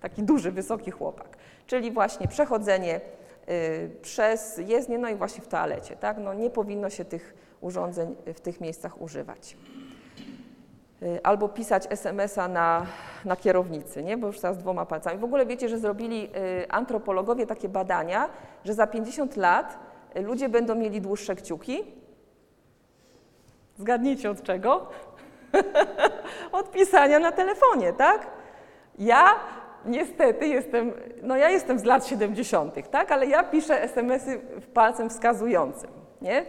Taki 0.00 0.22
duży, 0.22 0.52
wysoki 0.52 0.90
chłopak. 0.90 1.36
Czyli 1.66 1.90
właśnie 1.90 2.28
przechodzenie 2.28 3.00
y, 3.48 3.90
przez 4.02 4.60
jezdnię, 4.66 4.98
no 4.98 5.08
i 5.08 5.14
właśnie 5.14 5.44
w 5.44 5.48
toalecie, 5.48 5.96
tak? 5.96 6.16
No 6.18 6.34
nie 6.34 6.50
powinno 6.50 6.90
się 6.90 7.04
tych 7.04 7.34
urządzeń 7.60 8.16
w 8.34 8.40
tych 8.40 8.60
miejscach 8.60 9.02
używać. 9.02 9.56
Y, 11.02 11.20
albo 11.22 11.48
pisać 11.48 11.86
SMS-a 11.90 12.48
na, 12.48 12.86
na 13.24 13.36
kierownicy, 13.36 14.02
nie? 14.02 14.16
bo 14.16 14.26
już 14.26 14.40
teraz 14.40 14.58
dwoma 14.58 14.86
palcami. 14.86 15.18
W 15.18 15.24
ogóle 15.24 15.46
wiecie, 15.46 15.68
że 15.68 15.78
zrobili 15.78 16.30
y, 16.36 16.70
antropologowie 16.70 17.46
takie 17.46 17.68
badania, 17.68 18.28
że 18.64 18.74
za 18.74 18.86
50 18.86 19.36
lat 19.36 19.78
y, 20.16 20.22
ludzie 20.22 20.48
będą 20.48 20.74
mieli 20.74 21.00
dłuższe 21.00 21.34
kciuki. 21.34 21.84
Zgadnijcie 23.76 24.30
od 24.30 24.42
czego? 24.42 24.86
od 26.52 26.70
pisania 26.70 27.18
na 27.18 27.32
telefonie, 27.32 27.92
tak? 27.92 28.26
Ja 28.98 29.34
niestety 29.84 30.46
jestem, 30.46 30.92
no 31.22 31.36
ja 31.36 31.50
jestem 31.50 31.78
z 31.78 31.84
lat 31.84 32.06
70., 32.06 32.90
tak? 32.90 33.12
Ale 33.12 33.26
ja 33.26 33.44
piszę 33.44 33.82
SMS-y 33.82 34.38
palcem 34.74 35.10
wskazującym, 35.10 35.90
nie? 36.22 36.44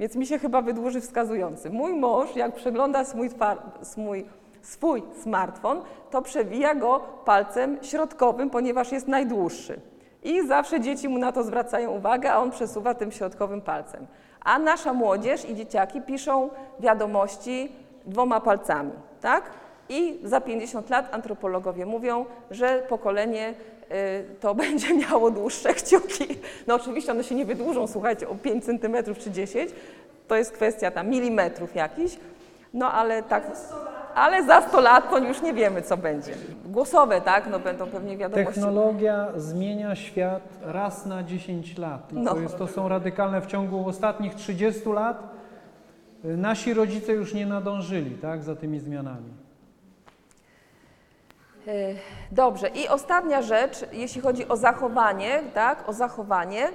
Więc 0.00 0.16
mi 0.16 0.26
się 0.26 0.38
chyba 0.38 0.62
wydłuży 0.62 1.00
wskazujący. 1.00 1.70
Mój 1.70 1.94
mąż, 1.94 2.36
jak 2.36 2.54
przegląda 2.54 3.04
swój, 3.04 3.30
swój, 3.82 4.24
swój 4.62 5.02
smartfon, 5.22 5.80
to 6.10 6.22
przewija 6.22 6.74
go 6.74 7.00
palcem 7.24 7.78
środkowym, 7.82 8.50
ponieważ 8.50 8.92
jest 8.92 9.08
najdłuższy. 9.08 9.80
I 10.22 10.46
zawsze 10.46 10.80
dzieci 10.80 11.08
mu 11.08 11.18
na 11.18 11.32
to 11.32 11.44
zwracają 11.44 11.90
uwagę, 11.90 12.32
a 12.32 12.38
on 12.38 12.50
przesuwa 12.50 12.94
tym 12.94 13.12
środkowym 13.12 13.60
palcem. 13.60 14.06
A 14.40 14.58
nasza 14.58 14.92
młodzież 14.92 15.50
i 15.50 15.54
dzieciaki 15.54 16.02
piszą 16.02 16.50
wiadomości 16.80 17.72
dwoma 18.06 18.40
palcami, 18.40 18.92
tak? 19.20 19.50
I 19.88 20.18
za 20.24 20.40
50 20.40 20.90
lat 20.90 21.14
antropologowie 21.14 21.86
mówią, 21.86 22.24
że 22.50 22.82
pokolenie 22.88 23.48
y, 23.50 23.54
to 24.40 24.54
będzie 24.64 24.94
miało 24.94 25.30
dłuższe 25.30 25.74
kciuki. 25.74 26.24
No 26.66 26.74
oczywiście 26.74 27.12
one 27.12 27.24
się 27.24 27.34
nie 27.34 27.44
wydłużą, 27.44 27.86
słuchajcie, 27.86 28.28
o 28.28 28.34
5 28.34 28.64
cm 28.64 29.14
czy 29.20 29.30
10, 29.30 29.70
to 30.28 30.36
jest 30.36 30.52
kwestia 30.52 30.90
tam 30.90 31.08
milimetrów 31.08 31.74
jakichś, 31.74 32.16
no 32.74 32.92
ale 32.92 33.22
tak, 33.22 33.42
ale 34.14 34.44
za 34.46 34.60
100 34.68 34.80
lat 34.80 35.10
to 35.10 35.18
już 35.18 35.42
nie 35.42 35.54
wiemy, 35.54 35.82
co 35.82 35.96
będzie. 35.96 36.32
Głosowe, 36.66 37.20
tak, 37.20 37.46
no 37.50 37.58
będą 37.58 37.86
pewnie 37.86 38.16
wiadomości. 38.16 38.54
Technologia 38.54 39.28
zmienia 39.36 39.94
świat 39.94 40.42
raz 40.62 41.06
na 41.06 41.22
10 41.22 41.78
lat. 41.78 42.12
I 42.12 42.16
No. 42.16 42.34
to, 42.34 42.40
jest, 42.40 42.58
to 42.58 42.66
są 42.66 42.88
radykalne 42.88 43.40
w 43.40 43.46
ciągu 43.46 43.88
ostatnich 43.88 44.34
30 44.34 44.88
lat. 44.88 45.22
y, 46.24 46.36
Nasi 46.36 46.74
rodzice 46.74 47.12
już 47.12 47.34
nie 47.34 47.46
nadążyli 47.46 48.10
tak, 48.10 48.42
za 48.42 48.56
tymi 48.56 48.78
zmianami. 48.78 49.30
E, 51.66 51.94
Dobrze. 52.32 52.68
I 52.68 52.88
ostatnia 52.88 53.42
rzecz, 53.42 53.84
jeśli 53.92 54.20
chodzi 54.20 54.48
o 54.48 54.56
zachowanie, 54.56 55.42
tak, 55.54 55.88
o 55.88 55.92
zachowanie, 55.92 56.68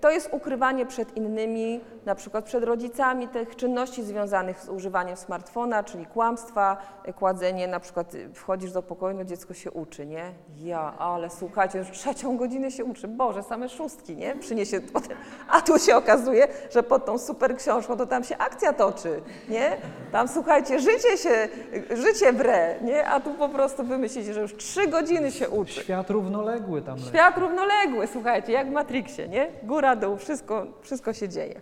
to 0.00 0.10
jest 0.10 0.28
ukrywanie 0.32 0.86
przed 0.86 1.16
innymi, 1.16 1.80
na 2.04 2.14
przykład 2.14 2.44
przed 2.44 2.64
rodzicami 2.64 3.28
tych 3.28 3.56
czynności 3.56 4.02
związanych 4.02 4.60
z 4.60 4.68
używaniem 4.68 5.16
smartfona, 5.16 5.82
czyli 5.82 6.06
kłamstwa, 6.06 6.76
kładzenie, 7.16 7.68
na 7.68 7.80
przykład 7.80 8.14
e, 8.14 8.34
wchodzisz 8.34 8.72
do 8.72 8.82
pokoju, 8.82 9.16
no 9.16 9.24
dziecko 9.24 9.54
się 9.54 9.70
uczy, 9.70 10.06
nie? 10.06 10.32
Ja, 10.58 10.94
ale 10.98 11.30
słuchajcie, 11.30 11.78
już 11.78 11.90
trzecią 11.90 12.36
godzinę 12.36 12.70
się 12.70 12.84
uczy, 12.84 13.08
Boże, 13.08 13.42
same 13.42 13.68
szóstki, 13.68 14.16
nie? 14.16 14.36
Przyniesie 14.36 14.80
potem, 14.80 15.16
a 15.48 15.60
tu 15.60 15.78
się 15.78 15.96
okazuje, 15.96 16.48
że 16.70 16.82
pod 16.82 17.04
tą 17.04 17.18
super 17.18 17.56
książką 17.56 17.96
to 17.96 18.06
tam 18.06 18.24
się 18.24 18.38
akcja 18.38 18.72
toczy, 18.72 19.22
nie? 19.48 19.76
Tam 20.12 20.28
słuchajcie, 20.28 20.80
życie 20.80 21.18
się, 21.18 21.48
życie 21.90 22.32
wre, 22.32 22.80
nie? 22.80 23.08
A 23.08 23.20
tu 23.20 23.34
po 23.34 23.48
prostu 23.48 23.84
wy 23.84 23.98
myślicie, 23.98 24.34
że 24.34 24.40
już 24.40 24.56
trzy 24.56 24.88
godziny 24.88 25.30
się 25.30 25.50
uczy. 25.50 25.80
Świat 25.80 26.10
równoległy 26.10 26.82
tam. 26.82 26.98
Świat 26.98 27.38
równoległy, 27.38 28.06
słuchajcie, 28.06 28.52
jak 28.52 28.68
w 28.68 28.72
Matrixie, 28.72 29.28
nie? 29.28 29.48
Góra, 29.62 29.96
dół, 29.96 30.16
wszystko, 30.16 30.66
wszystko 30.82 31.12
się 31.12 31.28
dzieje. 31.28 31.60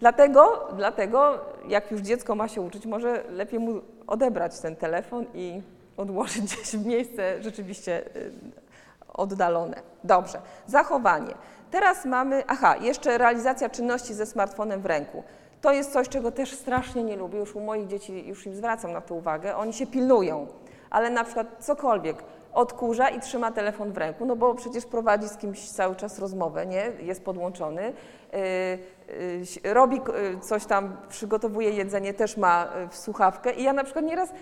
Dlatego, 0.00 0.68
dlatego, 0.76 1.38
jak 1.68 1.90
już 1.90 2.00
dziecko 2.00 2.34
ma 2.34 2.48
się 2.48 2.60
uczyć, 2.60 2.86
może 2.86 3.24
lepiej 3.30 3.60
mu 3.60 3.80
odebrać 4.06 4.60
ten 4.60 4.76
telefon 4.76 5.26
i 5.34 5.62
odłożyć 5.96 6.42
gdzieś 6.54 6.76
w 6.76 6.86
miejsce 6.86 7.42
rzeczywiście 7.42 8.16
y, 8.16 8.32
oddalone. 9.12 9.82
Dobrze, 10.04 10.40
zachowanie. 10.66 11.34
Teraz 11.70 12.04
mamy, 12.04 12.42
aha, 12.46 12.76
jeszcze 12.76 13.18
realizacja 13.18 13.68
czynności 13.68 14.14
ze 14.14 14.26
smartfonem 14.26 14.80
w 14.80 14.86
ręku. 14.86 15.22
To 15.60 15.72
jest 15.72 15.92
coś, 15.92 16.08
czego 16.08 16.32
też 16.32 16.52
strasznie 16.52 17.04
nie 17.04 17.16
lubię, 17.16 17.38
już 17.38 17.56
u 17.56 17.60
moich 17.60 17.86
dzieci 17.86 18.28
już 18.28 18.46
im 18.46 18.54
zwracam 18.54 18.92
na 18.92 19.00
to 19.00 19.14
uwagę, 19.14 19.56
oni 19.56 19.72
się 19.72 19.86
pilnują, 19.86 20.46
ale 20.90 21.10
na 21.10 21.24
przykład 21.24 21.46
cokolwiek, 21.60 22.16
odkurza 22.58 23.08
i 23.08 23.20
trzyma 23.20 23.52
telefon 23.52 23.92
w 23.92 23.96
ręku, 23.96 24.26
no 24.26 24.36
bo 24.36 24.54
przecież 24.54 24.86
prowadzi 24.86 25.28
z 25.28 25.36
kimś 25.36 25.70
cały 25.70 25.96
czas 25.96 26.18
rozmowę, 26.18 26.66
nie? 26.66 26.92
Jest 27.00 27.24
podłączony, 27.24 27.92
yy, 28.32 28.38
yy, 29.64 29.74
robi 29.74 29.96
yy, 29.96 30.40
coś 30.40 30.66
tam, 30.66 30.96
przygotowuje 31.08 31.70
jedzenie, 31.70 32.14
też 32.14 32.36
ma 32.36 32.68
w 32.90 32.96
słuchawkę 32.96 33.52
i 33.52 33.62
ja 33.62 33.72
na 33.72 33.84
przykład 33.84 34.04
nieraz 34.04 34.32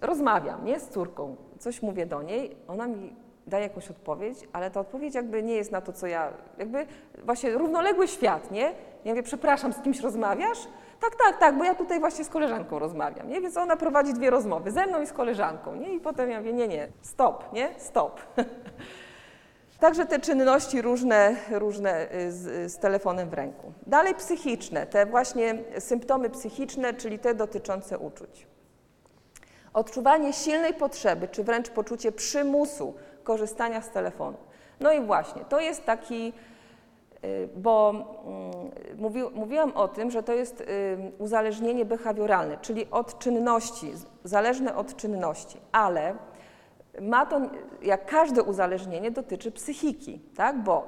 rozmawiam, 0.00 0.64
nie? 0.64 0.80
Z 0.80 0.88
córką, 0.88 1.36
coś 1.58 1.82
mówię 1.82 2.06
do 2.06 2.22
niej, 2.22 2.56
ona 2.68 2.86
mi 2.86 3.16
daje 3.46 3.62
jakąś 3.62 3.90
odpowiedź, 3.90 4.38
ale 4.52 4.70
ta 4.70 4.80
odpowiedź 4.80 5.14
jakby 5.14 5.42
nie 5.42 5.54
jest 5.54 5.72
na 5.72 5.80
to, 5.80 5.92
co 5.92 6.06
ja, 6.06 6.32
jakby 6.58 6.86
właśnie 7.24 7.50
równoległy 7.50 8.08
świat, 8.08 8.50
nie? 8.50 8.72
Ja 9.04 9.12
mówię, 9.12 9.22
przepraszam, 9.22 9.72
z 9.72 9.80
kimś 9.80 10.00
rozmawiasz? 10.00 10.58
Tak, 11.00 11.16
tak, 11.16 11.38
tak, 11.38 11.58
bo 11.58 11.64
ja 11.64 11.74
tutaj 11.74 12.00
właśnie 12.00 12.24
z 12.24 12.28
koleżanką 12.28 12.78
rozmawiam, 12.78 13.28
nie? 13.28 13.40
Więc 13.40 13.56
ona 13.56 13.76
prowadzi 13.76 14.14
dwie 14.14 14.30
rozmowy, 14.30 14.70
ze 14.70 14.86
mną 14.86 15.02
i 15.02 15.06
z 15.06 15.12
koleżanką, 15.12 15.74
nie? 15.74 15.94
I 15.94 16.00
potem 16.00 16.30
ja 16.30 16.38
mówię, 16.38 16.52
nie, 16.52 16.68
nie, 16.68 16.88
stop, 17.02 17.52
nie? 17.52 17.74
Stop. 17.78 18.20
Także 19.80 20.06
te 20.06 20.18
czynności 20.20 20.82
różne, 20.82 21.36
różne 21.50 22.14
y, 22.14 22.32
z, 22.32 22.72
z 22.72 22.78
telefonem 22.78 23.30
w 23.30 23.34
ręku. 23.34 23.72
Dalej 23.86 24.14
psychiczne, 24.14 24.86
te 24.86 25.06
właśnie 25.06 25.58
symptomy 25.78 26.30
psychiczne, 26.30 26.94
czyli 26.94 27.18
te 27.18 27.34
dotyczące 27.34 27.98
uczuć. 27.98 28.46
Odczuwanie 29.72 30.32
silnej 30.32 30.74
potrzeby, 30.74 31.28
czy 31.28 31.44
wręcz 31.44 31.70
poczucie 31.70 32.12
przymusu 32.12 32.94
korzystania 33.24 33.82
z 33.82 33.90
telefonu. 33.90 34.36
No 34.80 34.92
i 34.92 35.00
właśnie, 35.00 35.44
to 35.44 35.60
jest 35.60 35.84
taki, 35.84 36.32
bo 37.56 37.90
mm, 37.90 38.70
mówi, 38.98 39.22
mówiłam 39.34 39.72
o 39.72 39.88
tym, 39.88 40.10
że 40.10 40.22
to 40.22 40.32
jest 40.32 40.60
y, 40.60 40.66
uzależnienie 41.18 41.84
behawioralne, 41.84 42.58
czyli 42.62 42.90
od 42.90 43.18
czynności, 43.18 43.92
zależne 44.24 44.76
od 44.76 44.96
czynności, 44.96 45.60
ale 45.72 46.14
ma 47.00 47.26
to, 47.26 47.40
jak 47.82 48.06
każde 48.06 48.42
uzależnienie, 48.42 49.10
dotyczy 49.10 49.52
psychiki, 49.52 50.20
tak? 50.36 50.62
Bo 50.62 50.84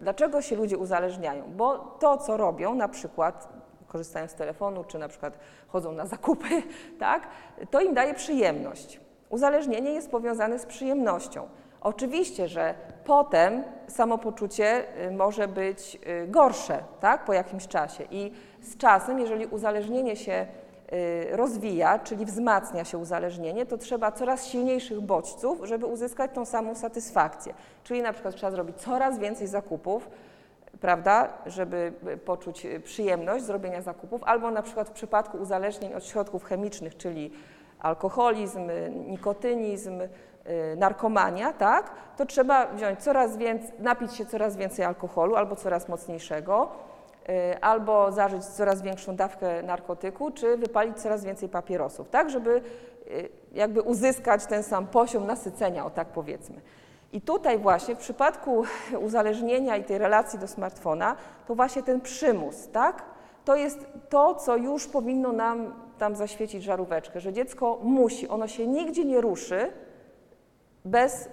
dlaczego 0.00 0.42
się 0.42 0.56
ludzie 0.56 0.78
uzależniają? 0.78 1.44
Bo 1.56 1.78
to, 1.78 2.16
co 2.16 2.36
robią, 2.36 2.74
na 2.74 2.88
przykład 2.88 3.48
korzystają 3.88 4.28
z 4.28 4.34
telefonu, 4.34 4.84
czy 4.84 4.98
na 4.98 5.08
przykład 5.08 5.38
chodzą 5.68 5.92
na 5.92 6.06
zakupy, 6.06 6.62
tak? 6.98 7.28
To 7.70 7.80
im 7.80 7.94
daje 7.94 8.14
przyjemność. 8.14 9.00
Uzależnienie 9.30 9.90
jest 9.90 10.10
powiązane 10.10 10.58
z 10.58 10.66
przyjemnością. 10.66 11.48
Oczywiście, 11.80 12.48
że 12.48 12.74
potem 13.04 13.64
samopoczucie 13.88 14.84
y, 15.06 15.10
może 15.10 15.48
być 15.48 15.98
y, 16.24 16.26
gorsze, 16.28 16.82
tak? 17.00 17.24
Po 17.24 17.32
jakimś 17.32 17.66
czasie 17.66 18.04
i 18.10 18.32
z 18.62 18.76
czasem, 18.76 19.18
jeżeli 19.18 19.46
uzależnienie 19.46 20.16
się 20.16 20.46
y, 20.92 21.36
rozwija, 21.36 21.98
czyli 21.98 22.26
wzmacnia 22.26 22.84
się 22.84 22.98
uzależnienie, 22.98 23.66
to 23.66 23.78
trzeba 23.78 24.12
coraz 24.12 24.46
silniejszych 24.46 25.00
bodźców, 25.00 25.58
żeby 25.62 25.86
uzyskać 25.86 26.30
tą 26.34 26.44
samą 26.44 26.74
satysfakcję. 26.74 27.54
Czyli 27.84 28.02
na 28.02 28.12
przykład 28.12 28.34
trzeba 28.34 28.50
zrobić 28.50 28.76
coraz 28.76 29.18
więcej 29.18 29.46
zakupów, 29.46 30.10
prawda, 30.80 31.28
żeby 31.46 31.92
poczuć 32.24 32.66
przyjemność 32.84 33.44
zrobienia 33.44 33.82
zakupów, 33.82 34.24
albo 34.24 34.50
na 34.50 34.62
przykład 34.62 34.88
w 34.88 34.92
przypadku 34.92 35.38
uzależnień 35.38 35.94
od 35.94 36.04
środków 36.04 36.44
chemicznych, 36.44 36.96
czyli 36.96 37.30
alkoholizm, 37.80 38.70
nikotynizm, 39.06 40.00
narkomania, 40.76 41.52
tak, 41.52 41.90
to 42.16 42.26
trzeba 42.26 42.66
wziąć 42.66 43.00
coraz 43.00 43.36
więcej, 43.36 43.70
napić 43.78 44.14
się 44.14 44.26
coraz 44.26 44.56
więcej 44.56 44.84
alkoholu 44.84 45.36
albo 45.36 45.56
coraz 45.56 45.88
mocniejszego, 45.88 46.68
y, 47.28 47.60
albo 47.60 48.12
zażyć 48.12 48.44
coraz 48.44 48.82
większą 48.82 49.16
dawkę 49.16 49.62
narkotyku, 49.62 50.30
czy 50.30 50.56
wypalić 50.56 50.98
coraz 50.98 51.24
więcej 51.24 51.48
papierosów, 51.48 52.08
tak, 52.08 52.30
żeby 52.30 52.62
y, 53.06 53.28
jakby 53.52 53.82
uzyskać 53.82 54.46
ten 54.46 54.62
sam 54.62 54.86
poziom 54.86 55.26
nasycenia, 55.26 55.86
o 55.86 55.90
tak 55.90 56.08
powiedzmy. 56.08 56.60
I 57.12 57.20
tutaj 57.20 57.58
właśnie 57.58 57.94
w 57.94 57.98
przypadku 57.98 58.64
uzależnienia 59.06 59.76
i 59.76 59.84
tej 59.84 59.98
relacji 59.98 60.38
do 60.38 60.46
smartfona, 60.46 61.16
to 61.46 61.54
właśnie 61.54 61.82
ten 61.82 62.00
przymus, 62.00 62.68
tak? 62.68 63.02
To 63.44 63.56
jest 63.56 63.86
to, 64.08 64.34
co 64.34 64.56
już 64.56 64.86
powinno 64.86 65.32
nam 65.32 65.74
tam 65.98 66.16
zaświecić 66.16 66.62
żaróweczkę, 66.62 67.20
że 67.20 67.32
dziecko 67.32 67.78
musi, 67.82 68.28
ono 68.28 68.48
się 68.48 68.66
nigdzie 68.66 69.04
nie 69.04 69.20
ruszy 69.20 69.72
bez 70.84 71.28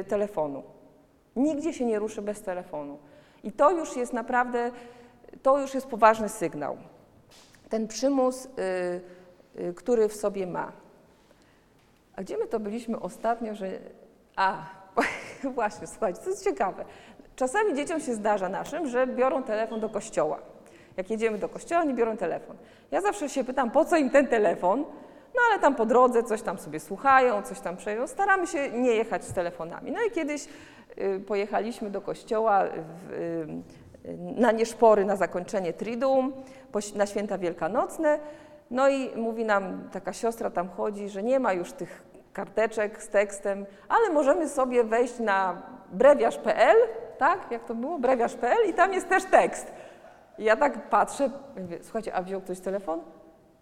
y, 0.00 0.04
telefonu. 0.04 0.62
Nigdzie 1.36 1.72
się 1.72 1.84
nie 1.84 1.98
ruszy 1.98 2.22
bez 2.22 2.42
telefonu. 2.42 2.98
I 3.44 3.52
to 3.52 3.70
już 3.70 3.96
jest 3.96 4.12
naprawdę, 4.12 4.70
to 5.42 5.60
już 5.60 5.74
jest 5.74 5.86
poważny 5.86 6.28
sygnał. 6.28 6.76
Ten 7.68 7.88
przymus, 7.88 8.44
y, 8.44 8.50
y, 9.60 9.74
który 9.74 10.08
w 10.08 10.14
sobie 10.14 10.46
ma. 10.46 10.72
A 12.16 12.22
gdzie 12.22 12.38
my 12.38 12.46
to 12.46 12.60
byliśmy 12.60 13.00
ostatnio, 13.00 13.54
że... 13.54 13.78
A, 14.36 14.66
właśnie, 15.54 15.86
słuchajcie, 15.86 16.20
to 16.20 16.30
jest 16.30 16.44
ciekawe. 16.44 16.84
Czasami 17.36 17.74
dzieciom 17.74 18.00
się 18.00 18.14
zdarza 18.14 18.48
naszym, 18.48 18.88
że 18.88 19.06
biorą 19.06 19.42
telefon 19.42 19.80
do 19.80 19.88
kościoła. 19.88 20.38
Jak 20.96 21.10
jedziemy 21.10 21.38
do 21.38 21.48
kościoła, 21.48 21.80
oni 21.80 21.94
biorą 21.94 22.16
telefon. 22.16 22.56
Ja 22.90 23.00
zawsze 23.00 23.28
się 23.28 23.44
pytam, 23.44 23.70
po 23.70 23.84
co 23.84 23.96
im 23.96 24.10
ten 24.10 24.26
telefon? 24.26 24.84
No 25.38 25.42
ale 25.50 25.60
tam 25.60 25.74
po 25.74 25.86
drodze 25.86 26.22
coś 26.22 26.42
tam 26.42 26.58
sobie 26.58 26.80
słuchają, 26.80 27.42
coś 27.42 27.60
tam 27.60 27.76
przeją. 27.76 28.06
Staramy 28.06 28.46
się 28.46 28.70
nie 28.70 28.90
jechać 28.90 29.24
z 29.24 29.32
telefonami. 29.32 29.92
No 29.92 29.98
i 30.08 30.10
kiedyś 30.10 30.48
y, 30.98 31.20
pojechaliśmy 31.20 31.90
do 31.90 32.00
kościoła 32.00 32.64
w, 32.64 33.12
y, 33.12 33.46
na 34.36 34.52
nieszpory 34.52 35.04
na 35.04 35.16
zakończenie 35.16 35.72
Triduum, 35.72 36.32
na 36.94 37.06
święta 37.06 37.38
wielkanocne. 37.38 38.18
No 38.70 38.88
i 38.88 39.16
mówi 39.16 39.44
nam, 39.44 39.88
taka 39.92 40.12
siostra 40.12 40.50
tam 40.50 40.68
chodzi, 40.68 41.08
że 41.08 41.22
nie 41.22 41.40
ma 41.40 41.52
już 41.52 41.72
tych 41.72 42.02
karteczek 42.32 43.02
z 43.02 43.08
tekstem, 43.08 43.66
ale 43.88 44.10
możemy 44.10 44.48
sobie 44.48 44.84
wejść 44.84 45.18
na 45.18 45.62
brewiarz.pl, 45.92 46.76
tak, 47.18 47.50
jak 47.50 47.64
to 47.64 47.74
było, 47.74 47.98
brewiarz.pl 47.98 48.68
i 48.68 48.74
tam 48.74 48.92
jest 48.92 49.08
też 49.08 49.24
tekst. 49.24 49.72
I 50.38 50.44
ja 50.44 50.56
tak 50.56 50.88
patrzę, 50.88 51.30
mówię, 51.60 51.78
słuchajcie, 51.82 52.14
a 52.14 52.22
wziął 52.22 52.40
ktoś 52.40 52.60
telefon? 52.60 53.00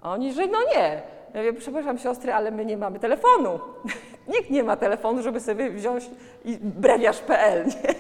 A 0.03 0.12
oni, 0.12 0.33
że 0.33 0.47
no 0.47 0.59
nie. 0.74 1.03
Ja 1.37 1.43
mówię, 1.43 1.53
przepraszam 1.53 1.99
siostry, 1.99 2.32
ale 2.32 2.51
my 2.51 2.64
nie 2.64 2.76
mamy 2.76 2.99
telefonu. 2.99 3.61
Nikt 4.34 4.51
nie 4.51 4.62
ma 4.64 4.76
telefonu, 4.76 5.22
żeby 5.22 5.41
sobie 5.41 5.70
wziąć 5.70 6.11
i 6.45 6.59
brewiarz.pl. 6.62 7.66
Nie? 7.66 7.95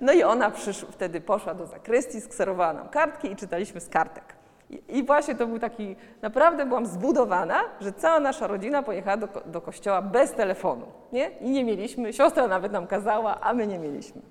No 0.00 0.12
i 0.12 0.22
ona 0.22 0.50
przysz, 0.50 0.86
wtedy 0.90 1.20
poszła 1.20 1.54
do 1.54 1.66
zakrystii, 1.66 2.20
skserowała 2.20 2.72
nam 2.72 2.88
kartki 2.88 3.32
i 3.32 3.36
czytaliśmy 3.36 3.80
z 3.80 3.88
kartek. 3.88 4.24
I, 4.70 4.82
I 4.88 5.04
właśnie 5.04 5.34
to 5.34 5.46
był 5.46 5.58
taki, 5.58 5.96
naprawdę 6.22 6.66
byłam 6.66 6.86
zbudowana, 6.86 7.60
że 7.80 7.92
cała 7.92 8.20
nasza 8.20 8.46
rodzina 8.46 8.82
pojechała 8.82 9.16
do, 9.16 9.28
do 9.46 9.60
kościoła 9.60 10.02
bez 10.02 10.32
telefonu. 10.32 10.86
Nie? 11.12 11.30
I 11.30 11.50
nie 11.50 11.64
mieliśmy, 11.64 12.12
siostra 12.12 12.46
nawet 12.46 12.72
nam 12.72 12.86
kazała, 12.86 13.40
a 13.40 13.52
my 13.52 13.66
nie 13.66 13.78
mieliśmy. 13.78 14.22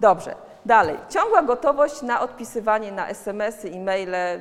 Dobrze, 0.00 0.34
dalej. 0.66 0.96
Ciągła 1.08 1.42
gotowość 1.42 2.02
na 2.02 2.20
odpisywanie 2.20 2.92
na 2.92 3.08
SMS-y, 3.08 3.70
e-maile, 3.70 4.40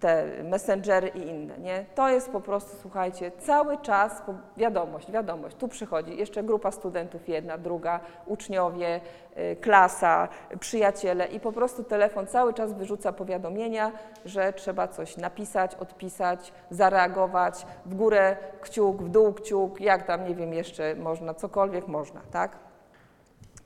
te 0.00 0.42
messengery 0.44 1.08
i 1.08 1.18
inne, 1.18 1.58
nie? 1.58 1.84
To 1.94 2.08
jest 2.08 2.30
po 2.30 2.40
prostu, 2.40 2.76
słuchajcie, 2.82 3.30
cały 3.38 3.78
czas 3.78 4.22
wiadomość, 4.56 5.10
wiadomość. 5.10 5.56
Tu 5.56 5.68
przychodzi 5.68 6.16
jeszcze 6.16 6.42
grupa 6.42 6.70
studentów, 6.70 7.28
jedna, 7.28 7.58
druga, 7.58 8.00
uczniowie, 8.26 9.00
y, 9.38 9.56
klasa, 9.56 10.28
przyjaciele 10.60 11.26
i 11.26 11.40
po 11.40 11.52
prostu 11.52 11.84
telefon 11.84 12.26
cały 12.26 12.54
czas 12.54 12.72
wyrzuca 12.72 13.12
powiadomienia, 13.12 13.92
że 14.24 14.52
trzeba 14.52 14.88
coś 14.88 15.16
napisać, 15.16 15.74
odpisać, 15.74 16.52
zareagować, 16.70 17.66
w 17.86 17.94
górę 17.94 18.36
kciuk, 18.60 19.02
w 19.02 19.08
dół 19.08 19.32
kciuk, 19.32 19.80
jak 19.80 20.02
tam, 20.06 20.28
nie 20.28 20.34
wiem, 20.34 20.52
jeszcze 20.54 20.94
można, 20.94 21.34
cokolwiek 21.34 21.88
można, 21.88 22.20
tak? 22.30 22.56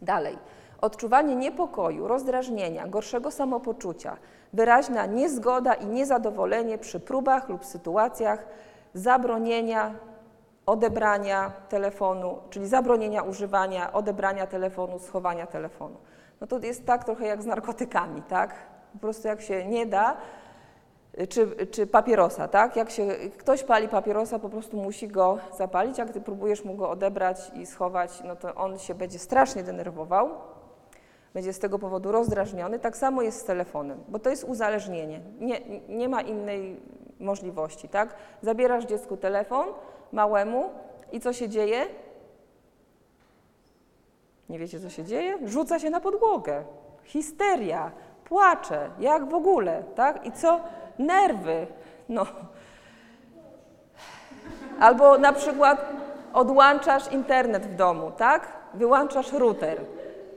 Dalej. 0.03 0.39
Odczuwanie 0.81 1.37
niepokoju, 1.37 2.09
rozdrażnienia, 2.09 2.87
gorszego 2.87 3.31
samopoczucia, 3.31 4.17
wyraźna 4.53 5.07
niezgoda 5.07 5.75
i 5.75 5.87
niezadowolenie 5.87 6.79
przy 6.79 7.01
próbach 7.01 7.49
lub 7.49 7.65
sytuacjach 7.65 8.47
zabronienia 8.95 9.95
odebrania 10.67 11.53
telefonu, 11.69 12.39
czyli 12.51 12.69
zabronienia 12.69 13.23
używania, 13.23 13.93
odebrania 13.93 14.47
telefonu, 14.47 14.99
schowania 14.99 15.47
telefonu. 15.47 15.97
No 16.41 16.47
to 16.47 16.59
jest 16.59 16.87
tak 16.87 17.05
trochę 17.05 17.27
jak 17.27 17.43
z 17.43 17.47
narkotykami, 17.47 18.23
tak? 18.23 18.55
Po 18.93 18.99
prostu 18.99 19.29
jak 19.29 19.41
się 19.41 19.65
nie 19.65 19.87
da, 19.87 20.17
czy, 21.29 21.67
czy 21.67 21.87
papierosa, 21.87 22.49
tak? 22.49 22.77
Jak 22.77 22.91
się 22.91 23.07
ktoś 23.39 23.65
pali 23.65 23.89
papierosa, 23.89 24.39
po 24.39 24.49
prostu 24.49 24.77
musi 24.77 25.09
go 25.09 25.39
zapalić, 25.59 25.99
jak 25.99 26.11
ty 26.11 26.21
próbujesz 26.21 26.65
mu 26.65 26.75
go 26.75 26.91
odebrać 26.91 27.51
i 27.55 27.67
schować, 27.67 28.23
no 28.25 28.37
to 28.37 28.55
on 28.55 28.79
się 28.79 28.95
będzie 28.95 29.19
strasznie 29.19 29.63
denerwował, 29.63 30.31
będzie 31.35 31.53
z 31.53 31.59
tego 31.59 31.79
powodu 31.79 32.13
rozdrażniony. 32.13 32.79
Tak 32.79 32.97
samo 32.97 33.23
jest 33.23 33.41
z 33.41 33.45
telefonem, 33.45 34.05
bo 34.09 34.19
to 34.19 34.31
jest 34.31 34.45
uzależnienie. 34.45 35.21
Nie, 35.41 35.61
nie 35.89 36.09
ma 36.09 36.21
innej 36.21 36.81
możliwości, 37.21 37.89
tak? 37.89 38.15
Zabierasz 38.43 38.85
dziecku 38.85 39.17
telefon, 39.17 39.67
małemu 40.13 40.71
i 41.13 41.21
co 41.21 41.33
się 41.33 41.49
dzieje? 41.49 41.87
Nie 44.49 44.59
wiecie, 44.59 44.81
co 44.81 44.91
się 44.91 45.05
dzieje? 45.05 45.39
Rzuca 45.45 45.79
się 45.79 45.91
na 45.91 46.01
podłogę. 46.01 46.65
Histeria, 47.05 47.91
płacze, 48.25 48.91
jak 49.01 49.29
w 49.29 49.35
ogóle, 49.35 49.85
tak? 49.95 50.27
I 50.27 50.33
co? 50.33 50.61
Nerwy. 50.99 51.67
No. 52.09 52.27
Albo 54.81 55.19
na 55.19 55.33
przykład 55.33 55.87
odłączasz 56.33 57.13
internet 57.13 57.67
w 57.67 57.75
domu, 57.75 58.11
tak? 58.17 58.49
Wyłączasz 58.75 59.33
router 59.33 59.81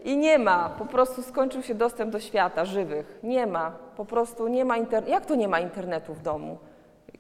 i 0.06 0.18
nie 0.18 0.40
ma, 0.40 0.70
po 0.70 0.86
prostu 0.86 1.24
skończył 1.24 1.64
się 1.64 1.76
dostęp 1.76 2.12
do 2.12 2.20
świata 2.20 2.66
żywych. 2.66 3.20
Nie 3.24 3.48
ma, 3.48 3.72
po 3.72 4.06
prostu 4.06 4.48
nie 4.48 4.66
ma 4.66 4.78
internetu. 4.78 5.12
Jak 5.12 5.26
to 5.26 5.36
nie 5.36 5.48
ma 5.48 5.60
internetu 5.60 6.14
w 6.14 6.22
domu? 6.22 6.58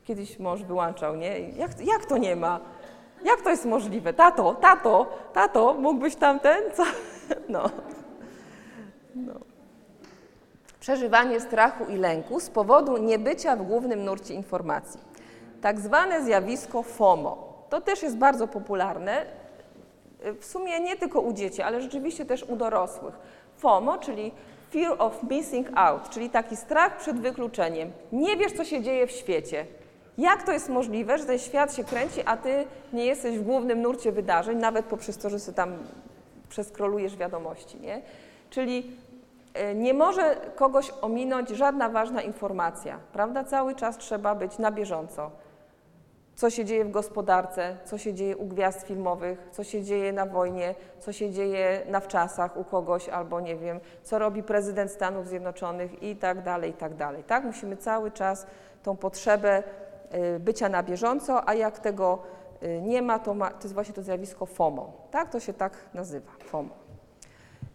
Kiedyś 0.03 0.39
mąż 0.39 0.63
wyłączał, 0.63 1.15
nie? 1.15 1.39
Jak, 1.39 1.71
jak 1.79 2.05
to 2.05 2.17
nie 2.17 2.35
ma? 2.35 2.59
Jak 3.23 3.41
to 3.41 3.49
jest 3.49 3.65
możliwe? 3.65 4.13
Tato, 4.13 4.53
tato, 4.53 5.07
tato, 5.33 5.73
mógłbyś 5.73 6.15
tamten? 6.15 6.61
Co? 6.73 6.83
No. 7.49 7.69
no. 9.15 9.33
Przeżywanie 10.79 11.39
strachu 11.39 11.85
i 11.85 11.97
lęku 11.97 12.39
z 12.39 12.49
powodu 12.49 12.97
niebycia 12.97 13.55
w 13.55 13.63
głównym 13.63 14.03
nurcie 14.03 14.33
informacji. 14.33 14.99
Tak 15.61 15.79
zwane 15.79 16.23
zjawisko 16.23 16.83
FOMO. 16.83 17.65
To 17.69 17.81
też 17.81 18.03
jest 18.03 18.17
bardzo 18.17 18.47
popularne, 18.47 19.25
w 20.39 20.45
sumie 20.45 20.79
nie 20.79 20.95
tylko 20.95 21.21
u 21.21 21.33
dzieci, 21.33 21.61
ale 21.61 21.81
rzeczywiście 21.81 22.25
też 22.25 22.43
u 22.43 22.55
dorosłych. 22.55 23.13
FOMO, 23.57 23.97
czyli 23.97 24.31
Fear 24.71 24.95
of 24.99 25.23
Missing 25.23 25.67
Out, 25.75 26.09
czyli 26.09 26.29
taki 26.29 26.55
strach 26.55 26.97
przed 26.97 27.19
wykluczeniem. 27.19 27.91
Nie 28.11 28.37
wiesz, 28.37 28.51
co 28.51 28.65
się 28.65 28.81
dzieje 28.81 29.07
w 29.07 29.11
świecie. 29.11 29.65
Jak 30.17 30.43
to 30.43 30.51
jest 30.51 30.69
możliwe, 30.69 31.17
że 31.17 31.25
ten 31.25 31.39
świat 31.39 31.75
się 31.75 31.83
kręci, 31.83 32.21
a 32.25 32.37
ty 32.37 32.65
nie 32.93 33.05
jesteś 33.05 33.37
w 33.37 33.43
głównym 33.43 33.81
nurcie 33.81 34.11
wydarzeń, 34.11 34.57
nawet 34.57 34.85
poprzez 34.85 35.17
to, 35.17 35.29
że 35.29 35.39
sobie 35.39 35.55
tam 35.55 35.77
przeskrolujesz 36.49 37.15
wiadomości, 37.15 37.79
nie? 37.79 38.01
Czyli 38.49 38.91
e, 39.53 39.75
nie 39.75 39.93
może 39.93 40.35
kogoś 40.55 40.91
ominąć 41.01 41.49
żadna 41.49 41.89
ważna 41.89 42.21
informacja, 42.21 42.99
prawda? 43.13 43.43
Cały 43.43 43.75
czas 43.75 43.97
trzeba 43.97 44.35
być 44.35 44.57
na 44.57 44.71
bieżąco. 44.71 45.31
Co 46.35 46.49
się 46.49 46.65
dzieje 46.65 46.85
w 46.85 46.91
gospodarce, 46.91 47.77
co 47.85 47.97
się 47.97 48.13
dzieje 48.13 48.37
u 48.37 48.45
gwiazd 48.45 48.87
filmowych, 48.87 49.49
co 49.51 49.63
się 49.63 49.83
dzieje 49.83 50.13
na 50.13 50.25
wojnie, 50.25 50.75
co 50.99 51.13
się 51.13 51.31
dzieje 51.31 51.81
na 51.89 51.99
wczasach 51.99 52.57
u 52.57 52.63
kogoś, 52.63 53.09
albo 53.09 53.39
nie 53.39 53.55
wiem, 53.55 53.79
co 54.03 54.19
robi 54.19 54.43
prezydent 54.43 54.91
Stanów 54.91 55.27
Zjednoczonych 55.27 56.03
i 56.03 56.15
tak 56.15 56.43
dalej, 56.43 56.71
i 56.71 56.73
tak 56.73 56.95
dalej. 56.95 57.23
Tak? 57.23 57.43
Musimy 57.43 57.77
cały 57.77 58.11
czas 58.11 58.47
tą 58.83 58.97
potrzebę 58.97 59.63
y, 60.35 60.39
bycia 60.39 60.69
na 60.69 60.83
bieżąco, 60.83 61.49
a 61.49 61.53
jak 61.53 61.79
tego 61.79 62.19
y, 62.63 62.81
nie 62.81 63.01
ma, 63.01 63.19
to, 63.19 63.33
ma, 63.33 63.49
to 63.49 63.63
jest 63.63 63.73
właśnie 63.73 63.93
to 63.93 64.01
zjawisko 64.01 64.45
FOMO. 64.45 64.93
Tak? 65.11 65.29
To 65.29 65.39
się 65.39 65.53
tak 65.53 65.73
nazywa, 65.93 66.31
FOMO 66.39 66.85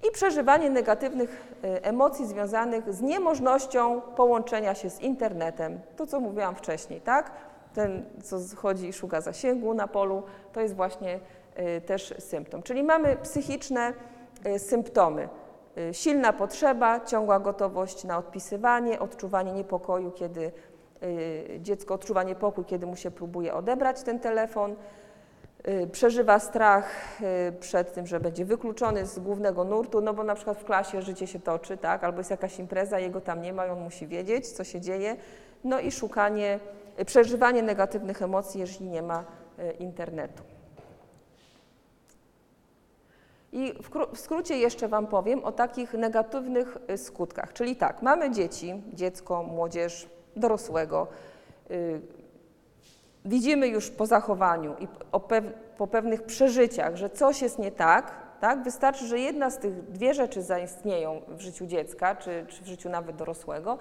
i 0.08 0.12
przeżywanie 0.12 0.70
negatywnych 0.70 1.54
y, 1.64 1.82
emocji 1.82 2.26
związanych 2.26 2.94
z 2.94 3.00
niemożnością 3.00 4.00
połączenia 4.00 4.74
się 4.74 4.90
z 4.90 5.00
internetem. 5.00 5.80
To, 5.96 6.06
co 6.06 6.20
mówiłam 6.20 6.54
wcześniej, 6.54 7.00
tak? 7.00 7.32
Ten, 7.74 8.04
co 8.22 8.36
chodzi 8.56 8.88
i 8.88 8.92
szuka 8.92 9.20
zasięgu 9.20 9.74
na 9.74 9.88
polu, 9.88 10.22
to 10.52 10.60
jest 10.60 10.74
właśnie 10.74 11.20
y, 11.76 11.80
też 11.80 12.14
symptom. 12.18 12.62
Czyli 12.62 12.82
mamy 12.82 13.16
psychiczne 13.16 13.92
y, 14.46 14.58
symptomy. 14.58 15.28
Y, 15.78 15.94
Silna 15.94 16.32
potrzeba, 16.32 17.00
ciągła 17.00 17.40
gotowość 17.40 18.04
na 18.04 18.18
odpisywanie, 18.18 19.00
odczuwanie 19.00 19.52
niepokoju, 19.52 20.10
kiedy 20.10 20.52
dziecko 21.60 21.94
odczuwa 21.94 22.22
niepokój, 22.22 22.64
kiedy 22.64 22.86
mu 22.86 22.96
się 22.96 23.10
próbuje 23.10 23.54
odebrać 23.54 24.02
ten 24.02 24.20
telefon, 24.20 24.76
przeżywa 25.92 26.38
strach 26.38 26.92
przed 27.60 27.94
tym, 27.94 28.06
że 28.06 28.20
będzie 28.20 28.44
wykluczony 28.44 29.06
z 29.06 29.18
głównego 29.18 29.64
nurtu, 29.64 30.00
no 30.00 30.14
bo 30.14 30.24
na 30.24 30.34
przykład 30.34 30.58
w 30.58 30.64
klasie 30.64 31.02
życie 31.02 31.26
się 31.26 31.40
toczy, 31.40 31.76
tak, 31.76 32.04
albo 32.04 32.18
jest 32.18 32.30
jakaś 32.30 32.58
impreza, 32.58 32.98
jego 32.98 33.20
tam 33.20 33.42
nie 33.42 33.52
ma 33.52 33.66
i 33.66 33.70
on 33.70 33.80
musi 33.80 34.06
wiedzieć, 34.06 34.48
co 34.48 34.64
się 34.64 34.80
dzieje, 34.80 35.16
no 35.64 35.80
i 35.80 35.90
szukanie, 35.90 36.60
przeżywanie 37.04 37.62
negatywnych 37.62 38.22
emocji, 38.22 38.60
jeżeli 38.60 38.88
nie 38.88 39.02
ma 39.02 39.24
y, 39.58 39.72
internetu. 39.72 40.42
I 43.52 43.72
w, 43.82 43.90
kró- 43.90 44.14
w 44.14 44.20
skrócie 44.20 44.58
jeszcze 44.58 44.88
Wam 44.88 45.06
powiem 45.06 45.44
o 45.44 45.52
takich 45.52 45.92
negatywnych 45.94 46.78
y, 46.90 46.98
skutkach. 46.98 47.52
Czyli 47.52 47.76
tak, 47.76 48.02
mamy 48.02 48.30
dzieci, 48.30 48.82
dziecko, 48.92 49.42
młodzież, 49.42 50.08
dorosłego. 50.36 51.06
y, 51.70 52.00
Widzimy 53.24 53.68
już 53.68 53.90
po 53.90 54.06
zachowaniu 54.06 54.74
i 54.78 54.88
po 55.76 55.86
pewnych 55.86 56.22
przeżyciach, 56.22 56.96
że 56.96 57.10
coś 57.10 57.42
jest 57.42 57.58
nie 57.58 57.72
tak, 57.72 58.12
tak? 58.40 58.62
Wystarczy, 58.62 59.06
że 59.06 59.18
jedna 59.18 59.50
z 59.50 59.58
tych 59.58 59.90
dwie 59.90 60.14
rzeczy 60.14 60.42
zaistnieją 60.42 61.20
w 61.28 61.40
życiu 61.40 61.66
dziecka, 61.66 62.14
czy, 62.16 62.46
czy 62.48 62.62
w 62.62 62.66
życiu 62.66 62.88
nawet 62.88 63.16
dorosłego. 63.16 63.78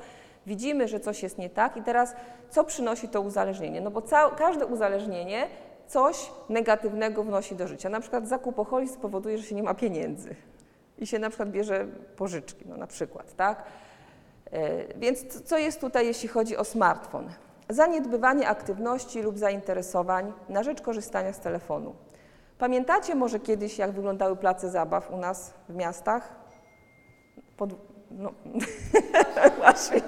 Widzimy, 0.48 0.88
że 0.88 1.00
coś 1.00 1.24
jest 1.24 1.38
nie 1.38 1.50
tak 1.50 1.78
i 1.78 1.82
teraz 1.82 2.16
co 2.50 2.64
przynosi 2.64 3.10
to 3.10 3.22
uzależnienie? 3.22 3.82
No 3.82 3.92
bo 3.92 4.04
każde 4.38 4.66
uzależnienie 4.66 5.48
coś 5.88 6.32
negatywnego 6.50 7.24
wnosi 7.24 7.56
do 7.56 7.68
życia. 7.68 7.90
Na 7.90 8.00
przykład 8.00 8.28
zakupoholizm 8.28 8.94
spowoduje, 8.94 9.38
że 9.38 9.44
się 9.44 9.56
nie 9.56 9.64
ma 9.64 9.74
pieniędzy 9.74 10.36
i 10.98 11.08
się 11.08 11.20
na 11.20 11.30
przykład 11.30 11.52
bierze 11.52 11.88
pożyczki, 12.16 12.66
no 12.70 12.78
na 12.78 12.88
przykład, 12.88 13.36
tak? 13.36 13.64
E, 14.52 14.94
Więc 14.98 15.42
co 15.44 15.58
jest 15.58 15.82
tutaj, 15.82 16.08
jeśli 16.08 16.30
chodzi 16.30 16.58
o 16.58 16.64
smartfon? 16.64 17.28
Zaniedbywanie 17.70 18.48
aktywności 18.48 19.22
lub 19.22 19.38
zainteresowań 19.38 20.34
na 20.50 20.64
rzecz 20.64 20.82
korzystania 20.82 21.34
z 21.34 21.40
telefonu. 21.40 21.96
Pamiętacie 22.58 23.16
może 23.16 23.40
kiedyś, 23.40 23.78
jak 23.78 23.92
wyglądały 23.92 24.36
place 24.36 24.70
zabaw 24.70 25.12
u 25.12 25.18
nas 25.18 25.54
w 25.70 25.76
miastach? 25.76 26.36
Pod... 27.58 27.70
No. 28.12 28.32
właśnie. 29.60 30.02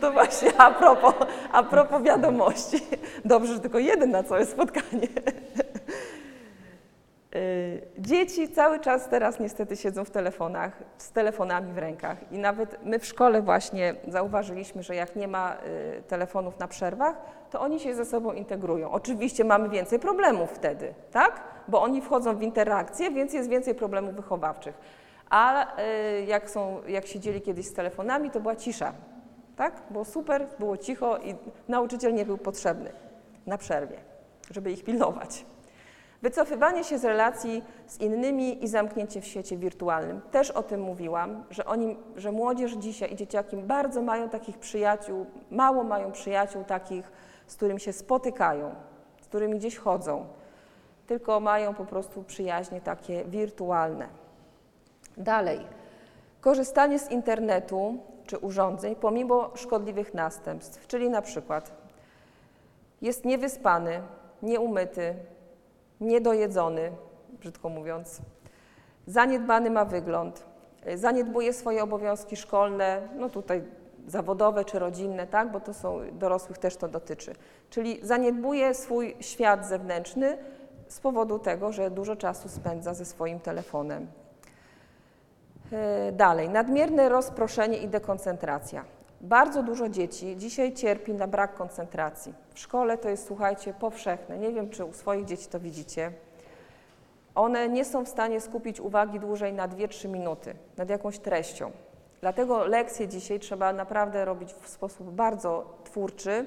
To 0.00 0.12
właśnie 0.12 0.50
a 0.58 0.70
propos, 0.70 1.14
a 1.52 1.62
propos 1.62 2.02
wiadomości. 2.02 2.86
Dobrze, 3.24 3.54
że 3.54 3.60
tylko 3.60 3.78
jeden 3.78 4.10
na 4.10 4.22
całe 4.22 4.46
spotkanie. 4.46 5.08
Y, 7.36 7.82
Dzieci 7.98 8.48
cały 8.48 8.80
czas 8.80 9.08
teraz 9.08 9.40
niestety 9.40 9.76
siedzą 9.76 10.04
w 10.04 10.10
telefonach, 10.10 10.82
z 10.98 11.10
telefonami 11.12 11.72
w 11.72 11.78
rękach 11.78 12.32
i 12.32 12.38
nawet 12.38 12.84
my 12.84 12.98
w 12.98 13.06
szkole 13.06 13.42
właśnie 13.42 13.94
zauważyliśmy, 14.08 14.82
że 14.82 14.94
jak 14.94 15.16
nie 15.16 15.28
ma 15.28 15.56
y, 15.98 16.02
telefonów 16.02 16.58
na 16.58 16.68
przerwach, 16.68 17.16
to 17.50 17.60
oni 17.60 17.80
się 17.80 17.94
ze 17.94 18.04
sobą 18.04 18.32
integrują. 18.32 18.90
Oczywiście 18.90 19.44
mamy 19.44 19.68
więcej 19.68 19.98
problemów 19.98 20.50
wtedy, 20.50 20.94
tak? 21.12 21.40
Bo 21.68 21.82
oni 21.82 22.02
wchodzą 22.02 22.36
w 22.36 22.42
interakcję, 22.42 23.10
więc 23.10 23.32
jest 23.32 23.48
więcej 23.48 23.74
problemów 23.74 24.14
wychowawczych. 24.14 24.74
A 25.32 25.66
y, 25.78 26.24
jak, 26.24 26.50
są, 26.50 26.82
jak 26.88 27.06
siedzieli 27.06 27.40
kiedyś 27.40 27.66
z 27.66 27.72
telefonami, 27.72 28.30
to 28.30 28.40
była 28.40 28.56
cisza, 28.56 28.92
tak? 29.56 29.82
Było 29.90 30.04
super, 30.04 30.46
było 30.58 30.76
cicho 30.76 31.18
i 31.18 31.34
nauczyciel 31.68 32.14
nie 32.14 32.24
był 32.24 32.38
potrzebny 32.38 32.92
na 33.46 33.58
przerwie, 33.58 33.96
żeby 34.50 34.72
ich 34.72 34.84
pilnować. 34.84 35.44
Wycofywanie 36.22 36.84
się 36.84 36.98
z 36.98 37.04
relacji 37.04 37.62
z 37.86 38.00
innymi 38.00 38.64
i 38.64 38.68
zamknięcie 38.68 39.20
w 39.20 39.26
świecie 39.26 39.56
wirtualnym. 39.56 40.20
Też 40.30 40.50
o 40.50 40.62
tym 40.62 40.80
mówiłam, 40.80 41.44
że, 41.50 41.64
oni, 41.64 41.96
że 42.16 42.32
młodzież 42.32 42.72
dzisiaj 42.72 43.12
i 43.12 43.16
dzieciaki 43.16 43.56
bardzo 43.56 44.02
mają 44.02 44.28
takich 44.28 44.58
przyjaciół, 44.58 45.26
mało 45.50 45.84
mają 45.84 46.12
przyjaciół 46.12 46.64
takich, 46.64 47.12
z 47.46 47.56
którymi 47.56 47.80
się 47.80 47.92
spotykają, 47.92 48.74
z 49.20 49.26
którymi 49.26 49.58
gdzieś 49.58 49.76
chodzą, 49.76 50.26
tylko 51.06 51.40
mają 51.40 51.74
po 51.74 51.84
prostu 51.84 52.22
przyjaźnie 52.22 52.80
takie 52.80 53.24
wirtualne. 53.24 54.21
Dalej, 55.16 55.66
korzystanie 56.40 56.98
z 56.98 57.10
internetu 57.10 57.98
czy 58.26 58.38
urządzeń 58.38 58.96
pomimo 58.96 59.50
szkodliwych 59.54 60.14
następstw, 60.14 60.86
czyli 60.86 61.10
na 61.10 61.22
przykład 61.22 61.72
jest 63.02 63.24
niewyspany, 63.24 64.02
nieumyty, 64.42 65.14
niedojedzony, 66.00 66.92
brzydko 67.40 67.68
mówiąc, 67.68 68.20
zaniedbany 69.06 69.70
ma 69.70 69.84
wygląd, 69.84 70.44
zaniedbuje 70.94 71.52
swoje 71.52 71.82
obowiązki 71.82 72.36
szkolne, 72.36 73.08
no 73.16 73.28
tutaj 73.28 73.62
zawodowe 74.06 74.64
czy 74.64 74.78
rodzinne, 74.78 75.26
tak, 75.26 75.52
bo 75.52 75.60
to 75.60 75.74
są 75.74 76.00
dorosłych 76.12 76.58
też 76.58 76.76
to 76.76 76.88
dotyczy. 76.88 77.34
Czyli 77.70 77.98
zaniedbuje 78.02 78.74
swój 78.74 79.16
świat 79.20 79.66
zewnętrzny 79.66 80.38
z 80.88 81.00
powodu 81.00 81.38
tego, 81.38 81.72
że 81.72 81.90
dużo 81.90 82.16
czasu 82.16 82.48
spędza 82.48 82.94
ze 82.94 83.04
swoim 83.04 83.40
telefonem. 83.40 84.06
Y, 85.72 86.12
Dalej, 86.12 86.48
nadmierne 86.48 87.08
rozproszenie 87.08 87.78
i 87.78 87.88
dekoncentracja. 87.88 88.84
Bardzo 89.20 89.62
dużo 89.62 89.88
dzieci 89.88 90.36
dzisiaj 90.36 90.72
cierpi 90.72 91.14
na 91.14 91.26
brak 91.26 91.54
koncentracji. 91.54 92.34
W 92.54 92.58
szkole 92.58 92.98
to 92.98 93.08
jest, 93.08 93.26
słuchajcie, 93.26 93.74
powszechne. 93.74 94.38
Nie 94.38 94.52
wiem, 94.52 94.70
czy 94.70 94.84
u 94.84 94.92
swoich 94.92 95.24
dzieci 95.24 95.46
to 95.46 95.60
widzicie. 95.60 96.12
One 97.34 97.68
nie 97.68 97.84
są 97.84 98.04
w 98.04 98.08
stanie 98.08 98.40
skupić 98.40 98.80
uwagi 98.80 99.20
dłużej 99.20 99.52
na 99.52 99.68
2-3 99.68 100.08
minuty 100.08 100.54
nad 100.76 100.90
jakąś 100.90 101.18
treścią. 101.18 101.70
Dlatego 102.20 102.64
lekcje 102.64 103.08
dzisiaj 103.08 103.40
trzeba 103.40 103.72
naprawdę 103.72 104.24
robić 104.24 104.54
w 104.54 104.68
sposób 104.68 105.10
bardzo 105.10 105.78
twórczy 105.84 106.46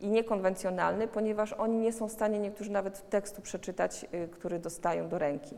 i 0.00 0.08
niekonwencjonalny, 0.08 1.08
ponieważ 1.08 1.52
oni 1.52 1.78
nie 1.78 1.92
są 1.92 2.08
w 2.08 2.12
stanie 2.12 2.38
niektórzy 2.38 2.70
nawet 2.70 3.10
tekstu 3.10 3.42
przeczytać, 3.42 4.06
y, 4.14 4.28
który 4.28 4.58
dostają 4.58 5.08
do 5.08 5.18
ręki. 5.18 5.56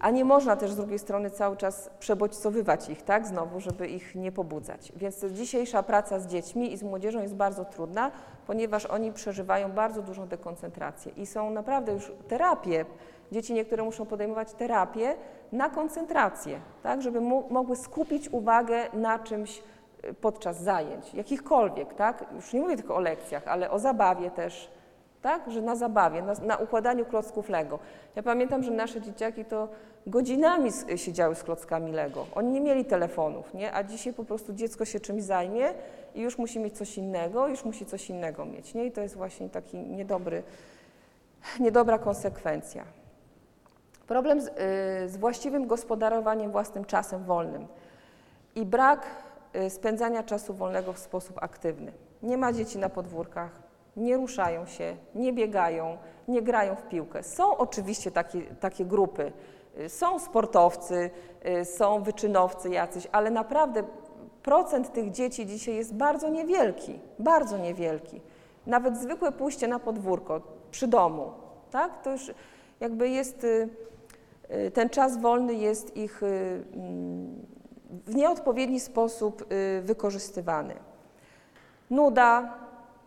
A 0.00 0.10
nie 0.10 0.24
można 0.24 0.56
też 0.56 0.72
z 0.72 0.76
drugiej 0.76 0.98
strony 0.98 1.30
cały 1.30 1.56
czas 1.56 1.90
przebodźcowywać 1.98 2.88
ich, 2.88 3.02
tak, 3.02 3.26
znowu, 3.26 3.60
żeby 3.60 3.88
ich 3.88 4.14
nie 4.14 4.32
pobudzać. 4.32 4.92
Więc 4.96 5.24
dzisiejsza 5.24 5.82
praca 5.82 6.18
z 6.18 6.26
dziećmi 6.26 6.72
i 6.72 6.76
z 6.76 6.82
młodzieżą 6.82 7.22
jest 7.22 7.34
bardzo 7.34 7.64
trudna, 7.64 8.10
ponieważ 8.46 8.86
oni 8.86 9.12
przeżywają 9.12 9.72
bardzo 9.72 10.02
dużą 10.02 10.26
dekoncentrację 10.28 11.12
i 11.16 11.26
są 11.26 11.50
naprawdę 11.50 11.92
już 11.92 12.12
terapie. 12.28 12.84
Dzieci 13.32 13.54
niektóre 13.54 13.82
muszą 13.82 14.06
podejmować 14.06 14.52
terapię 14.52 15.14
na 15.52 15.70
koncentrację, 15.70 16.60
tak, 16.82 17.02
żeby 17.02 17.20
mo 17.20 17.42
mogły 17.50 17.76
skupić 17.76 18.28
uwagę 18.28 18.88
na 18.92 19.18
czymś 19.18 19.62
y, 20.04 20.14
podczas 20.14 20.62
zajęć, 20.62 21.14
jakichkolwiek, 21.14 21.94
tak? 21.94 22.24
Już 22.34 22.52
nie 22.52 22.60
mówię 22.60 22.76
tylko 22.76 22.96
o 22.96 23.00
lekcjach, 23.00 23.48
ale 23.48 23.70
o 23.70 23.78
zabawie 23.78 24.30
też, 24.30 24.70
tak? 25.24 25.50
Że 25.50 25.62
na 25.62 25.76
zabawie, 25.76 26.22
na, 26.22 26.32
na 26.34 26.56
układaniu 26.56 27.04
klocków 27.04 27.48
Lego. 27.48 27.78
Ja 28.16 28.22
pamiętam, 28.22 28.62
że 28.62 28.70
nasze 28.70 29.00
dzieciaki 29.00 29.44
to 29.44 29.68
godzinami 30.06 30.68
s- 30.68 30.86
siedziały 30.96 31.34
z 31.34 31.42
klockami 31.42 31.92
Lego. 31.92 32.26
Oni 32.34 32.50
nie 32.52 32.60
mieli 32.60 32.84
telefonów, 32.84 33.54
nie? 33.54 33.72
A 33.74 33.84
dzisiaj 33.84 34.12
po 34.12 34.24
prostu 34.24 34.52
dziecko 34.52 34.84
się 34.84 35.00
czymś 35.00 35.22
zajmie 35.22 35.66
i 36.14 36.20
już 36.20 36.38
musi 36.38 36.58
mieć 36.60 36.76
coś 36.76 36.98
innego, 36.98 37.48
już 37.48 37.64
musi 37.64 37.86
coś 37.86 38.10
innego 38.10 38.44
mieć, 38.44 38.74
nie? 38.74 38.86
I 38.86 38.92
to 38.92 39.00
jest 39.00 39.16
właśnie 39.16 39.48
taki 39.48 39.76
niedobry, 39.78 40.42
niedobra 41.60 41.98
konsekwencja. 41.98 42.84
Problem 44.06 44.40
z, 44.40 44.46
y, 44.46 44.50
z 45.08 45.16
właściwym 45.16 45.66
gospodarowaniem 45.66 46.50
własnym 46.50 46.84
czasem 46.84 47.24
wolnym 47.24 47.66
i 48.54 48.66
brak 48.66 49.06
y, 49.56 49.70
spędzania 49.70 50.22
czasu 50.22 50.54
wolnego 50.54 50.92
w 50.92 50.98
sposób 50.98 51.38
aktywny. 51.42 51.92
Nie 52.22 52.36
ma 52.36 52.52
dzieci 52.52 52.78
na 52.78 52.88
podwórkach, 52.88 53.63
nie 53.96 54.16
ruszają 54.16 54.66
się, 54.66 54.96
nie 55.14 55.32
biegają, 55.32 55.98
nie 56.28 56.42
grają 56.42 56.76
w 56.76 56.88
piłkę. 56.88 57.22
Są 57.22 57.56
oczywiście 57.56 58.10
takie, 58.10 58.42
takie 58.42 58.84
grupy, 58.84 59.32
y, 59.78 59.88
są 59.88 60.18
sportowcy, 60.18 61.10
y, 61.60 61.64
są 61.64 62.02
wyczynowcy 62.02 62.70
jacyś, 62.70 63.08
ale 63.12 63.30
naprawdę 63.30 63.82
procent 64.42 64.92
tych 64.92 65.10
dzieci 65.10 65.46
dzisiaj 65.46 65.74
jest 65.74 65.94
bardzo 65.94 66.28
niewielki, 66.28 67.00
bardzo 67.18 67.58
niewielki. 67.58 68.20
Nawet 68.66 68.96
zwykłe 68.96 69.32
pójście 69.32 69.68
na 69.68 69.78
podwórko 69.78 70.40
przy 70.70 70.86
domu, 70.86 71.32
tak? 71.70 72.02
To 72.02 72.10
już 72.10 72.30
jakby 72.80 73.08
jest, 73.08 73.44
y, 73.44 73.68
ten 74.74 74.88
czas 74.88 75.20
wolny 75.20 75.54
jest 75.54 75.96
ich 75.96 76.22
mm, 76.22 77.46
w 78.06 78.14
nieodpowiedni 78.14 78.80
sposób 78.80 79.44
wykorzystywany. 79.82 80.74
Nuda, 81.90 82.58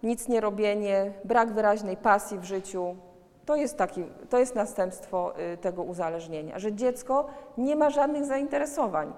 nic 0.04 0.28
nie 0.28 0.42
robienie, 0.42 1.14
brak 1.24 1.54
wyraźnej 1.54 1.98
pasji 1.98 2.40
w 2.40 2.44
życiu, 2.44 2.96
to 3.46 3.56
jest, 3.56 3.78
taki, 3.78 4.04
to 4.30 4.40
jest 4.40 4.56
następstwo 4.56 5.34
y, 5.54 5.58
tego 5.58 5.84
uzależnienia, 5.84 6.60
że 6.60 6.74
dziecko 6.74 7.28
nie 7.58 7.76
ma 7.76 7.90
żadnych 7.90 8.26
zainteresowań. 8.26 9.14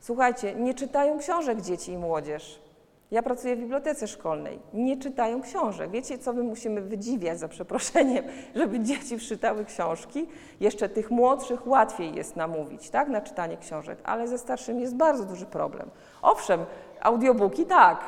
Słuchajcie, 0.00 0.54
nie 0.54 0.74
czytają 0.74 1.18
książek 1.18 1.60
dzieci 1.60 1.92
i 1.92 1.98
młodzież. 1.98 2.66
Ja 3.10 3.22
pracuję 3.22 3.56
w 3.56 3.58
bibliotece 3.58 4.08
szkolnej. 4.08 4.58
Nie 4.74 4.96
czytają 4.96 5.42
książek. 5.42 5.90
Wiecie, 5.90 6.18
co 6.18 6.32
my 6.32 6.42
musimy 6.42 6.80
wydziwiać, 6.80 7.38
za 7.38 7.48
przeproszeniem, 7.48 8.24
żeby 8.54 8.80
dzieci 8.80 9.18
czytały 9.18 9.64
książki? 9.64 10.26
Jeszcze 10.60 10.88
tych 10.88 11.10
młodszych 11.10 11.66
łatwiej 11.66 12.14
jest 12.14 12.36
namówić, 12.36 12.90
tak, 12.90 13.08
na 13.08 13.20
czytanie 13.20 13.56
książek, 13.56 13.98
ale 14.04 14.28
ze 14.28 14.38
starszymi 14.38 14.80
jest 14.80 14.96
bardzo 14.96 15.24
duży 15.24 15.46
problem. 15.46 15.90
Owszem, 16.22 16.60
audiobooki 17.00 17.66
tak, 17.66 17.98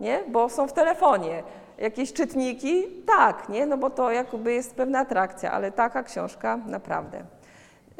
nie? 0.00 0.24
bo 0.28 0.48
są 0.48 0.68
w 0.68 0.72
telefonie. 0.72 1.42
Jakieś 1.78 2.12
czytniki? 2.12 2.86
Tak, 3.06 3.48
nie? 3.48 3.66
no 3.66 3.76
bo 3.76 3.90
to 3.90 4.10
jakby 4.10 4.52
jest 4.52 4.74
pewna 4.74 4.98
atrakcja, 4.98 5.52
ale 5.52 5.72
taka 5.72 6.02
książka 6.02 6.56
naprawdę. 6.66 7.24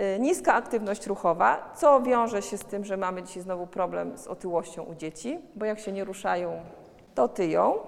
Y, 0.00 0.20
Niska 0.20 0.54
aktywność 0.54 1.06
ruchowa, 1.06 1.72
co 1.76 2.02
wiąże 2.02 2.42
się 2.42 2.58
z 2.58 2.64
tym, 2.64 2.84
że 2.84 2.96
mamy 2.96 3.22
dzisiaj 3.22 3.42
znowu 3.42 3.66
problem 3.66 4.18
z 4.18 4.26
otyłością 4.26 4.82
u 4.82 4.94
dzieci, 4.94 5.38
bo 5.56 5.64
jak 5.64 5.78
się 5.78 5.92
nie 5.92 6.04
ruszają, 6.04 6.60
to 7.14 7.28
tyją. 7.28 7.78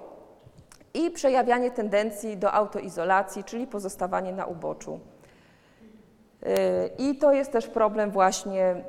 I 0.95 1.11
przejawianie 1.11 1.71
tendencji 1.71 2.37
do 2.37 2.53
autoizolacji, 2.53 3.45
czyli 3.45 3.67
pozostawanie 3.67 4.33
na 4.33 4.47
uboczu. 4.47 5.01
Y, 6.47 6.91
I 6.99 7.17
to 7.17 7.33
jest 7.33 7.53
też 7.53 7.67
problem 7.67 8.11
właśnie, 8.11 8.65
mm, 8.65 8.85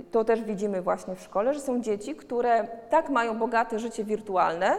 y, 0.00 0.04
to 0.10 0.24
też 0.24 0.42
widzimy 0.42 0.82
właśnie 0.82 1.14
w 1.14 1.20
szkole, 1.20 1.54
że 1.54 1.60
są 1.60 1.80
dzieci, 1.80 2.14
które 2.14 2.68
tak 2.90 3.08
mają 3.10 3.38
bogate 3.38 3.78
życie 3.78 4.04
wirtualne, 4.04 4.76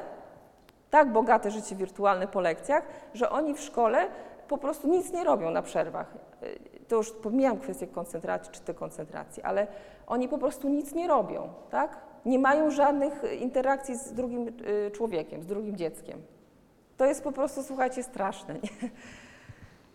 tak 0.90 1.12
bogate 1.12 1.52
życie 1.52 1.76
wirtualne 1.76 2.28
po 2.28 2.42
lekcjach, 2.42 2.84
że 3.14 3.30
oni 3.30 3.54
w 3.54 3.60
szkole 3.60 4.08
po 4.48 4.58
prostu 4.58 4.88
nic 4.88 5.12
nie 5.14 5.24
robią 5.24 5.52
na 5.52 5.62
przerwach. 5.62 6.14
Y, 6.44 6.60
To 6.88 6.96
już 6.96 7.12
pomijam 7.12 7.58
kwestię 7.60 7.88
koncentracji 7.88 8.52
czy 8.52 8.62
dekoncentracji, 8.62 9.44
ale 9.44 9.68
oni 10.08 10.28
po 10.28 10.38
prostu 10.38 10.70
nic 10.70 10.94
nie 10.94 11.08
robią, 11.08 11.50
tak? 11.70 11.98
Nie 12.26 12.40
mają 12.40 12.72
żadnych 12.72 13.24
interakcji 13.42 13.96
z 13.96 14.14
drugim 14.14 14.48
y, 14.48 14.92
człowiekiem, 14.92 15.44
z 15.44 15.46
drugim 15.46 15.76
dzieckiem. 15.76 16.22
To 16.98 17.06
jest 17.06 17.24
po 17.24 17.32
prostu, 17.32 17.64
słuchajcie, 17.64 18.04
straszne. 18.04 18.54
Nie? 18.54 18.70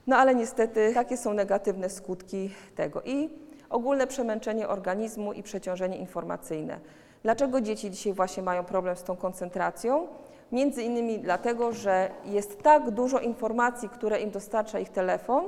No 0.06 0.16
ale 0.16 0.34
niestety 0.34 0.94
takie 0.94 1.16
są 1.16 1.34
negatywne 1.34 1.90
skutki 1.90 2.50
tego. 2.74 3.02
I 3.02 3.30
ogólne 3.70 4.06
przemęczenie 4.06 4.68
organizmu 4.68 5.32
i 5.32 5.42
przeciążenie 5.42 5.96
informacyjne. 5.96 6.80
Dlaczego 7.22 7.60
dzieci 7.60 7.90
dzisiaj 7.90 8.12
właśnie 8.12 8.42
mają 8.42 8.64
problem 8.64 8.96
z 8.96 9.02
tą 9.02 9.16
koncentracją? 9.16 10.08
Między 10.52 10.82
innymi 10.82 11.18
dlatego, 11.18 11.72
że 11.72 12.10
jest 12.24 12.62
tak 12.62 12.90
dużo 12.90 13.18
informacji, 13.18 13.88
które 13.88 14.20
im 14.20 14.30
dostarcza 14.30 14.78
ich 14.78 14.88
telefon, 14.88 15.44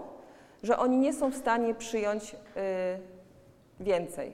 że 0.62 0.78
oni 0.78 0.98
nie 0.98 1.12
są 1.12 1.30
w 1.30 1.36
stanie 1.36 1.74
przyjąć 1.74 2.34
y, 2.34 2.36
więcej. 3.80 4.32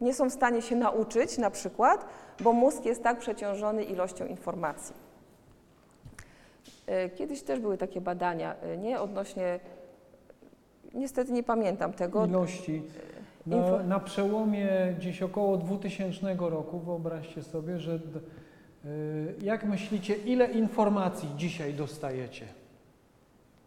Nie 0.00 0.14
są 0.14 0.30
w 0.30 0.32
stanie 0.32 0.62
się 0.62 0.76
nauczyć 0.76 1.38
na 1.38 1.50
przykład, 1.50 2.06
bo 2.40 2.52
mózg 2.52 2.84
jest 2.84 3.02
tak 3.02 3.18
przeciążony 3.18 3.84
ilością 3.84 4.26
informacji. 4.26 5.05
Y, 6.88 7.10
Kiedyś 7.10 7.42
też 7.42 7.60
były 7.60 7.78
takie 7.78 8.00
badania, 8.00 8.54
y, 8.74 8.78
nie 8.78 9.00
odnośnie 9.00 9.60
Niestety 10.94 11.32
nie 11.32 11.42
pamiętam 11.42 11.92
tego. 11.92 12.26
ilości. 12.26 12.82
Na, 13.46 13.82
na 13.82 14.00
przełomie 14.00 14.68
gdzieś 14.98 15.22
około 15.22 15.56
2000 15.56 16.36
roku, 16.38 16.78
wyobraźcie 16.80 17.42
sobie, 17.42 17.78
że 17.78 17.94
y, 17.94 19.34
jak 19.42 19.64
myślicie, 19.64 20.14
ile 20.14 20.52
informacji 20.52 21.28
dzisiaj 21.36 21.74
dostajecie? 21.74 22.46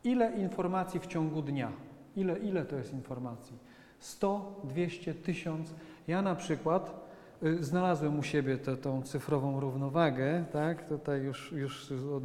Ile 0.03 0.32
informacji 0.32 0.99
w 0.99 1.07
ciągu 1.07 1.41
dnia? 1.41 1.72
Ile, 2.15 2.39
ile 2.39 2.65
to 2.65 2.76
jest 2.76 2.93
informacji? 2.93 3.57
100, 3.99 4.61
200, 4.63 5.13
1000? 5.13 5.74
Ja 6.07 6.22
na 6.22 6.36
przykład 6.36 7.09
y, 7.43 7.63
znalazłem 7.63 8.20
u 8.20 8.24
siebie 8.24 8.57
tę 8.57 8.78
tą 8.78 9.01
cyfrową 9.01 9.59
równowagę, 9.59 10.45
tak? 10.53 10.88
Tutaj 10.88 11.22
już, 11.22 11.51
już 11.51 11.91
od, 11.91 12.24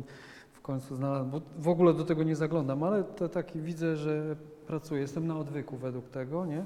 końcu 0.64 0.96
znalazłem, 0.96 1.30
bo 1.30 1.40
w 1.58 1.68
ogóle 1.68 1.94
do 1.94 2.04
tego 2.04 2.22
nie 2.22 2.36
zaglądam, 2.36 2.82
ale 2.82 3.04
to 3.04 3.28
taki 3.28 3.60
widzę, 3.60 3.96
że 3.96 4.36
pracuję. 4.66 5.00
Jestem 5.00 5.26
na 5.26 5.38
odwyku 5.38 5.76
według 5.76 6.08
tego, 6.08 6.46
nie? 6.46 6.64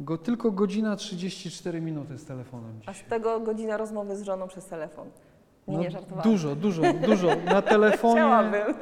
Go, 0.00 0.18
tylko 0.18 0.50
godzina 0.50 0.96
34 0.96 1.80
minuty 1.80 2.18
z 2.18 2.24
telefonem 2.24 2.70
A 2.76 2.80
dzisiaj. 2.80 2.94
z 2.94 3.08
tego 3.10 3.40
godzina 3.40 3.76
rozmowy 3.76 4.16
z 4.16 4.22
żoną 4.22 4.48
przez 4.48 4.66
telefon. 4.66 5.08
Nie, 5.68 5.76
nie 5.78 5.90
żartowałam. 5.90 6.24
No, 6.26 6.32
dużo, 6.32 6.56
dużo, 6.56 6.82
dużo. 7.06 7.28
Na 7.44 7.62
telefonie 7.74 8.14
Chciałabym. 8.14 8.74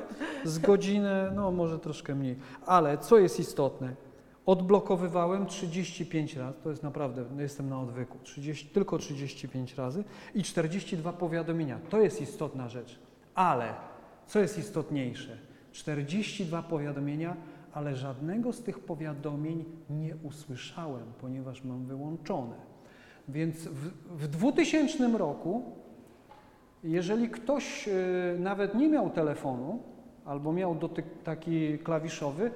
z 0.45 0.59
godzinę, 0.59 1.33
no 1.35 1.51
może 1.51 1.79
troszkę 1.79 2.15
mniej. 2.15 2.37
Ale 2.67 2.99
co 2.99 3.19
jest 3.19 3.41
istotne? 3.41 3.95
Odblokowywałem 4.47 5.47
35 5.47 6.37
razy, 6.37 6.59
to 6.65 6.71
jest 6.71 6.83
naprawdę, 6.83 7.25
no 7.37 7.43
jestem 7.43 7.69
na 7.69 7.81
odwyku, 7.81 8.19
30, 8.23 8.67
tylko 8.69 8.99
35 8.99 9.75
razy 9.75 10.05
i 10.35 10.43
42 10.43 11.13
powiadomienia. 11.13 11.79
To 11.91 12.01
jest 12.01 12.21
istotna 12.21 12.69
rzecz. 12.69 12.99
Ale 13.35 13.75
co 14.27 14.41
jest 14.41 14.59
istotniejsze? 14.59 15.39
42 15.73 16.63
powiadomienia, 16.63 17.37
ale 17.73 17.97
żadnego 17.97 18.53
z 18.53 18.63
tych 18.63 18.79
powiadomień 18.79 19.65
nie 19.91 20.17
usłyszałem, 20.23 21.13
ponieważ 21.21 21.65
mam 21.65 21.87
wyłączone. 21.87 22.57
Więc 23.29 23.57
w, 23.57 23.91
w 24.19 24.29
2000 24.29 25.09
roku 25.19 25.63
jeżeli 26.85 27.29
ktoś 27.31 27.89
y, 27.89 28.37
nawet 28.39 28.75
nie 28.75 28.89
miał 28.89 29.11
telefonu 29.11 29.79
albo 30.25 30.53
miał 30.53 30.75
dotyk 30.75 31.07
taki 31.25 31.79
klawiszowy, 31.79 32.51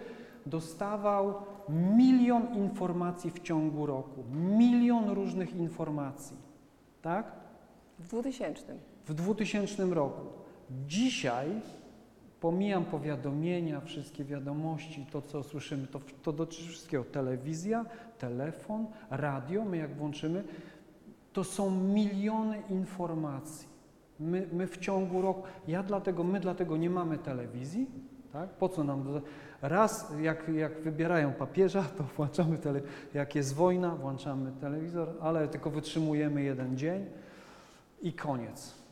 dostawał 0.47 1.35
milion 1.97 2.55
informacji 2.55 3.31
w 3.31 3.41
ciągu 3.41 3.87
roku. 3.87 4.25
Milion 4.33 5.09
różnych 5.09 5.57
informacji. 5.57 6.37
Tak? 7.03 7.33
W 7.99 8.09
2000. 8.09 8.77
W 9.07 9.15
2000 9.15 9.85
roku. 9.85 10.46
Dzisiaj 10.71 11.47
pomijam 12.41 12.85
powiadomienia, 12.85 13.81
wszystkie 13.81 14.25
wiadomości, 14.25 15.07
to 15.13 15.23
co 15.23 15.43
słyszymy, 15.43 15.87
to, 15.87 16.01
to 16.23 16.33
dotyczy 16.33 16.69
wszystkiego. 16.69 17.05
Telewizja, 17.05 17.85
telefon, 18.19 18.87
radio, 19.11 19.65
my 19.65 19.77
jak 19.77 19.95
włączymy, 19.95 20.45
to 21.33 21.45
są 21.45 21.71
miliony 21.71 22.63
informacji. 22.71 23.69
My, 24.21 24.49
my 24.53 24.67
w 24.67 24.79
ciągu 24.79 25.23
roku, 25.23 25.43
ja 25.69 25.83
dlatego, 25.83 26.25
my 26.25 26.41
dlatego 26.41 26.77
nie 26.77 26.91
mamy 26.91 27.19
telewizji, 27.19 27.87
tak? 28.33 28.51
Po 28.51 28.69
co 28.69 28.85
nam, 28.85 29.21
raz 29.63 30.13
jak, 30.21 30.49
jak 30.49 30.83
wybierają 30.83 31.33
papieża, 31.33 31.83
to 31.83 32.05
włączamy 32.17 32.59
tele, 32.59 32.81
jak 33.15 33.35
jest 33.35 33.55
wojna, 33.55 33.91
włączamy 33.97 34.53
telewizor, 34.61 35.09
ale 35.21 35.49
tylko 35.49 35.71
wytrzymujemy 35.71 36.43
jeden 36.43 36.77
dzień 36.77 37.07
i 38.03 38.13
koniec. 38.13 38.86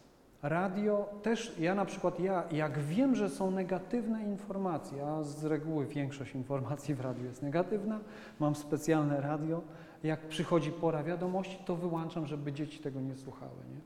Radio 0.45 1.09
też, 1.23 1.59
ja 1.59 1.75
na 1.75 1.85
przykład, 1.85 2.21
ja 2.21 2.45
jak 2.53 2.79
wiem, 2.79 3.15
że 3.15 3.31
są 3.31 3.51
negatywne 3.51 4.25
informacje, 4.25 5.07
a 5.07 5.23
z 5.23 5.45
reguły 5.45 5.87
większość 5.87 6.35
informacji 6.35 6.95
w 6.95 7.01
radiu 7.01 7.25
jest 7.25 7.43
negatywna, 7.43 8.01
mam 8.41 8.55
specjalne 8.55 9.21
radio, 9.21 9.61
jak 10.03 10.29
przychodzi 10.29 10.73
pora 10.73 11.03
wiadomości, 11.03 11.59
to 11.65 11.77
wyłączam, 11.77 12.27
żeby 12.27 12.53
dzieci 12.53 12.79
tego 12.79 13.01
nie 13.01 13.17
słuchały, 13.17 13.57
nie? 13.75 13.81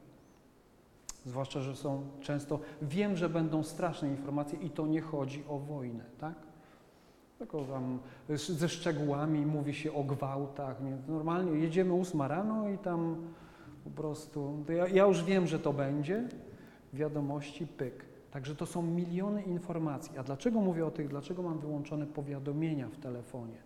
Zwłaszcza, 1.30 1.60
że 1.60 1.76
są 1.76 2.02
często, 2.20 2.60
wiem, 2.82 3.16
że 3.16 3.28
będą 3.28 3.62
straszne 3.62 4.08
informacje 4.08 4.58
i 4.58 4.70
to 4.70 4.86
nie 4.86 5.00
chodzi 5.00 5.44
o 5.48 5.58
wojnę, 5.58 6.04
tak? 6.20 6.34
Tylko 7.38 7.64
tam 7.64 7.98
ze 8.36 8.68
szczegółami 8.68 9.46
mówi 9.46 9.74
się 9.74 9.92
o 9.92 10.04
gwałtach, 10.04 10.80
nie? 10.82 10.96
Normalnie 11.08 11.52
jedziemy 11.52 11.92
ósma 11.92 12.28
rano 12.28 12.68
i 12.68 12.78
tam 12.78 13.16
po 13.84 13.90
prostu, 13.90 14.64
ja, 14.68 14.88
ja 14.88 15.06
już 15.06 15.24
wiem, 15.24 15.46
że 15.46 15.58
to 15.58 15.72
będzie, 15.72 16.28
wiadomości, 16.92 17.66
pyk. 17.66 18.04
Także 18.30 18.54
to 18.56 18.66
są 18.66 18.82
miliony 18.82 19.42
informacji. 19.42 20.18
A 20.18 20.22
dlaczego 20.22 20.60
mówię 20.60 20.86
o 20.86 20.90
tych, 20.90 21.08
dlaczego 21.08 21.42
mam 21.42 21.58
wyłączone 21.58 22.06
powiadomienia 22.06 22.88
w 22.88 22.96
telefonie? 22.96 23.56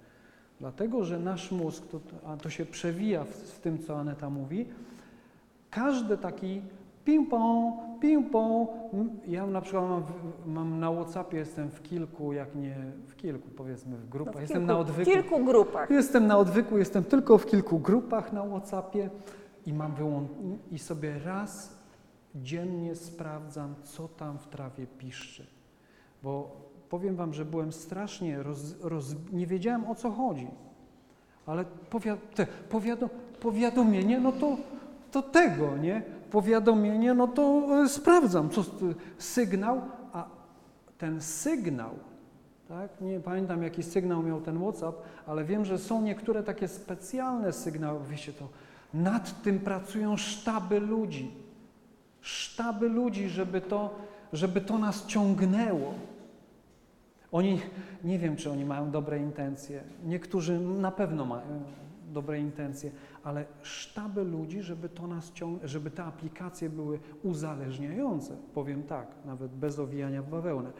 Dlatego, 0.60 1.04
że 1.04 1.18
nasz 1.18 1.52
mózg, 1.52 1.86
to, 1.86 2.00
a 2.26 2.36
to 2.36 2.50
się 2.50 2.66
przewija 2.66 3.24
w, 3.24 3.28
w 3.28 3.60
tym, 3.60 3.78
co 3.78 3.98
Aneta 3.98 4.30
mówi, 4.30 4.66
każdy 5.70 6.18
taki 6.18 6.62
ping-pong, 7.06 7.72
ping-pong. 8.02 8.66
Ja 9.26 9.46
na 9.46 9.60
przykład 9.60 9.84
mam, 9.88 10.02
w- 10.02 10.46
mam 10.46 10.80
na 10.80 10.92
Whatsappie, 10.92 11.38
jestem 11.38 11.70
w 11.70 11.82
kilku, 11.82 12.32
jak 12.32 12.54
nie 12.54 12.76
w 13.06 13.16
kilku, 13.16 13.48
powiedzmy 13.56 13.96
w 13.96 14.08
grupach, 14.08 14.34
No, 14.34 14.38
w 14.38 14.42
jestem 14.42 14.58
kilku, 14.58 14.72
na 14.72 14.78
w 14.78 14.80
odwyku. 14.90 15.10
kilku 15.10 15.44
grupach. 15.44 15.90
Jestem 15.90 16.26
na 16.26 16.38
odwyku, 16.38 16.78
jestem 16.78 17.04
tylko 17.04 17.38
w 17.38 17.46
kilku 17.46 17.78
grupach 17.78 18.32
na 18.32 18.44
Whatsappie 18.46 19.10
i 19.66 19.72
mam 19.74 19.94
wyłą- 19.94 20.26
i 20.70 20.78
sobie 20.78 21.18
raz 21.18 21.81
dziennie 22.34 22.94
sprawdzam, 22.94 23.74
co 23.82 24.08
tam 24.08 24.38
w 24.38 24.48
trawie 24.48 24.86
piszczy. 24.86 25.46
Bo 26.22 26.56
powiem 26.88 27.16
wam, 27.16 27.34
że 27.34 27.44
byłem 27.44 27.72
strasznie 27.72 28.42
roz, 28.42 28.80
roz, 28.80 29.14
nie 29.32 29.46
wiedziałem 29.46 29.86
o 29.86 29.94
co 29.94 30.10
chodzi. 30.10 30.48
Ale 31.46 31.64
te, 32.34 32.46
powiado, 32.46 33.08
powiadomienie, 33.40 34.20
no 34.20 34.32
to, 34.32 34.56
to 35.10 35.22
tego, 35.22 35.76
nie? 35.76 36.02
Powiadomienie, 36.30 37.14
no 37.14 37.28
to 37.28 37.68
e, 37.84 37.88
sprawdzam, 37.88 38.50
co 38.50 38.64
sygnał, 39.18 39.80
a 40.12 40.26
ten 40.98 41.20
sygnał 41.20 41.90
tak? 42.72 43.00
Nie 43.00 43.20
pamiętam, 43.20 43.62
jaki 43.62 43.82
sygnał 43.82 44.22
miał 44.22 44.40
ten 44.40 44.58
WhatsApp, 44.58 45.02
ale 45.26 45.44
wiem, 45.44 45.64
że 45.64 45.78
są 45.78 46.02
niektóre 46.02 46.42
takie 46.42 46.68
specjalne 46.68 47.52
sygnały. 47.52 48.00
Wiecie, 48.10 48.32
to 48.32 48.48
nad 48.94 49.42
tym 49.42 49.60
pracują 49.60 50.16
sztaby 50.16 50.80
ludzi. 50.80 51.30
Sztaby 52.22 52.88
ludzi, 52.88 53.28
żeby 53.28 53.60
to, 53.60 53.94
żeby 54.32 54.60
to 54.60 54.78
nas 54.78 55.06
ciągnęło. 55.06 55.94
Oni, 57.32 57.60
nie 58.04 58.18
wiem, 58.18 58.36
czy 58.36 58.50
oni 58.50 58.64
mają 58.64 58.90
dobre 58.90 59.18
intencje. 59.18 59.82
Niektórzy 60.04 60.60
na 60.60 60.90
pewno 60.90 61.24
mają 61.24 61.62
dobre 62.12 62.40
intencje, 62.40 62.90
ale 63.24 63.44
sztaby 63.62 64.24
ludzi, 64.24 64.62
żeby 64.62 64.88
to 64.88 65.06
nas 65.06 65.32
ciąg- 65.32 65.58
żeby 65.64 65.90
te 65.90 66.04
aplikacje 66.04 66.70
były 66.70 66.98
uzależniające. 67.22 68.36
Powiem 68.54 68.82
tak, 68.82 69.06
nawet 69.24 69.52
bez 69.52 69.78
owijania 69.78 70.22
w 70.22 70.30
bawełnę. 70.30 70.72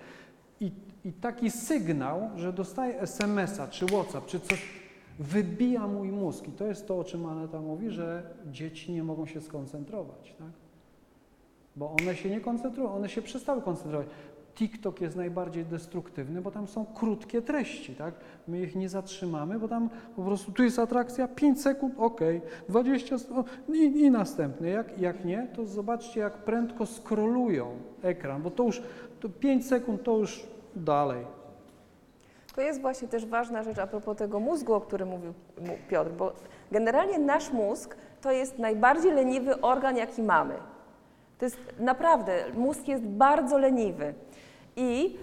I, 0.61 0.73
I 1.05 1.13
taki 1.13 1.51
sygnał, 1.51 2.31
że 2.37 2.53
dostaję 2.53 3.01
SMS-a, 3.01 3.69
czy 3.69 3.87
WhatsApp, 3.87 4.27
czy 4.27 4.41
coś, 4.41 4.63
wybija 5.19 5.87
mój 5.87 6.13
mózg. 6.13 6.49
I 6.49 6.53
to 6.53 6.67
jest 6.67 6.89
to, 6.89 6.99
o 6.99 7.05
czym 7.05 7.27
Aneta 7.27 7.61
mówi, 7.61 7.91
że 7.91 8.23
dzieci 8.47 8.93
nie 8.93 9.03
mogą 9.03 9.27
się 9.27 9.41
skoncentrować, 9.41 10.35
tak? 10.39 10.62
Bo 11.77 11.95
one 12.03 12.17
się 12.17 12.31
nie 12.31 12.41
koncentrują, 12.41 12.95
one 12.95 13.09
się 13.09 13.23
przestały 13.23 13.63
koncentrować. 13.63 14.07
TikTok 14.55 15.01
jest 15.01 15.17
najbardziej 15.17 15.65
destruktywny, 15.65 16.41
bo 16.43 16.51
tam 16.51 16.67
są 16.69 16.85
krótkie 16.87 17.43
treści, 17.43 17.95
tak? 17.95 18.15
My 18.49 18.61
ich 18.63 18.77
nie 18.77 18.89
zatrzymamy, 18.89 19.59
bo 19.59 19.69
tam 19.69 19.89
po 20.17 20.23
prostu 20.23 20.53
tu 20.53 20.63
jest 20.65 20.79
atrakcja, 20.79 21.29
5 21.29 21.63
sekund, 21.63 21.95
ok, 21.99 22.21
20 22.69 23.15
s- 23.15 23.29
o, 23.33 23.45
i, 23.73 23.79
i 23.79 24.11
następny. 24.11 24.71
Jak, 24.71 24.99
jak 24.99 25.25
nie, 25.25 25.49
to 25.57 25.67
zobaczcie, 25.67 26.21
jak 26.21 26.33
prędko 26.33 26.87
scrollują 26.87 27.67
ekran, 28.03 28.43
bo 28.43 28.51
to 28.51 28.63
już 28.65 28.83
to 29.21 29.29
5 29.29 29.67
sekund 29.67 30.03
to 30.03 30.17
już 30.19 30.47
dalej. 30.77 31.25
To 32.55 32.61
jest 32.61 32.81
właśnie 32.81 33.09
też 33.09 33.27
ważna 33.27 33.63
rzecz 33.63 33.79
a 33.79 33.87
propos 33.87 34.17
tego 34.17 34.41
mózgu, 34.41 34.75
o 34.75 34.81
którym 34.81 35.09
mówił 35.09 35.33
Piotr, 35.89 36.11
bo 36.11 36.33
generalnie 36.73 37.19
nasz 37.19 37.53
mózg 37.53 37.97
to 38.21 38.33
jest 38.33 38.59
najbardziej 38.59 39.13
leniwy 39.13 39.61
organ, 39.61 39.97
jaki 39.97 40.23
mamy. 40.23 40.55
To 41.43 41.47
jest 41.47 41.59
naprawdę, 41.79 42.45
mózg 42.55 42.89
jest 42.89 43.03
bardzo 43.03 43.59
leniwy 43.59 44.15
i 44.77 45.19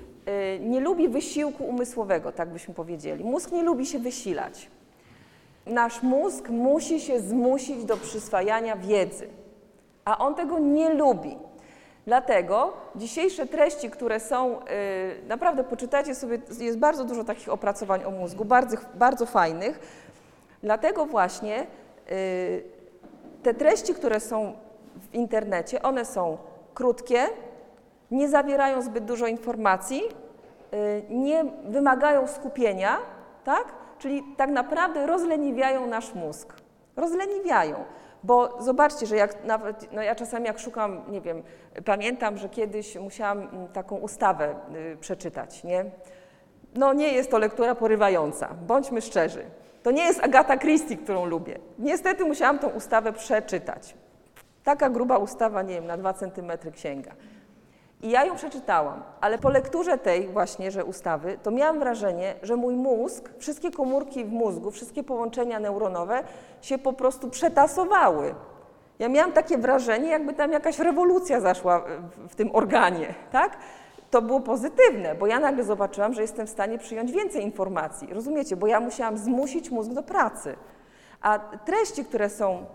y, 0.55 0.59
nie 0.59 0.79
lubi 0.79 1.09
wysiłku 1.09 1.63
umysłowego, 1.63 2.31
tak 2.31 2.49
byśmy 2.49 2.73
powiedzieli. 2.73 3.23
Mózg 3.23 3.51
nie 3.51 3.63
lubi 3.63 3.85
się 3.85 3.99
wysilać. 3.99 4.69
Nasz 5.65 6.03
mózg 6.03 6.49
musi 6.49 6.99
się 6.99 7.19
zmusić 7.19 7.85
do 7.85 7.97
przyswajania 7.97 8.75
wiedzy, 8.75 9.27
a 10.05 10.17
on 10.17 10.35
tego 10.35 10.59
nie 10.59 10.93
lubi. 10.93 11.37
Dlatego 12.05 12.73
dzisiejsze 12.95 13.47
treści, 13.47 13.89
które 13.89 14.19
są, 14.19 14.59
y, 14.59 14.63
naprawdę 15.27 15.63
poczytajcie 15.63 16.15
sobie, 16.15 16.39
jest 16.59 16.77
bardzo 16.77 17.05
dużo 17.05 17.23
takich 17.23 17.49
opracowań 17.49 18.03
o 18.03 18.11
mózgu, 18.11 18.45
bardzo, 18.45 18.77
bardzo 18.95 19.25
fajnych. 19.25 19.79
Dlatego 20.63 21.05
właśnie 21.05 21.67
y, 22.11 22.63
te 23.43 23.53
treści, 23.53 23.93
które 23.93 24.19
są 24.19 24.53
w 25.01 25.13
internecie, 25.13 25.81
one 25.81 26.05
są 26.05 26.37
krótkie, 26.73 27.27
nie 28.11 28.29
zawierają 28.29 28.81
zbyt 28.81 29.05
dużo 29.05 29.27
informacji 29.27 30.01
y, 30.73 31.03
nie 31.09 31.45
wymagają 31.63 32.27
skupienia, 32.27 32.97
tak? 33.43 33.65
Czyli 33.99 34.23
tak 34.37 34.49
naprawdę 34.49 35.05
rozleniwiają 35.05 35.87
nasz 35.87 36.13
mózg. 36.13 36.53
Rozleniwiają. 36.95 37.75
Bo 38.23 38.61
zobaczcie, 38.61 39.05
że 39.05 39.15
jak 39.15 39.45
nawet, 39.45 39.91
no 39.91 40.01
ja 40.01 40.15
czasami 40.15 40.45
jak 40.45 40.59
szukam, 40.59 41.01
nie 41.07 41.21
wiem, 41.21 41.43
pamiętam, 41.85 42.37
że 42.37 42.49
kiedyś 42.49 42.95
musiałam 42.95 43.39
mm, 43.39 43.67
taką 43.67 43.95
ustawę 43.95 44.55
y, 44.93 44.97
przeczytać, 44.97 45.63
nie? 45.63 45.85
No 46.75 46.93
nie 46.93 47.13
jest 47.13 47.31
to 47.31 47.37
lektura 47.37 47.75
porywająca, 47.75 48.49
bądźmy 48.67 49.01
szczerzy. 49.01 49.45
To 49.83 49.91
nie 49.91 50.03
jest 50.03 50.23
Agata 50.23 50.57
Christie, 50.57 50.97
którą 50.97 51.25
lubię. 51.25 51.59
Niestety 51.79 52.25
musiałam 52.25 52.59
tą 52.59 52.69
ustawę 52.69 53.13
przeczytać. 53.13 53.95
Taka 54.69 54.89
gruba 54.89 55.17
ustawa, 55.17 55.61
nie 55.61 55.73
wiem, 55.73 55.87
na 55.87 55.97
dwa 55.97 56.13
centymetry 56.13 56.71
księga. 56.71 57.11
I 58.01 58.09
ja 58.09 58.25
ją 58.25 58.35
przeczytałam, 58.35 59.03
ale 59.21 59.37
po 59.37 59.49
lekturze 59.49 59.97
tej 59.97 60.27
właśnie, 60.27 60.71
że 60.71 60.85
ustawy, 60.85 61.37
to 61.43 61.51
miałam 61.51 61.79
wrażenie, 61.79 62.35
że 62.43 62.55
mój 62.55 62.75
mózg, 62.75 63.29
wszystkie 63.37 63.71
komórki 63.71 64.25
w 64.25 64.31
mózgu, 64.31 64.71
wszystkie 64.71 65.03
połączenia 65.03 65.59
neuronowe 65.59 66.23
się 66.61 66.77
po 66.77 66.93
prostu 66.93 67.29
przetasowały. 67.29 68.35
Ja 68.99 69.09
miałam 69.09 69.31
takie 69.31 69.57
wrażenie, 69.57 70.09
jakby 70.09 70.33
tam 70.33 70.51
jakaś 70.51 70.79
rewolucja 70.79 71.39
zaszła 71.39 71.79
w, 71.79 72.31
w 72.31 72.35
tym 72.35 72.49
organie, 72.55 73.13
tak? 73.31 73.57
To 74.11 74.21
było 74.21 74.39
pozytywne, 74.39 75.15
bo 75.15 75.27
ja 75.27 75.39
nagle 75.39 75.63
zobaczyłam, 75.63 76.13
że 76.13 76.21
jestem 76.21 76.47
w 76.47 76.49
stanie 76.49 76.77
przyjąć 76.77 77.11
więcej 77.11 77.43
informacji. 77.43 78.13
Rozumiecie? 78.13 78.55
Bo 78.55 78.67
ja 78.67 78.79
musiałam 78.79 79.17
zmusić 79.17 79.71
mózg 79.71 79.91
do 79.91 80.03
pracy. 80.03 80.55
A 81.21 81.39
treści, 81.39 82.05
które 82.05 82.29
są 82.29 82.65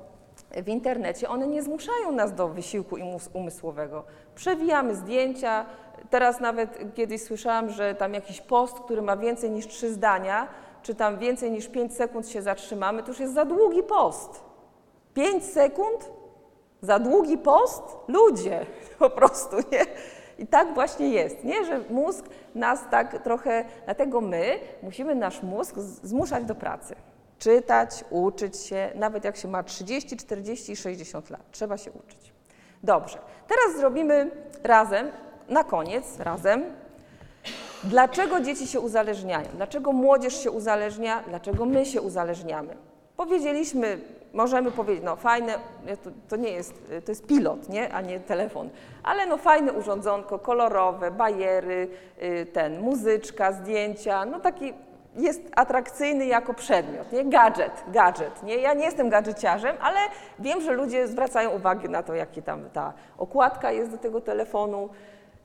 w 0.63 0.69
internecie, 0.69 1.29
one 1.29 1.47
nie 1.47 1.63
zmuszają 1.63 2.13
nas 2.13 2.35
do 2.35 2.49
wysiłku 2.49 2.97
umysłowego. 3.33 4.05
Przewijamy 4.35 4.95
zdjęcia. 4.95 5.67
Teraz 6.11 6.41
nawet 6.41 6.95
kiedyś 6.95 7.23
słyszałam, 7.23 7.71
że 7.71 7.95
tam 7.95 8.15
jakiś 8.15 8.41
post, 8.41 8.81
który 8.81 9.03
ma 9.03 9.17
więcej 9.17 9.51
niż 9.51 9.67
trzy 9.67 9.93
zdania, 9.93 10.49
czy 10.83 10.95
tam 10.95 11.19
więcej 11.19 11.51
niż 11.51 11.69
5 11.69 11.95
sekund 11.95 12.29
się 12.29 12.43
zatrzymamy, 12.43 13.03
to 13.03 13.09
już 13.09 13.21
jest 13.21 13.35
za 13.35 13.45
długi 13.45 13.83
post. 13.83 14.45
5 15.15 15.45
sekund? 15.45 16.11
Za 16.81 16.99
długi 16.99 17.39
post? 17.39 17.83
Ludzie, 18.09 18.67
po 18.99 19.11
prostu, 19.11 19.57
nie? 19.57 19.87
I 20.39 20.47
tak 20.47 20.75
właśnie 20.75 21.09
jest, 21.09 21.45
nie? 21.45 21.65
Że 21.65 21.81
mózg 21.91 22.25
nas 22.55 22.81
tak 22.91 23.23
trochę, 23.23 23.65
dlatego 23.85 24.21
my 24.21 24.59
musimy 24.83 25.15
nasz 25.15 25.43
mózg 25.43 25.79
zmuszać 25.79 26.45
do 26.45 26.55
pracy. 26.55 26.95
Czytać, 27.39 28.05
uczyć 28.11 28.57
się, 28.57 28.91
nawet 28.95 29.24
jak 29.24 29.37
się 29.37 29.49
ma 29.49 29.62
30, 29.62 30.16
40 30.16 30.72
i 30.72 30.76
60 30.76 31.30
lat. 31.30 31.41
Trzeba 31.51 31.76
się 31.78 31.93
uczyć. 31.93 32.32
Dobrze, 32.82 33.18
teraz 33.49 33.78
zrobimy 33.78 34.30
razem, 34.62 35.11
na 35.49 35.64
koniec, 35.64 36.18
razem, 36.18 36.64
Dlaczego 37.85 38.41
dzieci 38.41 38.66
się 38.66 38.80
uzależniają? 38.80 39.49
Dlaczego 39.55 39.93
młodzież 39.93 40.43
się 40.43 40.51
uzależnia? 40.51 41.22
Dlaczego 41.28 41.64
my 41.64 41.87
się 41.87 42.03
uzależniamy? 42.03 42.76
Powiedzieliśmy, 43.16 43.99
możemy 44.32 44.70
powiedzieć, 44.70 45.05
no 45.05 45.16
fajne, 45.16 45.55
to, 46.05 46.11
to 46.28 46.37
nie 46.37 46.51
jest, 46.51 46.74
to 47.05 47.11
jest 47.11 47.26
pilot, 47.26 47.68
nie? 47.68 47.95
a 47.95 48.01
nie 48.01 48.20
telefon, 48.20 48.68
ale 49.03 49.26
no 49.26 49.37
fajne 49.37 49.72
urządzonko, 49.72 50.39
kolorowe, 50.39 51.11
bajery, 51.11 51.89
y, 52.22 52.47
ten, 52.53 52.80
muzyczka, 52.80 53.53
zdjęcia, 53.53 54.24
no 54.24 54.41
taki 54.41 54.72
jest 55.17 55.41
atrakcyjny 55.57 56.27
jako 56.27 56.55
przedmiot, 56.55 57.12
nie? 57.12 57.25
Gadżet, 57.25 57.85
gadżet, 57.89 58.43
nie? 58.43 58.57
Ja 58.57 58.75
nie 58.75 58.85
jestem 58.85 59.09
gadżeciarzem, 59.09 59.77
ale 59.81 59.97
wiem, 60.39 60.61
że 60.61 60.73
ludzie 60.73 61.09
zwracają 61.09 61.51
uwagę 61.51 61.89
na 61.89 62.03
to, 62.03 62.15
jakie 62.15 62.43
tam 62.43 62.71
ta 62.73 62.93
okładka 63.19 63.73
jest 63.73 63.91
do 63.91 63.99
tego 63.99 64.21
telefonu, 64.21 64.89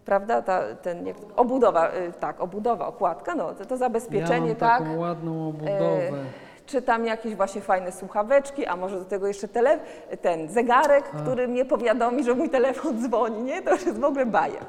prawda, 0.05 0.41
ta, 0.41 0.75
ten, 0.75 1.07
jak, 1.07 1.17
obudowa, 1.35 1.87
y, 1.87 2.13
tak, 2.19 2.41
obudowa, 2.41 2.87
okładka, 2.87 3.35
no, 3.35 3.53
to, 3.53 3.65
to 3.65 3.77
zabezpieczenie, 3.77 4.47
ja 4.47 4.53
mam 4.53 4.55
tak, 4.55 4.79
taką 4.83 4.99
ładną 4.99 5.49
obudowę. 5.49 6.11
czy 6.65 6.81
tam 6.81 7.05
jakieś 7.05 7.35
właśnie 7.35 7.61
fajne 7.61 7.91
słuchaweczki, 7.91 8.65
a 8.65 8.75
może 8.75 8.99
do 8.99 9.05
tego 9.05 9.27
jeszcze 9.27 9.47
tele, 9.47 9.79
ten 10.21 10.49
zegarek, 10.49 11.03
A. 11.13 11.17
który 11.21 11.47
mnie 11.47 11.65
powiadomi, 11.65 12.23
że 12.23 12.33
mój 12.33 12.49
telefon 12.49 13.01
dzwoni, 13.01 13.43
nie, 13.43 13.61
to 13.61 13.71
już 13.71 13.85
jest 13.85 13.99
w 13.99 14.03
ogóle 14.03 14.25
bajer. 14.25 14.65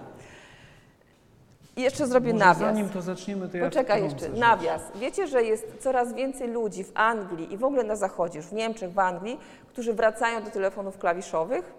I 1.76 1.82
jeszcze 1.82 2.06
zrobię 2.06 2.32
Może 2.32 2.44
nawias. 2.44 2.58
zanim 2.58 2.88
to 2.88 3.02
zaczniemy, 3.02 3.48
to 3.48 3.56
ja 3.56 3.64
Poczekaj 3.64 4.02
jeszcze, 4.04 4.28
nawias. 4.28 4.82
Wiecie, 4.94 5.26
że 5.26 5.42
jest 5.42 5.66
coraz 5.80 6.12
więcej 6.12 6.48
ludzi 6.48 6.84
w 6.84 6.90
Anglii 6.94 7.52
i 7.52 7.56
w 7.56 7.64
ogóle 7.64 7.82
na 7.84 7.96
zachodzie, 7.96 8.38
już 8.38 8.46
w 8.46 8.52
Niemczech, 8.52 8.92
w 8.92 8.98
Anglii, 8.98 9.38
którzy 9.68 9.92
wracają 9.94 10.42
do 10.42 10.50
telefonów 10.50 10.98
klawiszowych? 10.98 11.72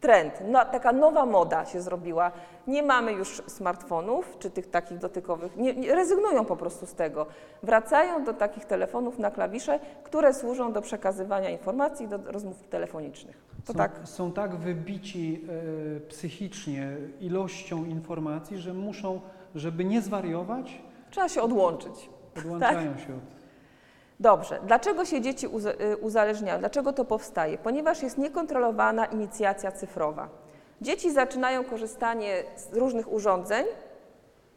Trend, 0.00 0.32
no, 0.48 0.64
taka 0.64 0.92
nowa 0.92 1.26
moda 1.26 1.64
się 1.64 1.80
zrobiła. 1.80 2.32
Nie 2.70 2.82
mamy 2.82 3.12
już 3.12 3.42
smartfonów, 3.46 4.36
czy 4.38 4.50
tych 4.50 4.70
takich 4.70 4.98
dotykowych, 4.98 5.56
nie, 5.56 5.74
nie, 5.74 5.94
rezygnują 5.94 6.44
po 6.44 6.56
prostu 6.56 6.86
z 6.86 6.94
tego. 6.94 7.26
Wracają 7.62 8.24
do 8.24 8.34
takich 8.34 8.64
telefonów 8.64 9.18
na 9.18 9.30
klawisze, 9.30 9.78
które 10.04 10.34
służą 10.34 10.72
do 10.72 10.82
przekazywania 10.82 11.50
informacji, 11.50 12.08
do 12.08 12.18
rozmów 12.26 12.62
telefonicznych. 12.68 13.44
To 13.64 13.72
są, 13.72 13.78
tak. 13.78 14.00
są 14.04 14.32
tak 14.32 14.56
wybici 14.56 15.44
e, 15.96 16.00
psychicznie 16.00 16.96
ilością 17.20 17.84
informacji, 17.84 18.58
że 18.58 18.74
muszą, 18.74 19.20
żeby 19.54 19.84
nie 19.84 20.00
zwariować, 20.02 20.82
Trzeba 21.10 21.28
się 21.28 21.42
odłączyć. 21.42 22.10
odłączają 22.38 22.98
się 22.98 23.14
od... 23.14 23.40
Dobrze. 24.20 24.60
Dlaczego 24.66 25.04
się 25.04 25.20
dzieci 25.20 25.46
y, 25.46 25.96
uzależniają? 25.96 26.58
Dlaczego 26.58 26.92
to 26.92 27.04
powstaje? 27.04 27.58
Ponieważ 27.58 28.02
jest 28.02 28.18
niekontrolowana 28.18 29.06
inicjacja 29.06 29.72
cyfrowa. 29.72 30.28
Dzieci 30.80 31.12
zaczynają 31.12 31.64
korzystanie 31.64 32.42
z 32.56 32.72
różnych 32.72 33.12
urządzeń 33.12 33.64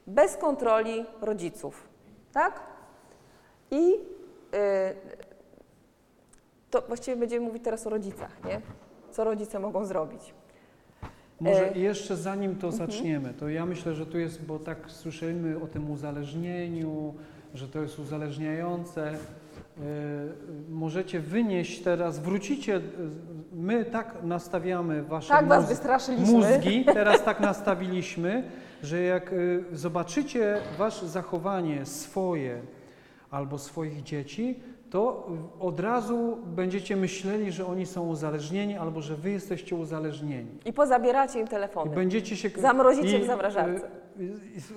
bez 0.08 0.38
kontroli 0.38 1.06
rodziców. 1.22 1.88
Tak? 2.34 2.60
I 3.72 3.94
y, 3.94 3.98
to 6.70 6.82
właściwie 6.82 7.18
będziemy 7.18 7.46
mówić 7.46 7.64
teraz 7.64 7.88
o 7.88 7.90
rodzicach, 7.90 8.44
nie? 8.46 8.62
Co 9.12 9.24
rodzice 9.24 9.60
mogą 9.60 9.86
zrobić? 9.86 10.34
Może 11.40 11.76
E, 11.76 11.80
jeszcze 11.80 12.16
zanim 12.16 12.56
to 12.56 12.72
zaczniemy, 12.72 13.34
to 13.34 13.50
ja 13.50 13.66
myślę, 13.66 13.94
że 13.94 14.06
tu 14.06 14.20
jest, 14.20 14.46
bo 14.46 14.60
tak 14.60 14.78
słyszymy 14.92 15.64
o 15.64 15.68
tym 15.68 15.92
uzależnieniu, 15.92 17.14
że 17.54 17.68
to 17.68 17.82
jest 17.82 18.00
uzależniające. 18.00 19.18
E, 19.78 19.84
Możecie 20.70 21.20
wynieść 21.20 21.82
teraz, 21.82 22.20
wrócicie, 22.20 22.76
e, 22.76 22.82
my 23.54 23.86
tak 23.86 24.16
nastawiamy 24.24 25.04
wasze 25.04 25.30
Tak 25.30 25.48
was 25.48 25.70
wystraszyliśmy. 25.70 26.34
mózgi, 26.34 26.86
teraz 26.94 27.24
tak 27.24 27.40
nastawiliśmy, 27.40 28.44
że 28.84 29.02
jak 29.02 29.34
y, 29.34 29.64
zobaczycie 29.72 30.58
wasze 30.78 31.08
zachowanie 31.08 31.86
swoje 31.86 32.62
albo 33.32 33.58
swoich 33.58 34.04
dzieci, 34.04 34.60
to 34.90 35.28
y, 35.60 35.64
od 35.64 35.80
razu 35.80 36.38
będziecie 36.46 36.96
myśleli, 36.96 37.52
że 37.52 37.66
oni 37.66 37.86
są 37.86 38.08
uzależnieni 38.08 38.78
albo 38.78 39.02
że 39.02 39.16
wy 39.16 39.32
jesteście 39.32 39.76
uzależnieni. 39.76 40.52
I 40.66 40.74
pozabieracie 40.74 41.40
im 41.40 41.46
I 41.46 41.50
telefony. 41.50 41.96
będziecie 41.96 42.38
się... 42.38 42.50
Zamrozicie 42.58 43.20
i, 43.20 43.24
w 43.24 43.26
zamrażarce. 43.26 43.88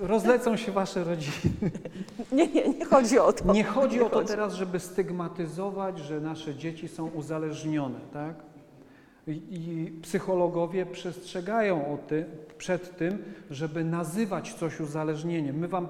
Rozlecą 0.01 0.57
się 0.57 0.71
wasze 0.71 1.03
rodziny. 1.03 1.53
Nie, 2.31 2.47
nie, 2.47 2.69
nie 2.69 2.85
chodzi 2.85 3.19
o 3.19 3.33
to. 3.33 3.53
Nie 3.53 3.63
chodzi 3.63 4.01
o 4.01 4.09
to 4.09 4.23
teraz, 4.23 4.53
żeby 4.53 4.79
stygmatyzować, 4.79 5.99
że 5.99 6.21
nasze 6.21 6.55
dzieci 6.55 6.87
są 6.87 7.07
uzależnione, 7.07 7.99
tak? 8.13 8.35
I, 9.27 9.41
i 9.49 9.91
psychologowie 10.01 10.85
przestrzegają 10.85 11.93
o 11.93 11.97
ty, 11.97 12.25
przed 12.57 12.97
tym, 12.97 13.23
żeby 13.49 13.83
nazywać 13.83 14.53
coś 14.53 14.79
uzależnieniem. 14.79 15.57
My 15.57 15.67
wam 15.67 15.87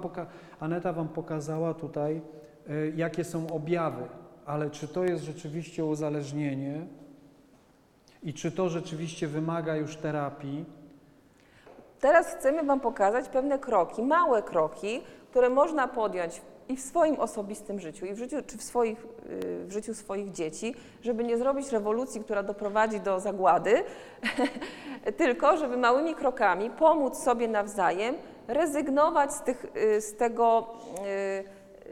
Aneta 0.59 0.93
wam 0.93 1.07
pokazała 1.07 1.73
tutaj, 1.73 2.21
y, 2.69 2.93
jakie 2.95 3.23
są 3.23 3.47
objawy, 3.47 4.03
ale 4.45 4.69
czy 4.69 4.87
to 4.87 5.03
jest 5.03 5.23
rzeczywiście 5.23 5.85
uzależnienie 5.85 6.87
i 8.23 8.33
czy 8.33 8.51
to 8.51 8.69
rzeczywiście 8.69 9.27
wymaga 9.27 9.75
już 9.75 9.95
terapii? 9.95 10.65
Teraz 12.01 12.35
chcemy 12.35 12.63
Wam 12.63 12.79
pokazać 12.79 13.29
pewne 13.29 13.59
kroki, 13.59 14.03
małe 14.03 14.43
kroki, 14.43 15.03
które 15.29 15.49
można 15.49 15.87
podjąć 15.87 16.41
i 16.69 16.77
w 16.77 16.81
swoim 16.81 17.19
osobistym 17.19 17.79
życiu, 17.79 18.05
i 18.05 18.13
w 18.13 18.17
życiu, 18.17 18.37
czy 18.47 18.57
w, 18.57 18.63
swoich, 18.63 19.05
y, 19.31 19.65
w 19.65 19.71
życiu 19.71 19.93
swoich 19.93 20.31
dzieci, 20.31 20.75
żeby 21.01 21.23
nie 21.23 21.37
zrobić 21.37 21.71
rewolucji, 21.71 22.21
która 22.21 22.43
doprowadzi 22.43 22.99
do 22.99 23.19
zagłady, 23.19 23.83
tylko 25.17 25.57
żeby 25.57 25.77
małymi 25.77 26.15
krokami 26.15 26.69
pomóc 26.69 27.17
sobie 27.17 27.47
nawzajem 27.47 28.15
rezygnować 28.47 29.33
z, 29.33 29.41
tych, 29.41 29.65
y, 29.77 30.01
z, 30.01 30.15
tego, 30.15 30.67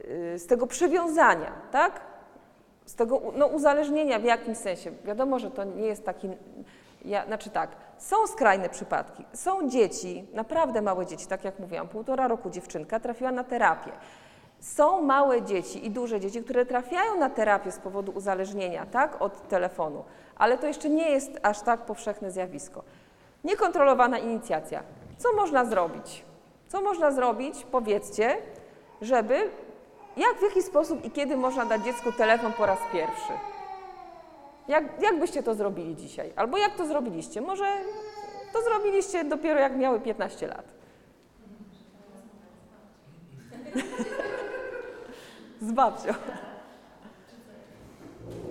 y, 0.08 0.39
z 0.39 0.47
tego 0.47 0.68
przywiązania, 0.68 1.51
tak? 1.72 2.01
z 2.86 2.95
tego 2.95 3.22
no, 3.36 3.47
uzależnienia 3.47 4.20
w 4.20 4.24
jakimś 4.24 4.58
sensie. 4.58 4.91
Wiadomo, 5.06 5.39
że 5.39 5.51
to 5.51 5.64
nie 5.64 5.86
jest 5.86 6.06
taki. 6.06 6.30
Ja, 7.06 7.26
znaczy 7.26 7.49
tak, 7.49 7.70
są 7.98 8.28
skrajne 8.28 8.70
przypadki. 8.70 9.26
Są 9.34 9.70
dzieci, 9.70 10.28
naprawdę 10.34 10.82
małe 10.82 11.06
dzieci, 11.06 11.28
tak 11.28 11.43
jak 11.43 11.60
mówiłam, 11.60 11.88
półtora 11.88 12.28
roku 12.28 12.50
dziewczynka 12.50 13.00
trafiła 13.00 13.32
na 13.32 13.43
terapię. 13.43 13.91
Są 14.60 15.02
małe 15.02 15.41
dzieci 15.41 15.86
i 15.86 15.91
duże 15.91 16.20
dzieci, 16.20 16.43
które 16.43 16.66
trafiają 16.66 17.18
na 17.20 17.30
terapię 17.30 17.72
z 17.72 17.80
powodu 17.80 18.12
uzależnienia 18.16 18.86
tak, 18.86 19.22
od 19.22 19.48
telefonu, 19.48 20.04
ale 20.36 20.58
to 20.58 20.68
jeszcze 20.68 20.89
nie 20.89 21.10
jest 21.10 21.32
aż 21.43 21.62
tak 21.62 21.80
powszechne 21.80 22.32
zjawisko. 22.32 22.84
Niekontrolowana 23.43 24.18
inicjacja. 24.18 24.84
Co 25.18 25.34
można 25.34 25.66
zrobić? 25.66 26.26
Co 26.68 26.82
można 26.82 27.12
zrobić, 27.12 27.66
powiedzcie, 27.72 28.38
żeby, 29.02 29.50
jak, 30.18 30.38
w 30.39 30.41
jaki 30.41 30.62
sposób 30.64 31.06
i 31.06 31.12
kiedy 31.12 31.38
można 31.38 31.66
dać 31.66 31.82
dziecku 31.82 32.12
telefon 32.12 32.54
po 32.54 32.66
raz 32.66 32.80
pierwszy? 32.91 33.55
Jak, 34.68 35.01
jak 35.01 35.20
byście 35.20 35.43
to 35.43 35.55
zrobili 35.55 35.95
dzisiaj? 35.95 36.34
Albo 36.36 36.57
jak 36.57 36.76
to 36.76 36.88
zrobiliście? 36.88 37.41
Może 37.41 37.66
to 38.53 38.61
zrobiliście 38.61 39.24
dopiero 39.24 39.59
jak 39.59 39.78
miały 39.78 39.99
15 39.99 40.47
lat. 40.47 40.66
Z 45.61 45.72
babcią. 45.72 46.13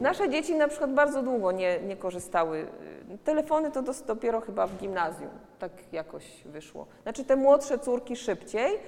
Nasze 0.01 0.29
dzieci 0.29 0.55
na 0.55 0.69
przykład 0.69 0.95
bardzo 0.95 1.23
długo 1.23 1.53
nie, 1.53 1.81
nie 1.81 1.97
korzystały. 1.97 2.67
Telefony 3.25 3.71
to 3.71 3.83
dopiero 4.07 4.41
chyba 4.41 4.67
w 4.67 4.77
gimnazjum, 4.77 5.31
tak 5.59 5.73
jakoś 5.93 6.43
wyszło. 6.45 6.87
Znaczy 7.03 7.25
te 7.25 7.37
młodsze 7.37 7.79
córki 7.79 8.17
szybciej, 8.17 8.79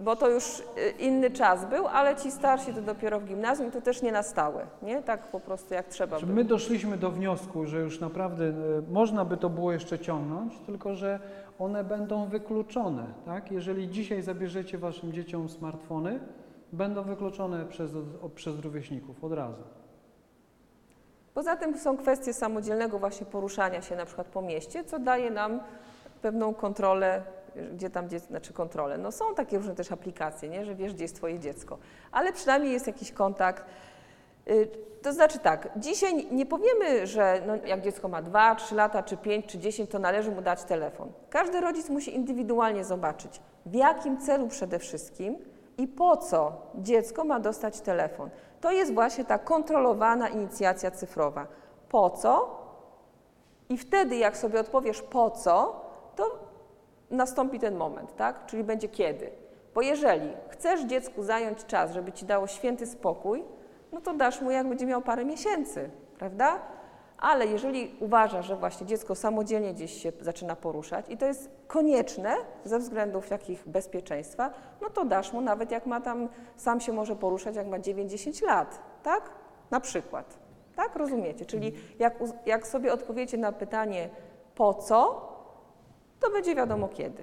bo 0.00 0.16
to 0.16 0.28
już 0.28 0.60
y, 0.60 0.62
inny 0.98 1.30
czas 1.30 1.64
był, 1.64 1.86
ale 1.86 2.16
ci 2.16 2.30
starsi 2.30 2.74
to 2.74 2.82
dopiero 2.82 3.20
w 3.20 3.24
gimnazjum 3.24 3.70
to 3.70 3.80
też 3.80 4.02
nie 4.02 4.12
na 4.12 4.22
stałe, 4.22 4.66
nie? 4.82 5.02
Tak 5.02 5.26
po 5.26 5.40
prostu 5.40 5.74
jak 5.74 5.88
trzeba 5.88 6.18
Że 6.18 6.26
było. 6.26 6.36
my 6.36 6.44
doszliśmy 6.44 6.96
do 6.96 7.10
wniosku, 7.10 7.66
że 7.66 7.80
już 7.80 8.00
naprawdę 8.00 8.44
e, 8.44 8.52
można 8.90 9.24
by 9.24 9.36
to 9.36 9.50
było 9.50 9.72
jeszcze 9.72 9.98
ciągnąć, 9.98 10.58
tylko 10.66 10.94
że 10.94 11.20
one 11.58 11.84
będą 11.84 12.26
wykluczone. 12.28 13.06
Tak? 13.24 13.52
Jeżeli 13.52 13.88
dzisiaj 13.88 14.22
zabierzecie 14.22 14.78
waszym 14.78 15.12
dzieciom 15.12 15.48
smartfony, 15.48 16.20
będą 16.72 17.02
wykluczone 17.02 17.66
przez, 17.66 17.90
przez 18.34 18.58
rówieśników 18.58 19.24
od 19.24 19.32
razu. 19.32 19.62
Poza 21.34 21.56
tym 21.56 21.78
są 21.78 21.96
kwestie 21.96 22.32
samodzielnego 22.32 22.98
właśnie 22.98 23.26
poruszania 23.26 23.82
się 23.82 23.96
na 23.96 24.04
przykład 24.06 24.26
po 24.26 24.42
mieście, 24.42 24.84
co 24.84 24.98
daje 24.98 25.30
nam 25.30 25.60
pewną 26.22 26.54
kontrolę, 26.54 27.22
gdzie 27.72 27.90
tam 27.90 28.08
dziecko, 28.08 28.28
znaczy 28.28 28.52
kontrolę. 28.52 28.98
No 28.98 29.12
są 29.12 29.34
takie 29.34 29.56
różne 29.56 29.74
też 29.74 29.92
aplikacje, 29.92 30.48
nie? 30.48 30.64
że 30.64 30.74
wiesz, 30.74 30.94
gdzie 30.94 31.04
jest 31.04 31.16
twoje 31.16 31.38
dziecko, 31.38 31.78
ale 32.12 32.32
przynajmniej 32.32 32.72
jest 32.72 32.86
jakiś 32.86 33.12
kontakt. 33.12 33.64
Y, 34.48 34.68
To 35.02 35.12
znaczy 35.12 35.38
tak, 35.38 35.68
dzisiaj 35.76 36.26
nie 36.32 36.46
powiemy, 36.46 37.06
że 37.06 37.42
no 37.46 37.56
jak 37.66 37.80
dziecko 37.80 38.08
ma 38.08 38.22
2, 38.22 38.54
3 38.54 38.74
lata, 38.74 39.02
czy 39.02 39.16
5, 39.16 39.46
czy 39.46 39.58
10, 39.58 39.90
to 39.90 39.98
należy 39.98 40.30
mu 40.30 40.42
dać 40.42 40.64
telefon. 40.64 41.12
Każdy 41.30 41.60
rodzic 41.60 41.88
musi 41.88 42.14
indywidualnie 42.14 42.84
zobaczyć, 42.84 43.40
w 43.66 43.74
jakim 43.74 44.20
celu 44.20 44.48
przede 44.48 44.78
wszystkim 44.78 45.38
i 45.78 45.88
po 45.88 46.16
co 46.16 46.52
dziecko 46.74 47.24
ma 47.24 47.40
dostać 47.40 47.80
telefon. 47.80 48.30
To 48.60 48.70
jest 48.72 48.94
właśnie 48.94 49.24
ta 49.24 49.38
kontrolowana 49.38 50.28
inicjacja 50.28 50.90
cyfrowa. 50.90 51.46
Po 51.88 52.10
co? 52.10 52.60
I 53.68 53.78
wtedy, 53.78 54.16
jak 54.16 54.36
sobie 54.36 54.60
odpowiesz 54.60 55.02
po 55.02 55.30
co, 55.30 55.80
to 56.16 56.49
nastąpi 57.10 57.58
ten 57.58 57.76
moment, 57.76 58.16
tak? 58.16 58.46
Czyli 58.46 58.64
będzie 58.64 58.88
kiedy. 58.88 59.30
Bo 59.74 59.82
jeżeli 59.82 60.32
chcesz 60.48 60.84
dziecku 60.84 61.22
zająć 61.22 61.64
czas, 61.64 61.92
żeby 61.92 62.12
ci 62.12 62.24
dało 62.24 62.46
święty 62.46 62.86
spokój, 62.86 63.44
no 63.92 64.00
to 64.00 64.14
dasz 64.14 64.40
mu, 64.40 64.50
jak 64.50 64.68
będzie 64.68 64.86
miał 64.86 65.02
parę 65.02 65.24
miesięcy, 65.24 65.90
prawda? 66.18 66.58
Ale 67.18 67.46
jeżeli 67.46 67.96
uważasz, 68.00 68.46
że 68.46 68.56
właśnie 68.56 68.86
dziecko 68.86 69.14
samodzielnie 69.14 69.74
gdzieś 69.74 70.02
się 70.02 70.12
zaczyna 70.20 70.56
poruszać 70.56 71.06
i 71.08 71.16
to 71.16 71.26
jest 71.26 71.50
konieczne 71.66 72.36
ze 72.64 72.78
względów 72.78 73.28
takich 73.28 73.68
bezpieczeństwa, 73.68 74.50
no 74.82 74.90
to 74.90 75.04
dasz 75.04 75.32
mu 75.32 75.40
nawet 75.40 75.70
jak 75.70 75.86
ma 75.86 76.00
tam, 76.00 76.28
sam 76.56 76.80
się 76.80 76.92
może 76.92 77.16
poruszać, 77.16 77.56
jak 77.56 77.66
ma 77.66 77.78
9-10 77.78 78.46
lat, 78.46 78.80
tak? 79.02 79.30
Na 79.70 79.80
przykład. 79.80 80.38
Tak? 80.76 80.96
Rozumiecie? 80.96 81.46
Czyli 81.46 81.72
jak, 81.98 82.14
jak 82.46 82.66
sobie 82.66 82.92
odpowiecie 82.92 83.38
na 83.38 83.52
pytanie 83.52 84.08
po 84.54 84.74
co, 84.74 85.30
to 86.20 86.30
będzie 86.30 86.54
wiadomo 86.54 86.88
kiedy. 86.88 87.22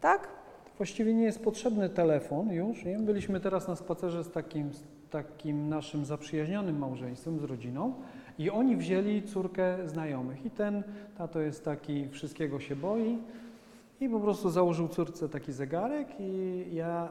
Tak? 0.00 0.28
Właściwie 0.76 1.14
nie 1.14 1.24
jest 1.24 1.44
potrzebny 1.44 1.88
telefon 1.88 2.50
już. 2.50 2.84
Nie? 2.84 2.98
Byliśmy 2.98 3.40
teraz 3.40 3.68
na 3.68 3.76
spacerze 3.76 4.24
z 4.24 4.30
takim, 4.30 4.72
z 4.72 4.82
takim 5.10 5.68
naszym 5.68 6.04
zaprzyjaźnionym 6.04 6.78
małżeństwem, 6.78 7.40
z 7.40 7.44
rodziną 7.44 7.94
i 8.38 8.50
oni 8.50 8.76
wzięli 8.76 9.22
córkę 9.22 9.88
znajomych 9.88 10.46
i 10.46 10.50
ten 10.50 10.82
tato 11.18 11.40
jest 11.40 11.64
taki, 11.64 12.08
wszystkiego 12.08 12.60
się 12.60 12.76
boi 12.76 13.18
i 14.00 14.08
po 14.08 14.20
prostu 14.20 14.50
założył 14.50 14.88
córce 14.88 15.28
taki 15.28 15.52
zegarek 15.52 16.08
i 16.20 16.64
ja 16.72 17.08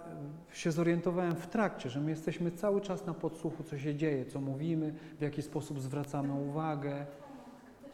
się 0.51 0.71
zorientowałem 0.71 1.35
w 1.35 1.47
trakcie, 1.47 1.89
że 1.89 1.99
my 1.99 2.09
jesteśmy 2.09 2.51
cały 2.51 2.81
czas 2.81 3.05
na 3.05 3.13
podsłuchu, 3.13 3.63
co 3.63 3.77
się 3.77 3.95
dzieje, 3.95 4.25
co 4.25 4.41
mówimy, 4.41 4.93
w 5.19 5.21
jaki 5.21 5.41
sposób 5.41 5.79
zwracamy 5.79 6.33
uwagę. 6.33 7.05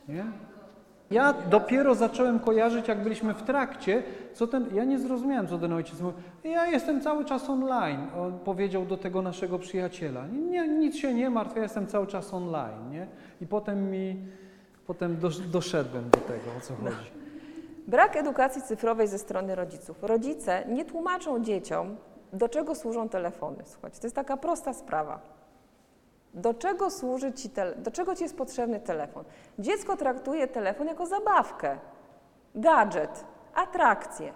Nie? 0.08 0.26
Ja 1.12 1.34
dopiero 1.34 1.96
zacząłem 1.96 2.40
kojarzyć, 2.40 2.88
jak 2.88 3.04
byliśmy 3.04 3.34
w 3.34 3.44
trakcie, 3.44 4.04
co 4.34 4.48
ten, 4.48 4.66
ja 4.74 4.84
nie 4.84 5.00
zrozumiałem, 5.00 5.48
co 5.48 5.58
ten 5.58 5.74
ojciec 5.74 6.02
mówił. 6.02 6.22
Ja 6.44 6.66
jestem 6.66 7.02
cały 7.02 7.26
czas 7.26 7.50
online, 7.50 8.08
on 8.18 8.40
powiedział 8.40 8.86
do 8.86 8.98
tego 8.98 9.22
naszego 9.22 9.60
przyjaciela. 9.60 10.28
Nie, 10.28 10.68
nic 10.68 10.96
się 10.96 11.14
nie 11.14 11.30
martw, 11.30 11.56
ja 11.56 11.62
jestem 11.62 11.88
cały 11.88 12.08
czas 12.08 12.34
online, 12.34 12.92
nie? 12.92 13.08
I 13.42 13.48
potem 13.48 13.92
mi, 13.92 14.26
potem 14.88 15.20
dosz, 15.20 15.40
doszedłem 15.40 16.10
do 16.10 16.18
tego, 16.18 16.44
o 16.58 16.62
co 16.62 16.76
chodzi. 16.76 17.12
Brak 17.88 18.16
edukacji 18.16 18.62
cyfrowej 18.62 19.08
ze 19.08 19.18
strony 19.18 19.56
rodziców. 19.56 20.04
Rodzice 20.04 20.64
nie 20.68 20.86
tłumaczą 20.86 21.44
dzieciom, 21.44 21.96
do 22.34 22.50
czego 22.50 22.76
służą 22.76 23.10
telefony. 23.10 23.58
Słuchajcie, 23.66 24.00
to 24.00 24.06
jest 24.08 24.16
taka 24.16 24.38
prosta 24.38 24.74
sprawa. 24.74 25.41
Do 26.34 26.54
czego 26.54 26.90
służy 26.90 27.34
ci 27.34 27.50
tele- 27.50 27.76
do 27.76 27.92
czego 27.92 28.16
ci 28.16 28.24
jest 28.24 28.38
potrzebny 28.38 28.80
telefon? 28.80 29.24
Dziecko 29.60 29.98
traktuje 29.98 30.48
telefon 30.48 30.88
jako 30.88 31.06
zabawkę, 31.06 31.78
gadżet, 32.56 33.26
atrakcję. 33.56 34.34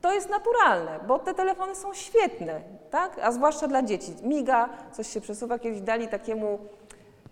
To 0.00 0.12
jest 0.12 0.30
naturalne, 0.30 0.98
bo 1.06 1.18
te 1.18 1.34
telefony 1.34 1.74
są 1.74 1.94
świetne, 1.94 2.60
tak? 2.90 3.18
A 3.22 3.32
zwłaszcza 3.32 3.68
dla 3.68 3.82
dzieci. 3.82 4.14
Miga, 4.22 4.68
coś 4.92 5.08
się 5.08 5.20
przesuwa, 5.20 5.58
kiedyś 5.58 5.80
dali 5.80 6.08
takiemu, 6.08 6.58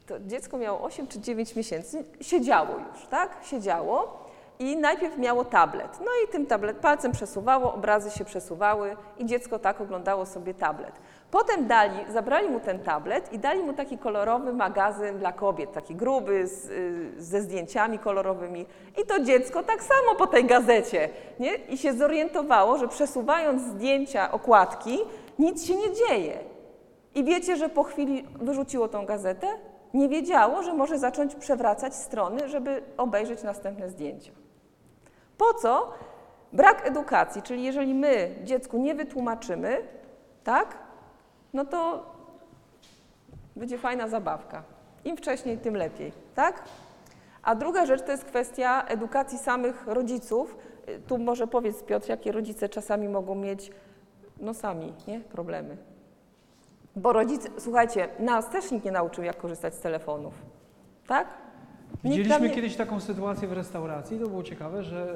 to 0.06 0.20
dziecko 0.20 0.58
miało 0.58 0.82
8 0.82 1.06
czy 1.06 1.20
9 1.20 1.56
miesięcy, 1.56 2.04
siedziało 2.20 2.68
już, 2.92 3.06
tak? 3.06 3.30
Siedziało 3.42 4.26
i 4.58 4.76
najpierw 4.76 5.18
miało 5.18 5.44
tablet. 5.44 5.98
No 6.00 6.10
i 6.24 6.32
tym 6.32 6.46
tablet 6.46 6.76
palcem 6.76 7.12
przesuwało, 7.12 7.74
obrazy 7.74 8.10
się 8.10 8.24
przesuwały 8.24 8.96
i 9.18 9.26
dziecko 9.26 9.58
tak 9.58 9.80
oglądało 9.80 10.26
sobie 10.26 10.54
tablet. 10.54 10.92
Potem 11.30 11.66
dali, 11.66 12.12
zabrali 12.12 12.48
mu 12.48 12.60
ten 12.60 12.78
tablet 12.78 13.32
i 13.32 13.38
dali 13.38 13.62
mu 13.62 13.72
taki 13.72 13.98
kolorowy 13.98 14.52
magazyn 14.52 15.18
dla 15.18 15.32
kobiet, 15.32 15.72
taki 15.72 15.94
gruby, 15.94 16.46
z, 16.46 16.70
y, 16.70 17.22
ze 17.22 17.40
zdjęciami 17.40 17.98
kolorowymi. 17.98 18.66
I 19.02 19.06
to 19.06 19.20
dziecko 19.20 19.62
tak 19.62 19.82
samo 19.82 20.14
po 20.18 20.26
tej 20.26 20.44
gazecie, 20.44 21.08
nie? 21.40 21.54
I 21.54 21.78
się 21.78 21.92
zorientowało, 21.92 22.78
że 22.78 22.88
przesuwając 22.88 23.62
zdjęcia, 23.62 24.32
okładki, 24.32 24.98
nic 25.38 25.64
się 25.64 25.74
nie 25.76 25.92
dzieje. 25.92 26.38
I 27.14 27.24
wiecie, 27.24 27.56
że 27.56 27.68
po 27.68 27.82
chwili 27.82 28.26
wyrzuciło 28.34 28.88
tą 28.88 29.06
gazetę? 29.06 29.46
Nie 29.94 30.08
wiedziało, 30.08 30.62
że 30.62 30.74
może 30.74 30.98
zacząć 30.98 31.34
przewracać 31.34 31.94
strony, 31.94 32.48
żeby 32.48 32.82
obejrzeć 32.96 33.42
następne 33.42 33.90
zdjęcia. 33.90 34.32
Po 35.38 35.54
co? 35.54 35.92
Brak 36.52 36.86
edukacji, 36.86 37.42
czyli 37.42 37.62
jeżeli 37.62 37.94
my 37.94 38.34
dziecku 38.44 38.78
nie 38.78 38.94
wytłumaczymy, 38.94 39.82
tak, 40.44 40.85
no 41.56 41.64
to 41.64 42.06
będzie 43.56 43.78
fajna 43.78 44.08
zabawka. 44.08 44.62
Im 45.04 45.16
wcześniej, 45.16 45.58
tym 45.58 45.76
lepiej, 45.76 46.12
tak? 46.34 46.62
A 47.42 47.54
druga 47.54 47.86
rzecz 47.86 48.02
to 48.02 48.12
jest 48.12 48.24
kwestia 48.24 48.84
edukacji 48.88 49.38
samych 49.38 49.86
rodziców. 49.86 50.56
Tu 51.06 51.18
może 51.18 51.46
powiedz 51.46 51.82
Piotr, 51.82 52.08
jakie 52.08 52.32
rodzice 52.32 52.68
czasami 52.68 53.08
mogą 53.08 53.34
mieć, 53.34 53.70
no 54.40 54.54
sami, 54.54 54.92
nie, 55.08 55.20
problemy. 55.20 55.76
Bo 56.96 57.12
rodzice, 57.12 57.48
słuchajcie, 57.58 58.08
nas 58.18 58.50
też 58.50 58.70
nikt 58.70 58.84
nie 58.84 58.92
nauczył, 58.92 59.24
jak 59.24 59.36
korzystać 59.36 59.74
z 59.74 59.80
telefonów, 59.80 60.34
tak? 61.06 61.28
Widzieliśmy 62.04 62.48
nie- 62.48 62.54
kiedyś 62.54 62.76
taką 62.76 63.00
sytuację 63.00 63.48
w 63.48 63.52
restauracji, 63.52 64.18
to 64.18 64.26
było 64.26 64.42
ciekawe, 64.42 64.82
że 64.82 65.14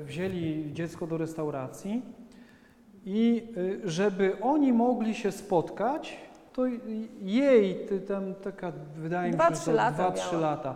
e, 0.00 0.04
wzięli 0.04 0.72
dziecko 0.72 1.06
do 1.06 1.18
restauracji 1.18 2.02
i 3.04 3.48
e, 3.84 3.88
żeby 3.88 4.36
oni 4.40 4.72
mogli 4.72 5.14
się 5.14 5.32
spotkać, 5.32 6.16
to 6.52 6.62
jej 7.20 7.86
ty, 7.86 8.00
tam 8.00 8.34
taka, 8.34 8.72
wydaje 8.96 9.32
Dwa, 9.32 9.50
mi 9.50 9.56
się, 9.56 9.60
trzy 9.60 9.70
że 9.70 9.76
lata 9.76 10.10
2-3 10.10 10.32
miała. 10.32 10.40
lata. 10.50 10.74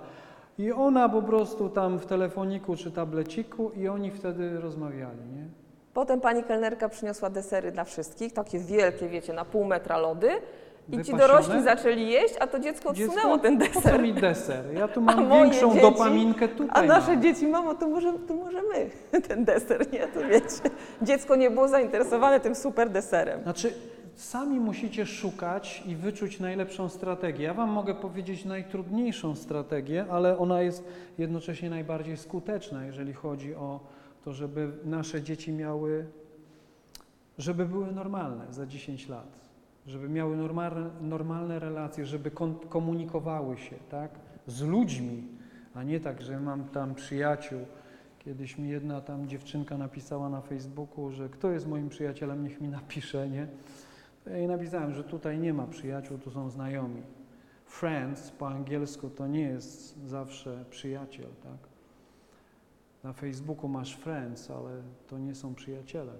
I 0.58 0.72
ona 0.72 1.08
po 1.08 1.22
prostu 1.22 1.68
tam 1.68 1.98
w 1.98 2.06
telefoniku 2.06 2.76
czy 2.76 2.90
tableciku 2.90 3.70
i 3.70 3.88
oni 3.88 4.10
wtedy 4.10 4.60
rozmawiali, 4.60 5.18
nie? 5.36 5.44
Potem 5.94 6.20
pani 6.20 6.42
kelnerka 6.42 6.88
przyniosła 6.88 7.30
desery 7.30 7.72
dla 7.72 7.84
wszystkich, 7.84 8.32
takie 8.32 8.58
wielkie, 8.58 9.08
wiecie, 9.08 9.32
na 9.32 9.44
pół 9.44 9.64
metra 9.64 9.98
lody. 9.98 10.28
I 10.92 11.02
ci 11.04 11.12
dorośli 11.14 11.62
zaczęli 11.62 12.08
jeść, 12.08 12.34
a 12.40 12.46
to 12.46 12.58
dziecko 12.60 12.88
odsunęło 12.90 13.38
ten 13.38 13.58
Po 13.58 13.64
co 13.66 13.72
deser. 13.80 14.02
mi 14.02 14.12
deser? 14.14 14.64
Ja 14.74 14.88
tu 14.88 15.00
A 15.06 15.16
mam 15.16 15.28
większą 15.28 15.68
dzieci- 15.74 15.80
dopaminkę 15.80 16.44
A 16.44 16.48
tutaj. 16.48 16.88
nasze 16.88 17.12
mam. 17.12 17.22
dzieci, 17.22 17.46
mamo, 17.46 17.74
to 17.74 17.88
może, 17.88 18.12
to 18.12 18.34
może 18.34 18.62
my 18.62 18.90
ten 19.28 19.44
deser, 19.44 19.92
nie? 19.92 20.06
To 20.08 20.20
wiecie. 20.28 20.70
Dziecko 21.02 21.36
nie 21.36 21.50
było 21.50 21.68
zainteresowane 21.68 22.40
tym 22.40 22.54
super 22.54 22.90
deserem. 22.90 23.42
Znaczy, 23.42 23.72
sami 24.14 24.60
musicie 24.60 25.06
szukać 25.06 25.82
i 25.86 25.96
wyczuć 25.96 26.40
najlepszą 26.40 26.88
strategię. 26.88 27.44
Ja 27.44 27.54
Wam 27.54 27.70
mogę 27.70 27.94
powiedzieć 27.94 28.44
najtrudniejszą 28.44 29.34
strategię, 29.34 30.06
ale 30.10 30.38
ona 30.38 30.62
jest 30.62 30.84
jednocześnie 31.18 31.70
najbardziej 31.70 32.16
skuteczna, 32.16 32.86
jeżeli 32.86 33.12
chodzi 33.12 33.54
o 33.54 33.80
to, 34.24 34.32
żeby 34.32 34.70
nasze 34.84 35.22
dzieci 35.22 35.52
miały 35.52 36.06
żeby 37.38 37.64
były 37.66 37.92
normalne 37.92 38.44
za 38.50 38.66
10 38.66 39.08
lat, 39.08 39.26
żeby 39.86 40.08
miały 40.08 40.36
normalne, 40.36 40.90
normalne 41.00 41.58
relacje, 41.58 42.06
żeby 42.06 42.30
komunikowały 42.68 43.58
się 43.58 43.76
tak, 43.90 44.10
z 44.46 44.62
ludźmi, 44.62 45.28
a 45.74 45.82
nie 45.82 46.00
tak, 46.00 46.22
że 46.22 46.40
mam 46.40 46.64
tam 46.64 46.94
przyjaciół. 46.94 47.60
Kiedyś 48.18 48.58
mi 48.58 48.68
jedna 48.68 49.00
tam 49.00 49.28
dziewczynka 49.28 49.78
napisała 49.78 50.28
na 50.28 50.40
Facebooku, 50.40 51.10
że 51.10 51.28
kto 51.28 51.50
jest 51.50 51.68
moim 51.68 51.88
przyjacielem, 51.88 52.42
niech 52.42 52.60
mi 52.60 52.68
napisze, 52.68 53.28
nie? 53.28 53.46
Ja 54.26 54.36
jej 54.36 54.48
napisałem, 54.48 54.94
że 54.94 55.04
tutaj 55.04 55.38
nie 55.38 55.54
ma 55.54 55.66
przyjaciół, 55.66 56.18
tu 56.18 56.30
są 56.30 56.50
znajomi. 56.50 57.02
Friends 57.66 58.30
po 58.30 58.48
angielsku 58.48 59.10
to 59.10 59.26
nie 59.26 59.42
jest 59.42 59.98
zawsze 60.06 60.64
przyjaciel, 60.70 61.28
tak? 61.42 61.68
Na 63.02 63.12
Facebooku 63.12 63.68
masz 63.68 63.96
friends, 63.96 64.50
ale 64.50 64.82
to 65.06 65.18
nie 65.18 65.34
są 65.34 65.54
przyjaciele. 65.54 66.12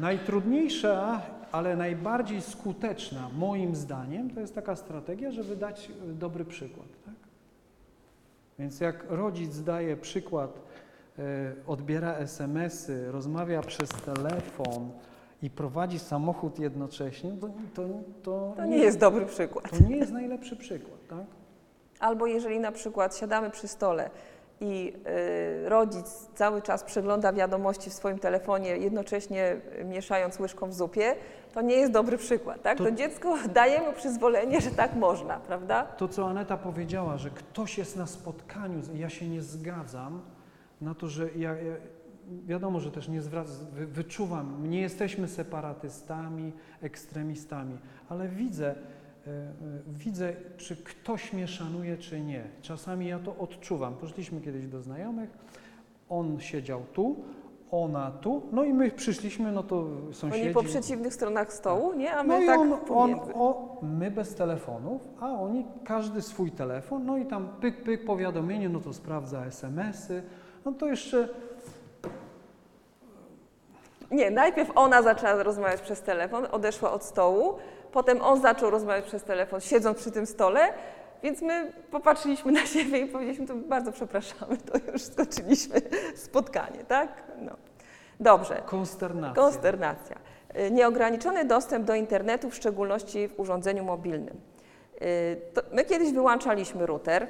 Najtrudniejsza, 0.00 1.20
ale 1.52 1.76
najbardziej 1.76 2.40
skuteczna, 2.42 3.28
moim 3.38 3.76
zdaniem, 3.76 4.30
to 4.30 4.40
jest 4.40 4.54
taka 4.54 4.76
strategia, 4.76 5.30
żeby 5.30 5.56
dać 5.56 5.90
y, 6.10 6.14
dobry 6.14 6.44
przykład. 6.44 6.86
Tak? 7.04 7.14
Więc 8.58 8.80
jak 8.80 9.04
rodzic 9.08 9.62
daje 9.62 9.96
przykład, 9.96 10.60
e, 11.18 11.22
odbiera 11.66 12.14
SMS-y, 12.14 13.12
rozmawia 13.12 13.62
przez 13.62 13.88
telefon 13.90 14.90
i 15.42 15.50
prowadzi 15.50 15.98
samochód 15.98 16.58
jednocześnie, 16.58 17.32
to, 17.40 17.48
to, 17.74 17.88
to, 18.22 18.52
To 18.56 18.64
nie 18.64 18.78
jest 18.78 18.98
dobry 18.98 19.26
przykład. 19.26 19.70
to 19.70 19.88
nie 19.88 19.96
jest 19.96 20.12
najlepszy 20.12 20.56
przykład. 20.56 21.06
Tak? 21.08 21.24
Albo 22.00 22.26
jeżeli 22.26 22.60
na 22.60 22.72
przykład 22.72 23.16
siadamy 23.16 23.50
przy 23.50 23.68
stole 23.68 24.10
i 24.62 24.92
y, 25.64 25.68
rodzic 25.68 26.28
cały 26.34 26.62
czas 26.62 26.84
przegląda 26.84 27.32
wiadomości 27.32 27.90
w 27.90 27.92
swoim 27.92 28.18
telefonie, 28.18 28.76
jednocześnie 28.76 29.56
y, 29.80 29.84
mieszając 29.84 30.40
łyżką 30.40 30.68
w 30.68 30.74
zupie, 30.74 31.14
to 31.54 31.60
nie 31.62 31.74
jest 31.76 31.92
dobry 31.92 32.18
przykład, 32.18 32.62
tak? 32.62 32.78
To- 32.78 32.84
To, 32.84 32.90
dziecko 32.90 33.34
daje 33.54 33.80
mu 33.80 33.92
przyzwolenie, 33.92 34.60
że 34.60 34.70
tak 34.70 34.94
można, 34.96 35.40
prawda? 35.40 35.84
To, 35.84 36.08
co 36.08 36.28
Aneta 36.28 36.56
powiedziała, 36.56 37.18
że 37.18 37.30
ktoś 37.30 37.78
jest 37.78 37.96
na 37.96 38.06
spotkaniu, 38.06 38.80
ja 38.94 39.08
się 39.08 39.28
nie 39.28 39.42
zgadzam 39.42 40.20
na 40.80 40.94
to, 40.94 41.08
że 41.08 41.28
ja, 41.36 41.50
ja 41.56 41.74
wiadomo, 42.46 42.80
że 42.80 42.90
też 42.90 43.08
nie 43.08 43.22
zwracam, 43.22 43.54
wy, 43.72 43.86
wyczuwam, 43.86 44.70
nie 44.70 44.80
jesteśmy 44.80 45.28
separatystami, 45.28 46.52
ekstremistami, 46.82 47.78
ale 48.08 48.28
widzę, 48.28 48.74
widzę, 49.86 50.32
czy 50.56 50.76
ktoś 50.76 51.32
mnie 51.32 51.48
szanuje, 51.48 51.96
czy 51.96 52.20
nie. 52.20 52.44
Czasami 52.62 53.06
ja 53.08 53.18
to 53.18 53.36
odczuwam. 53.36 53.94
Poszliśmy 53.94 54.40
kiedyś 54.40 54.66
do 54.66 54.82
znajomych, 54.82 55.30
on 56.08 56.40
siedział 56.40 56.82
tu, 56.92 57.16
ona 57.70 58.10
tu, 58.10 58.42
no 58.52 58.64
i 58.64 58.72
my 58.72 58.90
przyszliśmy, 58.90 59.52
no 59.52 59.62
to 59.62 59.86
sąsiedzi... 60.12 60.42
Oni 60.42 60.54
po 60.54 60.62
przeciwnych 60.62 61.14
stronach 61.14 61.52
stołu, 61.52 61.92
nie? 61.92 62.14
A 62.14 62.22
my 62.22 62.40
No 62.40 62.46
tak 62.46 62.60
on, 62.60 62.72
on, 62.88 63.20
o, 63.34 63.78
my 63.82 64.10
bez 64.10 64.34
telefonów, 64.34 65.08
a 65.20 65.30
oni 65.30 65.66
każdy 65.84 66.22
swój 66.22 66.50
telefon, 66.50 67.06
no 67.06 67.18
i 67.18 67.26
tam 67.26 67.48
pyk, 67.60 67.82
pyk, 67.82 68.04
powiadomienie, 68.04 68.68
no 68.68 68.80
to 68.80 68.92
sprawdza 68.92 69.46
SMS-y, 69.46 70.22
no 70.64 70.72
to 70.72 70.86
jeszcze 70.86 71.28
Nie, 74.12 74.30
najpierw 74.30 74.70
ona 74.74 75.02
zaczęła 75.02 75.42
rozmawiać 75.42 75.80
przez 75.80 76.02
telefon, 76.02 76.46
odeszła 76.52 76.92
od 76.92 77.04
stołu, 77.04 77.54
potem 77.92 78.22
on 78.22 78.40
zaczął 78.40 78.70
rozmawiać 78.70 79.04
przez 79.04 79.22
telefon, 79.24 79.60
siedząc 79.60 79.98
przy 79.98 80.10
tym 80.10 80.26
stole, 80.26 80.60
więc 81.22 81.42
my 81.42 81.72
popatrzyliśmy 81.90 82.52
na 82.52 82.66
siebie 82.66 82.98
i 82.98 83.06
powiedzieliśmy, 83.06 83.46
to 83.46 83.54
bardzo 83.54 83.92
przepraszamy, 83.92 84.56
to 84.56 84.92
już 84.92 85.02
skończyliśmy 85.02 85.80
spotkanie, 86.16 86.84
tak? 86.88 87.08
No. 87.38 87.52
Dobrze. 88.20 88.62
konsternacja. 88.66 89.42
Konsternacja. 89.42 90.16
Y, 90.60 90.70
Nieograniczony 90.70 91.44
dostęp 91.44 91.86
do 91.86 91.94
internetu, 91.94 92.50
w 92.50 92.54
szczególności 92.54 93.28
w 93.28 93.40
urządzeniu 93.40 93.84
mobilnym. 93.84 94.40
Y, 95.02 95.40
To 95.54 95.62
my 95.72 95.84
kiedyś 95.84 96.12
wyłączaliśmy 96.12 96.86
router, 96.86 97.26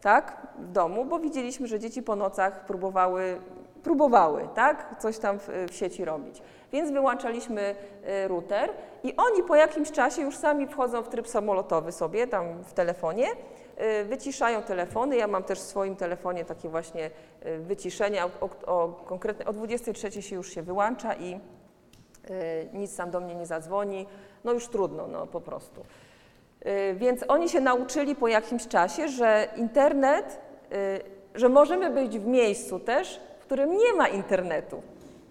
tak, 0.00 0.46
w 0.58 0.72
domu, 0.72 1.04
bo 1.04 1.18
widzieliśmy, 1.18 1.66
że 1.66 1.78
dzieci 1.78 2.02
po 2.02 2.16
nocach 2.16 2.64
próbowały, 2.64 3.40
próbowały, 3.82 4.48
tak, 4.54 4.96
coś 4.98 5.18
tam 5.18 5.38
w, 5.38 5.48
w 5.70 5.74
sieci 5.74 6.04
robić. 6.04 6.42
Więc 6.72 6.90
wyłączaliśmy 6.90 7.74
y, 8.24 8.28
router 8.28 8.70
i 9.02 9.16
oni 9.16 9.42
po 9.42 9.56
jakimś 9.56 9.90
czasie 9.90 10.22
już 10.22 10.36
sami 10.36 10.66
wchodzą 10.66 11.02
w 11.02 11.08
tryb 11.08 11.28
samolotowy 11.28 11.92
sobie 11.92 12.26
tam 12.26 12.64
w 12.64 12.72
telefonie, 12.72 13.26
y, 14.00 14.04
wyciszają 14.04 14.62
telefony. 14.62 15.16
Ja 15.16 15.26
mam 15.26 15.42
też 15.42 15.58
w 15.58 15.62
swoim 15.62 15.96
telefonie 15.96 16.44
takie 16.44 16.68
właśnie 16.68 17.10
y, 17.46 17.58
wyciszenia, 17.58 18.26
o, 18.26 18.48
o, 18.66 18.88
konkretne, 19.06 19.44
o 19.44 19.52
23 19.52 20.22
się 20.22 20.36
już 20.36 20.54
się 20.54 20.62
wyłącza 20.62 21.14
i 21.14 21.40
nic 22.72 22.96
tam 22.96 23.10
do 23.10 23.20
mnie 23.20 23.34
nie 23.34 23.46
zadzwoni, 23.46 24.06
no 24.44 24.52
już 24.52 24.68
trudno, 24.68 25.06
no 25.06 25.26
po 25.26 25.40
prostu. 25.40 25.84
Więc 26.94 27.24
oni 27.28 27.48
się 27.48 27.60
nauczyli 27.60 28.16
po 28.16 28.28
jakimś 28.28 28.68
czasie, 28.68 29.08
że 29.08 29.48
internet, 29.56 30.40
że 31.34 31.48
możemy 31.48 31.90
być 31.90 32.18
w 32.18 32.26
miejscu 32.26 32.80
też, 32.80 33.20
którym 33.50 33.76
nie 33.76 33.92
ma 33.92 34.08
internetu, 34.08 34.82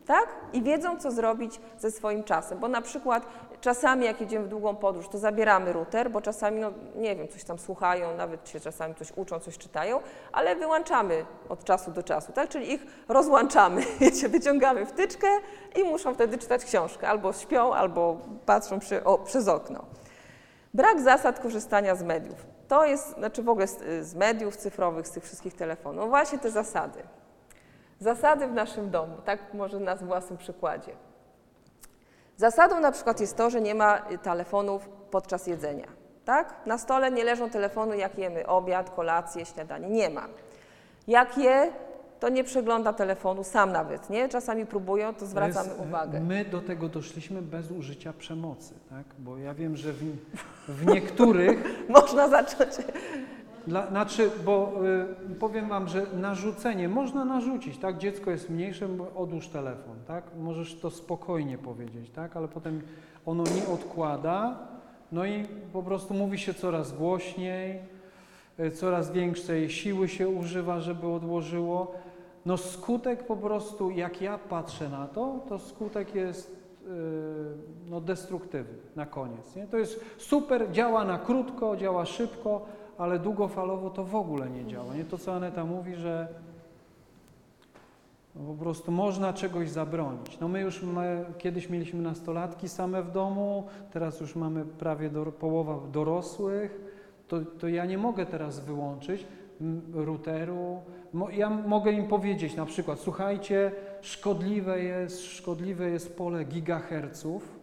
tak? 0.05 0.27
I 0.53 0.61
wiedzą, 0.61 0.99
co 0.99 1.11
zrobić 1.11 1.61
ze 1.77 1.91
swoim 1.91 2.23
czasem, 2.23 2.59
bo 2.59 2.67
na 2.67 2.81
przykład 2.81 3.25
czasami 3.61 4.05
jak 4.05 4.21
jedziemy 4.21 4.45
w 4.45 4.47
długą 4.47 4.75
podróż, 4.75 5.07
to 5.07 5.17
zabieramy 5.17 5.73
router, 5.73 6.11
bo 6.11 6.21
czasami, 6.21 6.59
no 6.59 6.71
nie 6.95 7.15
wiem, 7.15 7.27
coś 7.27 7.43
tam 7.43 7.59
słuchają, 7.59 8.17
nawet 8.17 8.49
się 8.49 8.59
czasami 8.59 8.95
coś 8.95 9.11
uczą, 9.15 9.39
coś 9.39 9.57
czytają, 9.57 9.99
ale 10.31 10.55
wyłączamy 10.55 11.25
od 11.49 11.63
czasu 11.63 11.91
do 11.91 12.03
czasu, 12.03 12.31
tak? 12.31 12.49
Czyli 12.49 12.71
ich 12.73 12.85
rozłączamy, 13.07 13.81
wiecie, 13.99 14.29
wyciągamy 14.29 14.85
wtyczkę 14.85 15.27
i 15.75 15.83
muszą 15.83 16.13
wtedy 16.13 16.37
czytać 16.37 16.65
książkę, 16.65 17.07
albo 17.07 17.33
śpią, 17.33 17.73
albo 17.73 18.17
patrzą 18.45 18.79
przy, 18.79 19.03
o, 19.03 19.17
przez 19.17 19.47
okno. 19.47 19.85
Brak 20.73 21.01
zasad 21.01 21.39
korzystania 21.39 21.95
z 21.95 22.03
mediów. 22.03 22.45
To 22.67 22.85
jest, 22.85 23.15
znaczy 23.15 23.43
w 23.43 23.49
ogóle 23.49 23.67
z, 23.67 24.07
z 24.07 24.15
mediów 24.15 24.57
cyfrowych, 24.57 25.07
z 25.07 25.11
tych 25.11 25.23
wszystkich 25.23 25.53
telefonów. 25.53 26.01
No 26.01 26.07
właśnie 26.07 26.39
te 26.39 26.51
zasady. 26.51 27.03
Zasady 27.99 28.47
w 28.47 28.53
naszym 28.53 28.89
domu, 28.89 29.17
tak 29.25 29.53
może 29.53 29.79
na 29.79 29.95
własnym 29.95 30.37
przykładzie. 30.37 30.91
Zasadą 32.37 32.79
na 32.79 32.91
przykład 32.91 33.19
jest 33.21 33.37
to, 33.37 33.49
że 33.49 33.61
nie 33.61 33.75
ma 33.75 34.11
y, 34.11 34.17
telefonów 34.17 34.89
podczas 35.11 35.47
jedzenia. 35.47 35.87
Tak? 36.25 36.55
Na 36.65 36.77
stole 36.77 37.11
nie 37.11 37.23
leżą 37.23 37.49
telefony, 37.49 37.97
jak 37.97 38.17
jemy 38.17 38.47
obiad, 38.47 38.89
kolację, 38.89 39.45
śniadanie. 39.45 39.89
Nie 39.89 40.09
ma. 40.09 40.27
Jak 41.07 41.37
je, 41.37 41.71
to 42.19 42.29
nie 42.29 42.43
przegląda 42.43 42.93
telefonu 42.93 43.43
sam 43.43 43.71
nawet, 43.71 44.09
nie? 44.09 44.29
Czasami 44.29 44.65
próbują, 44.65 45.13
to 45.13 45.19
To 45.19 45.25
zwracamy 45.25 45.69
jest, 45.69 45.79
e, 45.79 45.83
uwagę. 45.83 46.19
My 46.19 46.45
do 46.45 46.61
tego 46.61 46.89
doszliśmy 46.89 47.41
bez 47.41 47.71
użycia 47.71 48.13
przemocy, 48.13 48.73
tak? 48.89 49.05
Bo 49.19 49.37
ja 49.37 49.53
wiem, 49.53 49.77
że 49.77 49.93
w, 49.93 50.03
w 50.67 50.85
niektórych 50.85 51.63
Można 51.89 52.27
zacząć. 52.29 52.69
Dla, 53.69 53.87
znaczy, 53.87 54.31
bo 54.45 54.71
y, 55.31 55.35
powiem 55.35 55.69
Wam, 55.69 55.87
że 55.87 56.05
narzucenie, 56.13 56.89
można 56.89 57.25
narzucić, 57.25 57.77
tak? 57.77 57.97
Dziecko 57.97 58.31
jest 58.31 58.49
mniejsze, 58.49 58.87
odłóż 59.15 59.47
telefon, 59.47 59.95
tak? 60.07 60.23
Możesz 60.39 60.79
to 60.79 60.89
spokojnie 60.91 61.57
powiedzieć, 61.57 62.09
tak? 62.09 62.37
Ale 62.37 62.47
potem 62.47 62.81
ono 63.25 63.43
nie 63.43 63.73
odkłada, 63.73 64.67
no 65.11 65.25
i 65.25 65.45
po 65.73 65.83
prostu 65.83 66.13
mówi 66.13 66.37
się 66.37 66.53
coraz 66.53 66.93
głośniej, 66.93 67.79
y, 68.59 68.71
coraz 68.71 69.11
większej 69.11 69.69
siły 69.69 70.07
się 70.07 70.29
używa, 70.29 70.79
żeby 70.79 71.07
odłożyło. 71.07 71.91
No 72.45 72.57
skutek 72.57 73.23
po 73.23 73.35
prostu, 73.35 73.91
jak 73.91 74.21
ja 74.21 74.37
patrzę 74.37 74.89
na 74.89 75.07
to, 75.07 75.39
to 75.49 75.59
skutek 75.59 76.15
jest 76.15 76.51
y, 76.51 76.89
no, 77.89 78.01
destruktywny 78.01 78.77
na 78.95 79.05
koniec. 79.05 79.55
Nie? 79.55 79.67
To 79.67 79.77
jest 79.77 80.05
super, 80.17 80.71
działa 80.71 81.05
na 81.05 81.19
krótko, 81.19 81.77
działa 81.77 82.05
szybko, 82.05 82.78
ale 82.99 83.19
długofalowo 83.19 83.89
to 83.89 84.03
w 84.03 84.15
ogóle 84.15 84.49
nie 84.49 84.65
działa. 84.65 84.95
Nie 84.95 85.05
to, 85.05 85.17
co 85.17 85.35
Aneta 85.35 85.65
mówi, 85.65 85.95
że 85.95 86.27
po 88.47 88.53
prostu 88.53 88.91
można 88.91 89.33
czegoś 89.33 89.69
zabronić. 89.69 90.39
No 90.39 90.47
my 90.47 90.61
już 90.61 90.83
my, 90.83 91.25
kiedyś 91.37 91.69
mieliśmy 91.69 92.01
nastolatki 92.01 92.69
same 92.69 93.03
w 93.03 93.11
domu, 93.11 93.67
teraz 93.91 94.21
już 94.21 94.35
mamy 94.35 94.65
prawie 94.65 95.09
do, 95.09 95.25
połowa 95.25 95.79
dorosłych, 95.91 96.81
to, 97.27 97.37
to 97.59 97.67
ja 97.67 97.85
nie 97.85 97.97
mogę 97.97 98.25
teraz 98.25 98.59
wyłączyć 98.59 99.25
routeru. 99.93 100.79
Mo, 101.13 101.29
ja 101.29 101.49
mogę 101.49 101.91
im 101.91 102.07
powiedzieć 102.07 102.55
na 102.55 102.65
przykład, 102.65 102.99
słuchajcie, 102.99 103.71
szkodliwe 104.01 104.83
jest, 104.83 105.21
szkodliwe 105.21 105.89
jest 105.89 106.17
pole 106.17 106.45
gigaherców. 106.45 107.59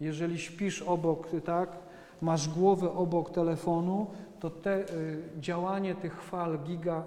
Jeżeli 0.00 0.38
śpisz 0.38 0.82
obok, 0.82 1.28
tak, 1.44 1.68
masz 2.22 2.48
głowę 2.48 2.92
obok 2.92 3.30
telefonu, 3.30 4.06
to 4.44 4.50
te, 4.50 4.80
y, 4.80 5.22
działanie 5.40 5.94
tych 5.94 6.22
fal 6.22 6.58
giga, 6.64 7.02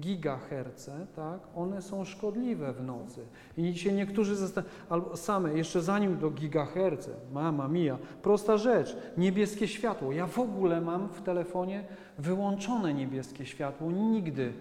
gigaherce, 0.00 1.06
tak, 1.16 1.40
one 1.56 1.82
są 1.82 2.04
szkodliwe 2.04 2.72
w 2.72 2.84
nocy. 2.84 3.20
I 3.56 3.78
się 3.78 3.92
niektórzy 3.92 4.36
zastanawiają, 4.36 4.78
albo 4.88 5.16
same, 5.16 5.54
jeszcze 5.54 5.82
zanim 5.82 6.18
do 6.18 6.30
gigaherce, 6.30 7.10
mama 7.32 7.68
mia, 7.68 7.98
prosta 8.22 8.56
rzecz, 8.56 8.96
niebieskie 9.16 9.68
światło. 9.68 10.12
Ja 10.12 10.26
w 10.26 10.38
ogóle 10.38 10.80
mam 10.80 11.08
w 11.08 11.22
telefonie 11.22 11.84
wyłączone 12.18 12.94
niebieskie 12.94 13.46
światło, 13.46 13.90
nigdy. 13.90 14.52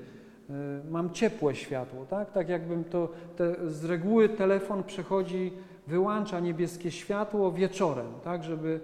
Y, 0.50 0.54
Mam 0.92 1.12
ciepłe 1.12 1.56
światło, 1.56 2.06
tak? 2.10 2.32
Tak 2.32 2.50
jakbym 2.50 2.84
to, 2.84 3.10
te, 3.36 3.70
z 3.70 3.86
reguły 3.86 4.30
telefon 4.30 4.84
przechodzi 4.84 5.54
wyłącza 5.88 6.40
niebieskie 6.40 6.92
światło 6.92 7.52
wieczorem, 7.52 8.08
tak, 8.24 8.44
żeby, 8.44 8.80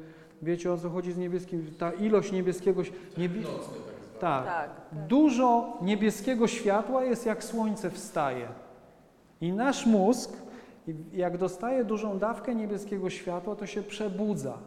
wiecie 0.45 0.73
o 0.73 0.77
co 0.77 0.89
chodzi 0.89 1.11
z 1.11 1.17
niebieskim, 1.17 1.71
ta 1.79 1.91
ilość 1.91 2.31
niebieskiego, 2.31 2.81
ś- 2.81 2.91
niebie... 3.17 3.41
tak, 4.19 4.45
Tak. 4.45 4.69
dużo 5.07 5.77
niebieskiego 5.81 6.47
światła 6.47 7.03
jest 7.03 7.25
jak 7.25 7.43
słońce 7.43 7.89
wstaje. 7.89 8.47
I 9.41 9.51
nasz 9.53 9.85
mózg, 9.85 10.31
jak 11.13 11.37
dostaje 11.37 11.83
dużą 11.85 12.19
dawkę 12.19 12.55
niebieskiego 12.55 13.09
światła, 13.09 13.55
to 13.55 13.65
się 13.65 13.83
przebudza. 13.83 14.57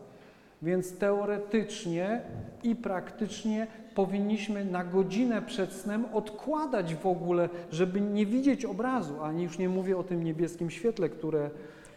Więc 0.62 0.98
teoretycznie 0.98 2.20
i 2.62 2.76
praktycznie 2.76 3.66
powinniśmy 3.94 4.64
na 4.64 4.84
godzinę 4.84 5.42
przed 5.42 5.72
snem 5.72 6.05
odkładać 6.12 6.94
w 6.94 7.06
ogóle, 7.06 7.48
żeby 7.72 8.00
nie 8.00 8.26
widzieć 8.26 8.64
obrazu, 8.64 9.14
a 9.22 9.32
już 9.32 9.59
nie 9.59 9.68
mówię 9.68 9.98
o 9.98 10.02
tym 10.02 10.24
niebieskim 10.24 10.70
świetle, 10.70 11.09
które 11.09 11.50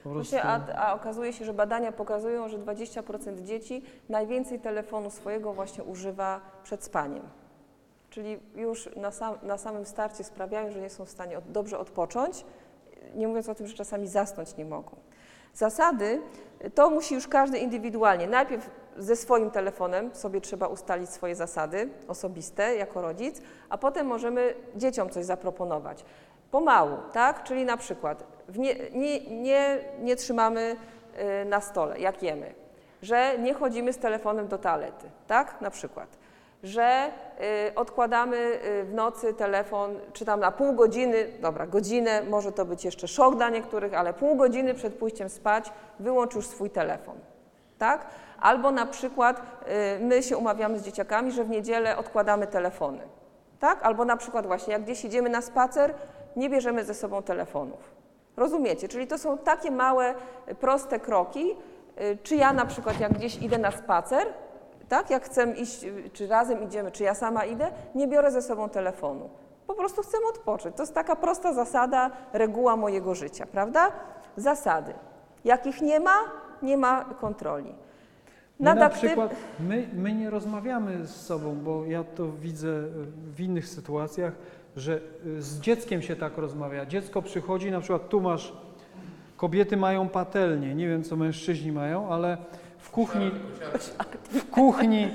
prostu... 0.10 0.36
A, 0.44 0.60
a 0.76 0.94
okazuje 0.94 1.34
się, 1.34 1.46
że 1.46 1.54
badania 1.54 1.92
pokazują, 1.92 2.50
że 2.50 2.58
20% 2.58 3.44
dzieci 3.44 3.84
najwięcej 4.10 4.60
telefonu 4.60 5.10
swojego 5.10 5.54
właśnie 5.54 5.84
używa 5.84 6.42
przed 6.64 6.84
spaniem. 6.84 7.24
Czyli 8.10 8.40
już 8.56 8.90
na, 8.96 9.12
sam, 9.12 9.36
na 9.44 9.58
samym 9.58 9.86
starcie 9.86 10.24
sprawiają, 10.24 10.72
że 10.72 10.82
nie 10.82 10.90
są 10.90 11.06
w 11.06 11.10
stanie 11.10 11.38
od, 11.38 11.52
dobrze 11.52 11.80
odpocząć, 11.80 12.46
nie 13.16 13.28
mówiąc 13.28 13.50
o 13.50 13.56
tym, 13.56 13.68
że 13.68 13.74
czasami 13.74 14.08
zasnąć 14.08 14.58
nie 14.58 14.66
mogą. 14.66 14.92
Zasady 15.54 16.22
to 16.76 16.90
musi 16.90 17.16
już 17.16 17.28
każdy 17.28 17.58
indywidualnie. 17.58 18.28
Najpierw 18.28 18.70
ze 18.98 19.16
swoim 19.16 19.52
telefonem 19.52 20.16
sobie 20.16 20.42
trzeba 20.42 20.68
ustalić 20.68 21.10
swoje 21.10 21.36
zasady 21.36 21.90
osobiste 22.08 22.76
jako 22.76 23.02
rodzic, 23.02 23.42
a 23.70 23.78
potem 23.78 24.08
możemy 24.08 24.54
dzieciom 24.76 25.10
coś 25.10 25.26
zaproponować. 25.26 26.06
Pomału, 26.52 26.98
tak? 27.14 27.44
Czyli 27.44 27.66
na 27.66 27.78
przykład 27.78 28.24
nie, 28.56 28.76
nie, 28.92 29.20
nie, 29.20 29.80
nie 30.00 30.16
trzymamy 30.16 30.76
y, 31.42 31.46
na 31.46 31.62
stole, 31.62 32.00
jak 32.00 32.24
jemy, 32.24 32.54
że 33.02 33.38
nie 33.40 33.54
chodzimy 33.54 33.94
z 33.94 33.98
telefonem 33.98 34.48
do 34.48 34.58
toalety, 34.58 35.10
tak? 35.28 35.62
Na 35.62 35.70
przykład 35.70 36.22
że 36.64 37.12
y, 37.70 37.76
odkładamy 37.76 38.38
y, 38.38 38.84
w 38.84 38.94
nocy 38.94 39.34
telefon, 39.34 40.00
czy 40.14 40.26
tam 40.26 40.40
na 40.40 40.52
pół 40.52 40.74
godziny, 40.74 41.28
dobra, 41.40 41.68
godzinę, 41.68 42.24
może 42.24 42.52
to 42.52 42.66
być 42.66 42.86
jeszcze 42.86 43.08
szok 43.08 43.36
dla 43.36 43.50
niektórych, 43.50 43.94
ale 43.94 44.14
pół 44.14 44.36
godziny 44.36 44.74
przed 44.74 44.94
pójściem 44.94 45.30
spać 45.30 45.72
wyłącz 46.00 46.36
już 46.36 46.48
swój 46.48 46.70
telefon, 46.70 47.16
tak? 47.78 48.06
Albo 48.40 48.72
na 48.72 48.86
przykład 48.86 49.42
my 50.00 50.24
się 50.24 50.38
umawiamy 50.38 50.80
z 50.80 50.84
dzieciakami, 50.84 51.32
że 51.32 51.44
w 51.44 51.50
niedzielę 51.50 51.98
odkładamy 51.98 52.48
telefony, 52.48 53.00
tak? 53.60 53.80
Albo 53.84 54.06
na 54.06 54.18
przykład 54.18 54.48
właśnie, 54.48 54.74
jak 54.74 54.84
gdzieś 54.84 55.06
idziemy 55.06 55.30
na 55.30 55.42
spacer, 55.42 55.94
nie 56.36 56.50
bierzemy 56.50 56.86
ze 56.86 56.94
sobą 56.94 57.24
telefonów. 57.24 57.92
Rozumiecie? 58.38 58.88
Czyli 58.88 59.08
to 59.08 59.18
są 59.18 59.38
takie 59.38 59.72
małe, 59.72 60.14
proste 60.60 61.00
kroki, 61.00 61.56
y, 62.02 62.18
czy 62.24 62.36
ja 62.36 62.54
na 62.54 62.66
przykład 62.66 63.00
jak 63.00 63.14
gdzieś 63.14 63.42
idę 63.42 63.58
na 63.58 63.72
spacer, 63.72 64.28
tak? 64.90 65.10
Jak 65.10 65.24
chcę 65.24 65.52
iść, 65.52 65.84
y, 65.84 66.10
czy 66.14 66.28
razem 66.28 66.64
idziemy, 66.64 66.92
czy 66.92 67.04
ja 67.04 67.14
sama 67.14 67.46
idę, 67.46 67.72
nie 67.96 68.08
biorę 68.08 68.32
ze 68.32 68.42
sobą 68.42 68.70
telefonu. 68.70 69.30
Po 69.68 69.76
prostu 69.76 70.02
chcę 70.02 70.18
odpocząć. 70.30 70.76
To 70.76 70.84
jest 70.84 70.94
taka 70.94 71.16
prosta 71.16 71.54
zasada, 71.54 72.12
reguła 72.34 72.76
mojego 72.76 73.16
życia, 73.16 73.46
prawda? 73.46 73.92
Zasady. 74.38 74.94
Jakich 75.46 75.82
nie 75.82 76.00
ma, 76.00 76.16
nie 76.62 76.78
ma 76.78 77.06
kontroli. 77.06 77.76
My 78.60 78.76
na 78.76 78.90
przykład, 78.90 79.36
my, 79.60 79.88
my 79.94 80.14
nie 80.14 80.30
rozmawiamy 80.30 81.06
z 81.06 81.16
sobą, 81.16 81.56
bo 81.56 81.86
ja 81.86 82.04
to 82.04 82.32
widzę 82.32 82.68
w 83.36 83.40
innych 83.40 83.68
sytuacjach, 83.68 84.34
że 84.76 85.00
y, 85.26 85.42
z 85.42 85.60
dzieckiem 85.60 86.02
się 86.02 86.16
tak 86.16 86.38
rozmawia. 86.38 86.86
Dziecko 86.86 87.22
przychodzi, 87.22 87.72
na 87.72 87.80
przykład 87.80 88.10
tu 88.10 88.22
masz, 88.22 88.54
kobiety 89.38 89.78
mają 89.78 90.10
patelnię, 90.10 90.76
nie 90.76 90.88
wiem 90.88 91.04
co 91.04 91.16
mężczyźni 91.16 91.72
mają, 91.72 92.08
ale 92.14 92.38
w 92.78 92.90
kuchni, 92.92 93.32
w 94.30 94.50
kuchni 94.50 95.08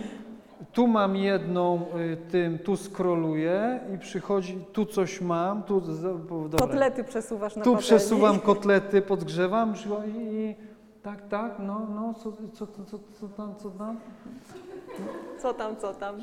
tu 0.73 0.87
mam 0.87 1.17
jedną, 1.17 1.81
y, 2.13 2.17
tym, 2.17 2.59
tu 2.59 2.77
skroluję 2.77 3.81
i 3.95 3.99
przychodzi, 3.99 4.65
tu 4.73 4.87
coś 4.87 5.21
mam, 5.21 5.63
tu, 5.63 5.81
dobra. 5.81 6.59
Kotlety 6.59 7.05
przesuwasz 7.05 7.57
na 7.57 7.63
Tu 7.65 7.71
patelni. 7.71 7.83
przesuwam 7.83 8.41
kotlety, 8.41 9.03
podgrzewam 9.03 9.73
przychodzi 9.75 10.13
i 10.17 10.55
tak, 11.03 11.29
tak, 11.29 11.53
no, 11.59 11.87
no, 11.95 12.15
co, 12.15 12.33
co, 12.33 12.67
co, 12.67 12.85
co, 12.85 12.99
co 13.21 13.29
tam, 13.29 13.55
co 13.57 13.71
tam? 13.71 13.97
Co 15.43 15.55
tam, 15.55 15.77
co 15.77 15.95
tam? 15.95 16.15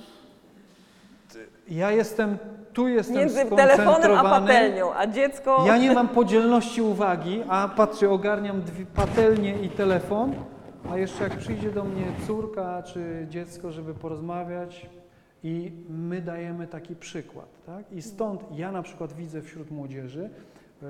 Ja 1.67 1.91
jestem, 1.91 2.37
tu 2.73 2.87
jestem 2.87 3.17
Między 3.17 3.45
telefonem 3.45 4.17
a 4.17 4.23
patelnią, 4.23 4.93
a 4.93 5.07
dziecko... 5.07 5.63
Ja 5.67 5.77
nie 5.77 5.93
mam 5.93 6.07
podzielności 6.07 6.81
uwagi, 6.81 7.43
a 7.49 7.67
patrzę, 7.67 8.09
ogarniam 8.09 8.61
dwie 8.61 8.85
patelnię 8.85 9.61
i 9.61 9.69
telefon, 9.69 10.33
a 10.91 10.97
jeszcze 10.97 11.23
jak 11.23 11.37
przyjdzie 11.37 11.71
do 11.71 11.83
mnie 11.83 12.05
córka 12.27 12.83
czy 12.83 13.27
dziecko, 13.29 13.71
żeby 13.71 13.93
porozmawiać 13.93 14.89
i 15.43 15.71
my 15.89 16.21
dajemy 16.21 16.67
taki 16.67 16.95
przykład, 16.95 17.47
tak? 17.65 17.91
I 17.91 18.01
stąd 18.01 18.41
ja 18.55 18.71
na 18.71 18.83
przykład 18.83 19.13
widzę 19.13 19.41
wśród 19.41 19.71
młodzieży, 19.71 20.29
y, 20.83 20.85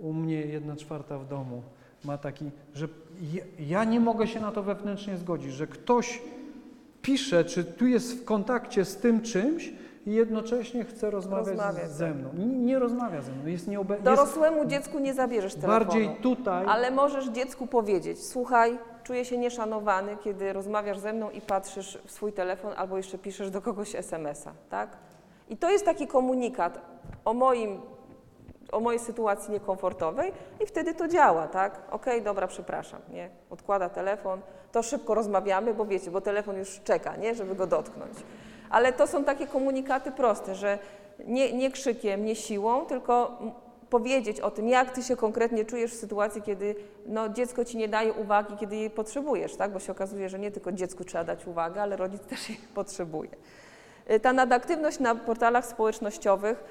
u 0.00 0.12
mnie 0.12 0.40
jedna 0.40 0.76
czwarta 0.76 1.18
w 1.18 1.28
domu 1.28 1.62
ma 2.04 2.18
taki, 2.18 2.50
że 2.74 2.88
ja 3.58 3.84
nie 3.84 4.00
mogę 4.00 4.26
się 4.26 4.40
na 4.40 4.52
to 4.52 4.62
wewnętrznie 4.62 5.16
zgodzić, 5.16 5.52
że 5.52 5.66
ktoś 5.66 6.22
pisze, 7.02 7.44
czy 7.44 7.64
tu 7.64 7.86
jest 7.86 8.20
w 8.20 8.24
kontakcie 8.24 8.84
z 8.84 8.96
tym 8.96 9.20
czymś 9.20 9.72
i 10.06 10.12
jednocześnie 10.12 10.84
chce 10.84 11.10
rozmawiać 11.10 11.58
ze 11.90 12.10
mną. 12.14 12.30
Nie, 12.36 12.78
rozmawia 12.78 13.22
ze 13.22 13.32
mną, 13.32 13.46
jest 13.46 13.68
nieobe... 13.68 13.94
jest 13.94 14.04
Dorosłemu 14.04 14.64
dziecku 14.64 14.98
nie 14.98 15.14
zabierzesz 15.14 15.54
telefonu. 15.54 15.78
bardziej 15.78 16.16
tutaj. 16.22 16.66
Ale 16.68 16.90
możesz 16.90 17.28
dziecku 17.28 17.66
powiedzieć, 17.66 18.26
słuchaj, 18.26 18.78
czuję 19.04 19.24
się 19.24 19.38
nieszanowany, 19.38 20.16
kiedy 20.24 20.52
rozmawiasz 20.52 20.98
ze 20.98 21.12
mną 21.12 21.30
i 21.30 21.40
patrzysz 21.40 21.98
w 22.06 22.10
swój 22.10 22.32
telefon 22.32 22.72
albo 22.76 22.96
jeszcze 22.96 23.18
piszesz 23.18 23.50
do 23.50 23.62
kogoś 23.62 23.94
SMS-a, 23.94 24.52
tak? 24.70 24.96
I 25.48 25.56
to 25.56 25.70
jest 25.70 25.84
taki 25.84 26.06
komunikat 26.06 26.80
o 27.24 27.34
moim, 27.34 27.80
o 28.72 28.80
mojej 28.80 29.00
sytuacji 29.00 29.52
niekomfortowej 29.52 30.32
i 30.60 30.66
wtedy 30.66 30.94
to 30.94 31.08
działa, 31.08 31.48
tak? 31.48 31.80
Okej, 31.90 32.22
dobra, 32.22 32.46
przepraszam, 32.46 33.00
nie? 33.10 33.30
Odkłada 33.50 33.88
telefon, 33.88 34.40
to 34.72 34.82
szybko 34.82 35.14
rozmawiamy, 35.14 35.74
bo 35.74 35.84
wiecie, 35.84 36.10
bo 36.10 36.20
telefon 36.20 36.56
już 36.56 36.80
czeka, 36.84 37.16
nie? 37.16 37.34
Żeby 37.34 37.54
go 37.54 37.66
dotknąć. 37.66 38.12
Ale 38.72 38.92
to 38.92 39.06
są 39.06 39.24
takie 39.24 39.46
komunikaty 39.46 40.10
proste, 40.10 40.54
że 40.54 40.78
nie, 41.24 41.52
nie 41.52 41.70
krzykiem, 41.70 42.24
nie 42.24 42.36
siłą, 42.36 42.86
tylko 42.86 43.38
powiedzieć 43.90 44.40
o 44.40 44.50
tym, 44.50 44.68
jak 44.68 44.90
ty 44.90 45.02
się 45.02 45.16
konkretnie 45.16 45.64
czujesz 45.64 45.92
w 45.92 46.00
sytuacji, 46.00 46.42
kiedy 46.42 46.74
no, 47.06 47.28
dziecko 47.28 47.64
ci 47.64 47.76
nie 47.76 47.88
daje 47.88 48.12
uwagi, 48.12 48.56
kiedy 48.56 48.76
jej 48.76 48.90
potrzebujesz, 48.90 49.56
tak? 49.56 49.72
bo 49.72 49.78
się 49.78 49.92
okazuje, 49.92 50.28
że 50.28 50.38
nie 50.38 50.50
tylko 50.50 50.72
dziecku 50.72 51.04
trzeba 51.04 51.24
dać 51.24 51.46
uwagę, 51.46 51.82
ale 51.82 51.96
rodzic 51.96 52.22
też 52.30 52.48
jej 52.48 52.58
potrzebuje. 52.74 53.30
Y, 54.10 54.20
Ta 54.20 54.32
nadaktywność 54.32 54.98
na 54.98 55.14
portalach 55.14 55.66
społecznościowych, 55.66 56.64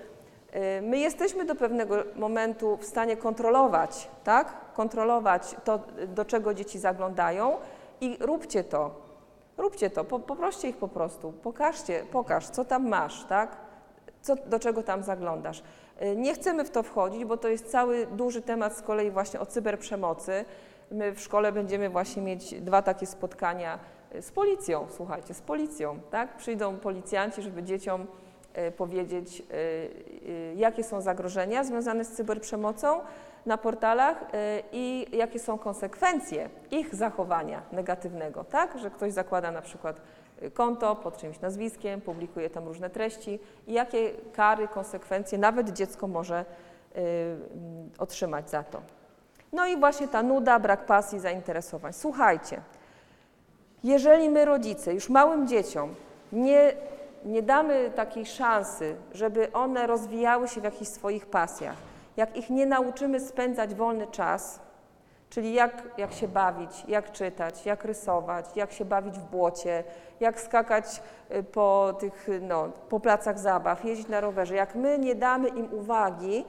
y, 0.55 0.81
my 0.81 0.97
jesteśmy 0.97 1.45
do 1.45 1.55
pewnego 1.55 1.95
momentu 2.15 2.77
w 2.77 2.85
stanie 2.85 3.17
kontrolować, 3.17 4.09
tak? 4.23 4.73
Kontrolować 4.73 5.55
to, 5.63 5.79
do 6.07 6.25
czego 6.25 6.53
dzieci 6.53 6.79
zaglądają 6.79 7.57
i 8.01 8.17
róbcie 8.19 8.63
to. 8.63 9.10
Róbcie 9.61 9.89
to, 9.89 10.03
po, 10.03 10.19
poproście 10.19 10.69
ich 10.69 10.77
po 10.77 10.87
prostu, 10.87 11.31
pokażcie, 11.31 12.05
pokaż, 12.11 12.47
co 12.49 12.65
tam 12.65 12.87
masz, 12.87 13.25
tak? 13.25 13.57
Co, 14.21 14.35
do 14.35 14.59
czego 14.59 14.83
tam 14.83 15.03
zaglądasz. 15.03 15.63
Y, 16.01 16.15
Nie 16.15 16.33
chcemy 16.33 16.65
w 16.65 16.69
to 16.69 16.83
wchodzić, 16.83 17.25
bo 17.25 17.37
to 17.37 17.47
jest 17.47 17.71
cały 17.71 18.07
duży 18.07 18.41
temat 18.41 18.77
z 18.77 18.81
kolei 18.81 19.11
właśnie 19.11 19.39
o 19.39 19.45
cyberprzemocy. 19.45 20.45
My 20.91 21.11
w 21.15 21.19
szkole 21.21 21.51
będziemy 21.51 21.89
właśnie 21.89 22.21
mieć 22.21 22.61
dwa 22.61 22.81
takie 22.81 23.05
spotkania 23.05 23.79
y, 24.15 24.21
z 24.21 24.31
policją, 24.31 24.87
słuchajcie, 24.89 25.33
z 25.33 25.41
policją, 25.41 25.99
tak? 26.11 26.37
Przyjdą 26.37 26.77
policjanci, 26.77 27.41
żeby 27.41 27.63
dzieciom 27.63 28.07
y, 28.67 28.71
powiedzieć, 28.71 29.43
jakie 30.55 30.83
są 30.83 31.01
zagrożenia 31.01 31.63
związane 31.63 32.05
z 32.05 32.11
cyberprzemocą 32.11 32.99
na 33.45 33.57
portalach 33.57 34.21
y, 34.21 34.27
i 34.71 35.05
jakie 35.11 35.39
są 35.39 35.57
konsekwencje 35.57 36.49
ich 36.71 36.95
zachowania 36.95 37.61
negatywnego, 37.71 38.43
tak? 38.43 38.79
Że 38.79 38.91
ktoś 38.91 39.13
zakłada 39.13 39.51
na 39.51 39.61
przykład 39.61 40.01
y, 40.43 40.51
konto 40.51 40.95
pod 40.95 41.17
czyimś 41.17 41.39
nazwiskiem, 41.39 42.01
publikuje 42.01 42.49
tam 42.49 42.67
różne 42.67 42.89
treści 42.89 43.39
i 43.67 43.73
jakie 43.73 44.11
kary, 44.33 44.67
konsekwencje 44.67 45.37
nawet 45.37 45.69
dziecko 45.69 46.07
może 46.07 46.41
y, 46.41 46.99
mm, 46.99 47.89
otrzymać 47.97 48.49
za 48.49 48.63
to. 48.63 48.81
No 49.53 49.67
i 49.67 49.77
właśnie 49.77 50.07
ta 50.07 50.23
nuda, 50.23 50.59
brak 50.59 50.85
pasji, 50.85 51.19
zainteresowań. 51.19 51.93
Słuchajcie, 51.93 52.61
jeżeli 53.83 54.29
my 54.29 54.45
rodzice 54.45 54.93
już 54.93 55.09
małym 55.09 55.47
dzieciom 55.47 55.95
nie, 56.31 56.73
nie 57.25 57.41
damy 57.41 57.91
takiej 57.95 58.25
szansy, 58.25 58.95
żeby 59.13 59.51
one 59.53 59.87
rozwijały 59.87 60.47
się 60.47 60.61
w 60.61 60.63
jakichś 60.63 60.91
swoich 60.91 61.25
pasjach, 61.25 61.90
jak 62.17 62.37
ich 62.37 62.49
nie 62.49 62.65
nauczymy 62.65 63.19
spędzać 63.19 63.75
wolny 63.75 64.07
czas, 64.07 64.59
czyli 65.29 65.53
jak, 65.53 65.83
jak 65.97 66.13
się 66.13 66.27
bawić, 66.27 66.85
jak 66.87 67.11
czytać, 67.11 67.65
jak 67.65 67.85
rysować, 67.85 68.45
jak 68.55 68.71
się 68.71 68.85
bawić 68.85 69.19
w 69.19 69.23
błocie, 69.23 69.83
jak 70.19 70.41
skakać 70.41 71.01
y, 71.35 71.43
po 71.43 71.93
tych, 71.99 72.29
no, 72.41 72.69
po 72.89 72.99
placach 72.99 73.39
zabaw, 73.39 73.85
jeździć 73.85 74.07
na 74.07 74.21
rowerze, 74.21 74.55
jak 74.55 74.75
my 74.75 74.99
nie 74.99 75.15
damy 75.15 75.47
im 75.47 75.73
uwagi, 75.73 76.45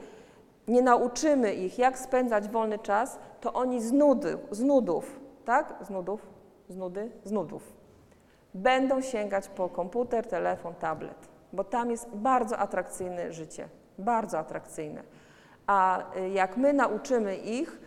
nie 0.67 0.81
nauczymy 0.81 1.53
ich, 1.53 1.79
jak 1.79 1.99
spędzać 1.99 2.49
wolny 2.49 2.79
czas, 2.79 3.19
to 3.41 3.53
oni 3.53 3.81
z, 3.81 3.91
nudy, 3.91 4.37
z 4.51 4.63
nudów, 4.63 5.19
tak? 5.45 5.75
Z 5.81 5.89
nudów, 5.89 6.27
z 6.69 6.75
nudy, 6.75 7.11
z 7.23 7.31
nudów, 7.31 7.73
będą 8.53 9.01
sięgać 9.01 9.47
po 9.47 9.69
komputer, 9.69 10.27
telefon, 10.27 10.73
tablet, 10.75 11.29
bo 11.53 11.63
tam 11.63 11.91
jest 11.91 12.09
bardzo 12.09 12.57
atrakcyjne 12.57 13.33
życie, 13.33 13.67
bardzo 13.97 14.39
atrakcyjne. 14.39 15.03
A 15.67 16.03
y, 16.17 16.29
jak 16.29 16.57
my 16.57 16.73
nauczymy 16.73 17.35
ich 17.35 17.79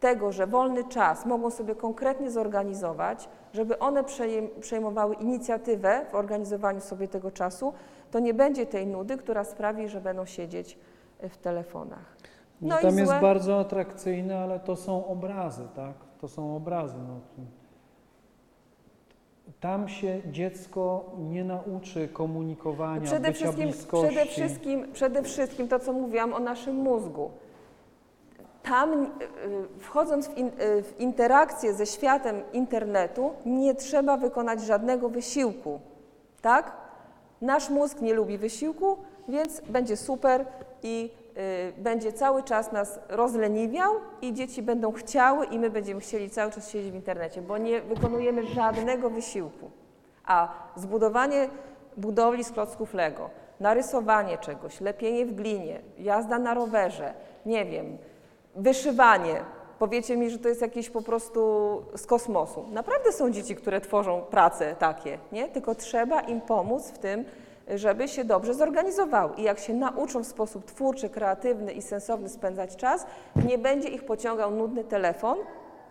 tego, 0.00 0.32
że 0.32 0.46
wolny 0.46 0.84
czas 0.84 1.26
mogą 1.26 1.50
sobie 1.50 1.74
konkretnie 1.74 2.30
zorganizować, 2.30 3.28
żeby 3.52 3.78
one 3.78 4.02
przejm- 4.02 4.48
przejmowały 4.60 5.14
inicjatywę 5.14 6.06
w 6.10 6.14
organizowaniu 6.14 6.80
sobie 6.80 7.08
tego 7.08 7.30
czasu, 7.30 7.72
to 8.10 8.18
nie 8.18 8.34
będzie 8.34 8.66
tej 8.66 8.86
nudy, 8.86 9.16
która 9.16 9.44
sprawi, 9.44 9.88
że 9.88 10.00
będą 10.00 10.24
siedzieć 10.26 10.78
y, 11.24 11.28
w 11.28 11.36
telefonach. 11.36 12.16
No 12.60 12.78
i 12.78 12.82
tam 12.82 12.98
jest 12.98 13.12
złe- 13.12 13.20
bardzo 13.20 13.60
atrakcyjne, 13.60 14.38
ale 14.38 14.60
to 14.60 14.76
są 14.76 15.06
obrazy, 15.06 15.68
tak? 15.76 15.94
To 16.20 16.28
są 16.28 16.56
obrazy. 16.56 16.96
No. 17.08 17.20
Tam 19.60 19.88
się 19.88 20.20
dziecko 20.26 21.04
nie 21.18 21.44
nauczy 21.44 22.08
komunikowania, 22.08 23.06
Przede 23.06 23.32
wszystkim, 23.32 23.64
bliskości. 23.64 24.14
przede, 24.14 24.30
wszystkim, 24.30 24.92
przede 24.92 25.22
wszystkim 25.22 25.68
to, 25.68 25.78
co 25.78 25.92
mówiłam 25.92 26.32
o 26.32 26.38
naszym 26.38 26.76
mózgu. 26.76 27.30
Tam, 28.62 29.04
y, 29.04 29.08
wchodząc 29.78 30.28
w, 30.28 30.36
in, 30.38 30.46
y, 30.46 30.82
w 30.82 30.94
interakcję 31.00 31.74
ze 31.74 31.86
światem 31.86 32.42
internetu, 32.52 33.30
nie 33.46 33.74
trzeba 33.74 34.16
wykonać 34.16 34.62
żadnego 34.62 35.08
wysiłku. 35.08 35.80
Tak? 36.42 36.76
Nasz 37.40 37.70
mózg 37.70 38.00
nie 38.00 38.14
lubi 38.14 38.38
wysiłku, 38.38 38.96
więc 39.28 39.60
będzie 39.60 39.96
super 39.96 40.46
i 40.82 41.10
będzie 41.78 42.12
cały 42.12 42.42
czas 42.42 42.72
nas 42.72 43.00
rozleniwiał 43.08 43.94
i 44.22 44.32
dzieci 44.32 44.62
będą 44.62 44.92
chciały 44.92 45.46
i 45.46 45.58
my 45.58 45.70
będziemy 45.70 46.00
chcieli 46.00 46.30
cały 46.30 46.52
czas 46.52 46.70
siedzieć 46.70 46.92
w 46.92 46.94
internecie, 46.94 47.42
bo 47.42 47.58
nie 47.58 47.80
wykonujemy 47.80 48.46
żadnego 48.46 49.10
wysiłku. 49.10 49.70
A 50.26 50.48
zbudowanie 50.76 51.48
budowli 51.96 52.44
z 52.44 52.52
klocków 52.52 52.94
Lego, 52.94 53.30
narysowanie 53.60 54.38
czegoś, 54.38 54.80
lepienie 54.80 55.26
w 55.26 55.34
glinie, 55.34 55.80
jazda 55.98 56.38
na 56.38 56.54
rowerze, 56.54 57.14
nie 57.46 57.64
wiem, 57.64 57.98
wyszywanie. 58.56 59.40
Powiecie 59.78 60.16
mi, 60.16 60.30
że 60.30 60.38
to 60.38 60.48
jest 60.48 60.60
jakieś 60.60 60.90
po 60.90 61.02
prostu 61.02 61.40
z 61.94 62.06
kosmosu. 62.06 62.66
Naprawdę 62.72 63.12
są 63.12 63.30
dzieci, 63.30 63.56
które 63.56 63.80
tworzą 63.80 64.22
prace 64.22 64.76
takie, 64.78 65.18
nie? 65.32 65.48
Tylko 65.48 65.74
trzeba 65.74 66.20
im 66.20 66.40
pomóc 66.40 66.90
w 66.90 66.98
tym, 66.98 67.24
żeby 67.74 68.08
się 68.08 68.24
dobrze 68.24 68.54
zorganizowały. 68.54 69.34
I 69.36 69.42
jak 69.42 69.58
się 69.58 69.72
nauczą 69.74 70.24
w 70.24 70.26
sposób 70.26 70.64
twórczy, 70.64 71.08
kreatywny 71.08 71.72
i 71.72 71.82
sensowny 71.82 72.28
spędzać 72.28 72.76
czas, 72.76 73.06
nie 73.48 73.58
będzie 73.58 73.88
ich 73.88 74.04
pociągał 74.04 74.50
nudny 74.50 74.84
telefon, 74.84 75.38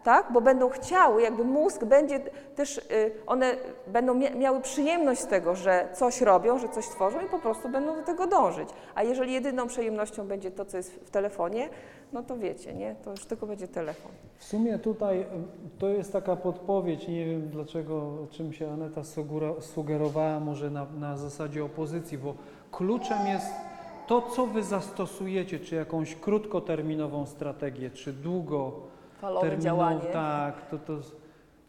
tak? 0.03 0.31
Bo 0.31 0.41
będą 0.41 0.69
chciały, 0.69 1.21
jakby 1.21 1.43
mózg 1.43 1.83
będzie 1.83 2.19
też, 2.55 2.77
y, 2.77 3.11
one 3.27 3.55
będą 3.87 4.13
mia- 4.15 4.35
miały 4.35 4.61
przyjemność 4.61 5.21
z 5.21 5.27
tego, 5.27 5.55
że 5.55 5.87
coś 5.93 6.21
robią, 6.21 6.57
że 6.57 6.69
coś 6.69 6.87
tworzą 6.87 7.19
i 7.21 7.25
po 7.29 7.39
prostu 7.39 7.69
będą 7.69 7.95
do 7.95 8.01
tego 8.03 8.27
dążyć. 8.27 8.69
A 8.95 9.03
jeżeli 9.03 9.33
jedyną 9.33 9.67
przyjemnością 9.67 10.27
będzie 10.27 10.51
to, 10.51 10.65
co 10.65 10.77
jest 10.77 10.91
w 10.91 11.09
telefonie, 11.09 11.69
no 12.13 12.23
to 12.23 12.37
wiecie, 12.37 12.73
nie? 12.73 12.95
To 13.03 13.11
już 13.11 13.25
tylko 13.25 13.47
będzie 13.47 13.67
telefon. 13.67 14.11
W 14.37 14.43
sumie 14.43 14.79
tutaj 14.79 15.25
to 15.79 15.87
jest 15.87 16.13
taka 16.13 16.35
podpowiedź, 16.35 17.07
nie 17.07 17.25
wiem 17.25 17.49
dlaczego, 17.49 18.17
czym 18.31 18.53
się 18.53 18.71
Aneta 18.71 19.01
sugerowała, 19.59 20.39
może 20.39 20.69
na, 20.69 20.85
na 20.99 21.17
zasadzie 21.17 21.65
opozycji, 21.65 22.17
bo 22.17 22.33
kluczem 22.71 23.27
jest 23.27 23.51
to, 24.07 24.21
co 24.21 24.47
wy 24.47 24.63
zastosujecie, 24.63 25.59
czy 25.59 25.75
jakąś 25.75 26.15
krótkoterminową 26.15 27.25
strategię, 27.25 27.89
czy 27.89 28.13
długo 28.13 28.71
Falowe 29.21 29.47
terminu- 29.47 29.61
działanie. 29.63 29.99
Tak, 30.13 30.69
to, 30.69 30.77
to, 30.77 30.93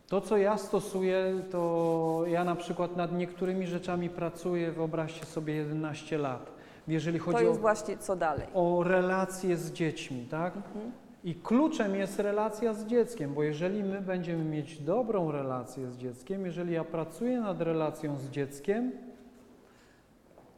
to 0.09 0.21
co 0.21 0.37
ja 0.37 0.59
stosuję, 0.59 1.43
to 1.51 2.23
ja 2.27 2.45
na 2.45 2.57
przykład 2.57 2.97
nad 2.97 3.13
niektórymi 3.13 3.67
rzeczami 3.67 4.11
pracuję, 4.11 4.73
wyobraźcie 4.73 5.27
sobie 5.27 5.55
11 5.55 6.19
lat. 6.19 6.60
Jeżeli 6.89 7.19
To 7.19 7.25
chodzi 7.25 7.47
o, 7.47 7.53
właśnie 7.55 7.97
co 7.99 8.17
dalej. 8.17 8.47
o 8.55 8.83
relacje 8.85 9.57
z 9.57 9.73
dziećmi, 9.73 10.27
tak? 10.31 10.57
Mhm. 10.57 10.93
I 11.25 11.35
kluczem 11.35 11.95
jest 11.95 12.19
relacja 12.19 12.75
z 12.75 12.87
dzieckiem, 12.87 13.35
bo 13.35 13.43
jeżeli 13.43 13.83
my 13.85 14.01
będziemy 14.01 14.45
mieć 14.45 14.79
dobrą 14.83 15.33
relację 15.33 15.91
z 15.91 15.97
dzieckiem, 15.97 16.47
jeżeli 16.47 16.73
ja 16.75 16.85
pracuję 16.85 17.41
nad 17.41 17.61
relacją 17.61 18.19
z 18.19 18.31
dzieckiem, 18.31 18.93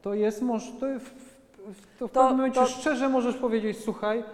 to 0.03 0.15
jest 0.15 0.43
moż, 0.43 0.71
to, 0.81 0.87
w, 0.99 1.03
w, 1.03 1.99
to 1.99 2.09
w 2.09 2.13
To- 2.13 2.21
pewnym 2.21 2.37
momencie 2.37 2.61
to- 2.61 2.67
szczerze 2.67 3.09
możesz 3.09 3.37
powiedzieć, 3.37 3.77
słuchaj, 3.79 4.25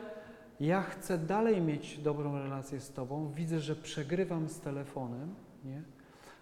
ja 0.60 0.82
chcę 0.82 1.18
dalej 1.18 1.60
mieć 1.62 1.98
dobrą 1.98 2.38
relację 2.38 2.80
z 2.80 2.92
tobą, 2.92 3.30
widzę, 3.34 3.60
że 3.60 3.76
przegrywam 3.76 4.48
z 4.48 4.60
telefonem, 4.60 5.34
nie? 5.64 5.82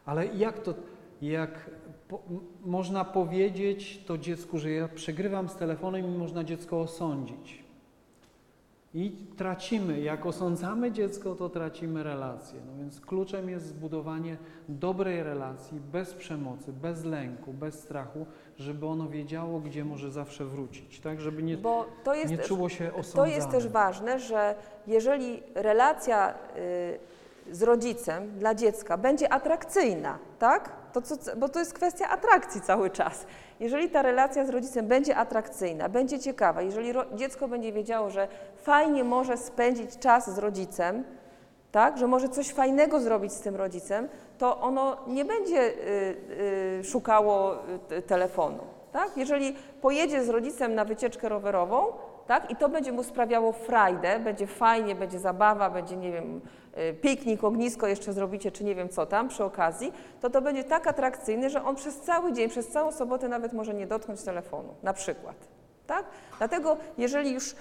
Ale 0.07 0.27
jak 0.27 0.59
to, 0.59 0.75
jak 1.23 1.71
po, 2.09 2.23
można 2.65 3.05
powiedzieć 3.05 4.05
to 4.07 4.19
dziecku, 4.19 4.59
że 4.59 4.71
ja 4.71 4.89
przegrywam 4.89 5.49
z 5.49 5.57
telefonem 5.57 6.15
i 6.15 6.19
można 6.19 6.45
dziecko 6.45 6.81
osądzić? 6.81 7.67
I 8.95 9.17
tracimy, 9.37 10.01
jak 10.01 10.27
osądzamy 10.27 10.93
dziecko, 10.93 11.35
to 11.35 11.49
tracimy 11.49 12.03
relację. 12.03 12.61
No 12.67 12.79
więc 12.79 13.01
kluczem 13.01 13.49
jest 13.49 13.67
zbudowanie 13.67 14.37
dobrej 14.69 15.23
relacji, 15.23 15.81
bez 15.93 16.15
przemocy, 16.15 16.73
bez 16.73 17.05
lęku, 17.05 17.53
bez 17.53 17.75
strachu, 17.81 18.27
żeby 18.59 18.87
ono 18.87 19.09
wiedziało, 19.09 19.61
gdzie 19.61 19.85
może 19.85 20.11
zawsze 20.11 20.45
wrócić, 20.45 21.01
tak? 21.01 21.21
Żeby 21.21 21.43
nie, 21.43 21.57
Bo 21.57 21.87
to 22.05 22.15
jest, 22.15 22.31
nie 22.31 22.39
czuło 22.39 22.69
się 22.69 22.89
to 22.89 22.97
osądzane. 22.97 23.31
jest 23.31 23.51
też 23.51 23.69
ważne, 23.69 24.21
że 24.21 24.55
jeżeli 24.87 25.43
relacja 25.55 26.35
y, 27.51 27.55
z 27.55 27.63
rodzicem 27.63 28.39
dla 28.39 28.55
dziecka 28.55 28.99
będzie 28.99 29.33
atrakcyjna, 29.33 30.19
tak? 30.39 30.73
To 30.97 31.03
co, 31.03 31.37
bo 31.37 31.49
to 31.49 31.59
jest 31.59 31.75
kwestia 31.75 32.09
atrakcji 32.09 32.61
cały 32.61 32.91
czas. 32.91 33.27
Jeżeli 33.61 33.91
ta 33.91 34.03
relacja 34.03 34.47
z 34.47 34.51
rodzicem 34.51 34.87
będzie 34.87 35.17
atrakcyjna, 35.17 35.89
będzie 35.89 36.19
ciekawa, 36.19 36.63
jeżeli 36.63 36.93
dziecko 37.15 37.49
będzie 37.49 37.73
wiedziało, 37.73 38.11
że 38.11 38.29
fajnie 38.57 39.05
może 39.05 39.37
spędzić 39.37 39.99
czas 39.99 40.35
z 40.35 40.39
rodzicem, 40.39 41.05
tak, 41.73 41.99
że 41.99 42.07
może 42.07 42.29
coś 42.29 42.53
fajnego 42.53 43.01
zrobić 43.01 43.33
z 43.33 43.41
tym 43.41 43.57
rodzicem, 43.57 44.09
to 44.39 44.61
ono 44.61 44.97
nie 45.07 45.25
będzie 45.25 45.61
y, 45.61 46.17
y, 46.81 46.85
szukało 46.85 47.55
y, 47.93 48.03
telefonu. 48.03 48.59
Tak? 48.93 49.17
Jeżeli 49.17 49.57
pojedzie 49.81 50.25
z 50.25 50.29
rodzicem 50.29 50.75
na 50.75 50.85
wycieczkę 50.85 51.29
rowerową, 51.29 51.93
tak, 52.27 52.51
i 52.51 52.57
to 52.57 52.69
będzie 52.69 52.93
mu 52.93 53.03
sprawiało 53.03 53.53
frajdę, 53.53 54.21
będzie 54.21 54.47
fajnie, 54.47 54.95
będzie 54.95 55.19
zabawa, 55.19 55.71
będzie, 55.71 55.97
nie 55.97 56.13
wiem, 56.13 56.41
y, 56.79 56.95
piknik, 56.95 57.45
ognisko 57.45 57.87
jeszcze 57.87 58.13
zrobicie, 58.13 58.53
czy 58.53 58.65
nie 58.65 58.75
wiem 58.75 58.89
co 58.89 59.07
tam 59.07 59.29
przy 59.29 59.45
okazji, 59.45 59.93
to 60.21 60.31
to 60.31 60.43
będzie 60.43 60.65
tak 60.65 60.87
atrakcyjny, 60.87 61.51
że 61.51 61.65
on 61.65 61.77
przez 61.77 62.01
cały 62.01 62.33
dzień, 62.33 62.49
przez 62.49 62.69
całą 62.69 62.93
sobotę 62.93 63.29
nawet 63.29 63.53
może 63.53 63.75
nie 63.75 63.87
dotknąć 63.87 64.23
telefonu, 64.23 64.75
na 64.83 64.93
przykład. 64.93 65.37
Tak? 65.87 66.05
Dlatego, 66.39 66.77
jeżeli 66.99 67.33
już 67.33 67.53
y, 67.53 67.57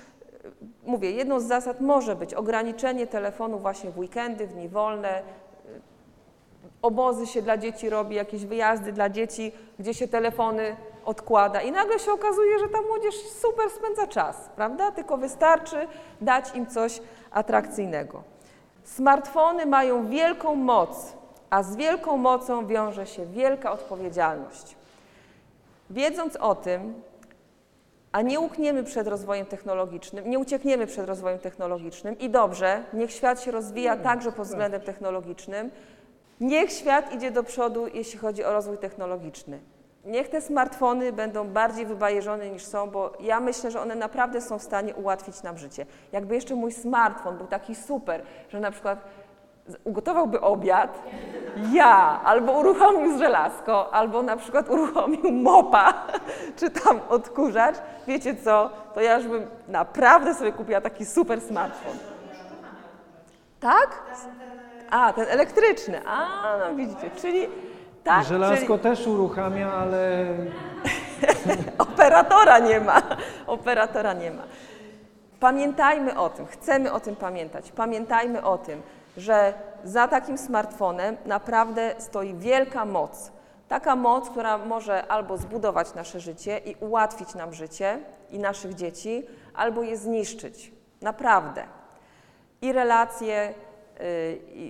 mówię, 0.83 1.11
jedną 1.11 1.39
z 1.39 1.43
zasad 1.43 1.81
może 1.81 2.15
być 2.15 2.33
ograniczenie 2.33 3.07
telefonu 3.07 3.59
właśnie 3.59 3.91
w 3.91 3.97
weekendy, 3.97 4.47
w 4.47 4.53
dni 4.53 4.69
wolne. 4.69 5.21
Obozy 6.81 7.27
się 7.27 7.41
dla 7.41 7.57
dzieci 7.57 7.89
robi, 7.89 8.15
jakieś 8.15 8.45
wyjazdy 8.45 8.91
dla 8.91 9.09
dzieci, 9.09 9.51
gdzie 9.79 9.93
się 9.93 10.07
telefony 10.07 10.75
odkłada 11.05 11.61
i 11.61 11.71
nagle 11.71 11.99
się 11.99 12.11
okazuje, 12.11 12.59
że 12.59 12.69
ta 12.69 12.81
młodzież 12.81 13.15
super 13.15 13.69
spędza 13.69 14.07
czas, 14.07 14.49
prawda? 14.55 14.91
Tylko 14.91 15.17
wystarczy 15.17 15.87
dać 16.21 16.55
im 16.55 16.67
coś 16.67 17.01
atrakcyjnego. 17.31 18.23
Smartfony 18.83 19.65
mają 19.65 20.07
wielką 20.07 20.55
moc, 20.55 21.13
a 21.49 21.63
z 21.63 21.75
wielką 21.75 22.17
mocą 22.17 22.67
wiąże 22.67 23.05
się 23.05 23.25
wielka 23.25 23.71
odpowiedzialność. 23.71 24.75
Wiedząc 25.89 26.35
o 26.35 26.55
tym, 26.55 27.01
a 28.11 28.21
nie 28.21 28.39
ukniemy 28.39 28.83
przed 28.83 29.07
rozwojem 29.07 29.45
technologicznym, 29.45 30.29
nie 30.29 30.39
uciekniemy 30.39 30.87
przed 30.87 31.07
rozwojem 31.07 31.39
technologicznym 31.39 32.19
i 32.19 32.29
dobrze, 32.29 32.83
niech 32.93 33.11
świat 33.11 33.41
się 33.41 33.51
rozwija 33.51 33.97
także 33.97 34.31
pod 34.31 34.47
względem 34.47 34.81
technologicznym, 34.81 35.71
niech 36.39 36.71
świat 36.71 37.13
idzie 37.13 37.31
do 37.31 37.43
przodu, 37.43 37.87
jeśli 37.87 38.19
chodzi 38.19 38.43
o 38.43 38.53
rozwój 38.53 38.77
technologiczny. 38.77 39.59
Niech 40.05 40.29
te 40.29 40.41
smartfony 40.41 41.13
będą 41.13 41.47
bardziej 41.47 41.85
wybajeżone 41.85 42.49
niż 42.49 42.65
są, 42.65 42.89
bo 42.89 43.13
ja 43.19 43.39
myślę, 43.39 43.71
że 43.71 43.81
one 43.81 43.95
naprawdę 43.95 44.41
są 44.41 44.59
w 44.59 44.63
stanie 44.63 44.95
ułatwić 44.95 45.43
nam 45.43 45.57
życie. 45.57 45.85
Jakby 46.11 46.35
jeszcze 46.35 46.55
mój 46.55 46.71
smartfon 46.71 47.37
był 47.37 47.47
taki 47.47 47.75
super, 47.75 48.21
że 48.49 48.59
na 48.59 48.71
przykład 48.71 48.99
ugotowałby 49.83 50.41
obiad, 50.41 51.03
ja, 51.71 52.21
albo 52.23 52.51
uruchomił 52.51 53.17
żelazko, 53.17 53.93
albo 53.93 54.21
na 54.21 54.37
przykład 54.37 54.69
uruchomił 54.69 55.31
mopa, 55.31 55.93
czy 56.57 56.69
tam 56.69 56.99
odkurzacz, 57.09 57.75
wiecie 58.07 58.35
co, 58.35 58.69
to 58.93 59.01
ja 59.01 59.17
już 59.17 59.27
bym 59.27 59.47
naprawdę 59.67 60.33
sobie 60.35 60.51
kupiła 60.51 60.81
taki 60.81 61.05
super 61.05 61.41
smartfon. 61.41 61.97
Tak? 63.59 64.03
A, 64.89 65.13
ten 65.13 65.25
elektryczny. 65.29 66.01
A, 66.07 66.27
no 66.59 66.75
widzicie, 66.75 67.11
czyli 67.21 67.47
tak, 68.05 68.25
Żelazko 68.25 68.65
czyli 68.65 68.79
też 68.79 69.07
uruchamia, 69.07 69.73
ale 69.73 70.25
operatora 71.77 72.59
nie 72.59 72.79
ma. 72.79 73.01
Operatora 73.47 74.13
nie 74.13 74.31
ma. 74.31 74.43
Pamiętajmy 75.39 76.19
o 76.19 76.29
tym, 76.29 76.45
chcemy 76.45 76.91
o 76.91 76.99
tym 76.99 77.15
pamiętać. 77.15 77.71
Pamiętajmy 77.71 78.43
o 78.43 78.57
tym, 78.57 78.81
że 79.17 79.53
za 79.83 80.07
takim 80.07 80.37
smartfonem 80.37 81.17
naprawdę 81.25 81.95
stoi 81.97 82.33
wielka 82.33 82.85
moc. 82.85 83.31
Taka 83.67 83.95
moc, 83.95 84.29
która 84.29 84.57
może 84.57 85.07
albo 85.07 85.37
zbudować 85.37 85.93
nasze 85.93 86.19
życie 86.19 86.57
i 86.57 86.75
ułatwić 86.75 87.35
nam 87.35 87.53
życie 87.53 87.99
i 88.31 88.39
naszych 88.39 88.73
dzieci, 88.73 89.27
albo 89.53 89.83
je 89.83 89.97
zniszczyć. 89.97 90.71
Naprawdę. 91.01 91.63
I 92.61 92.73
relacje 92.73 93.53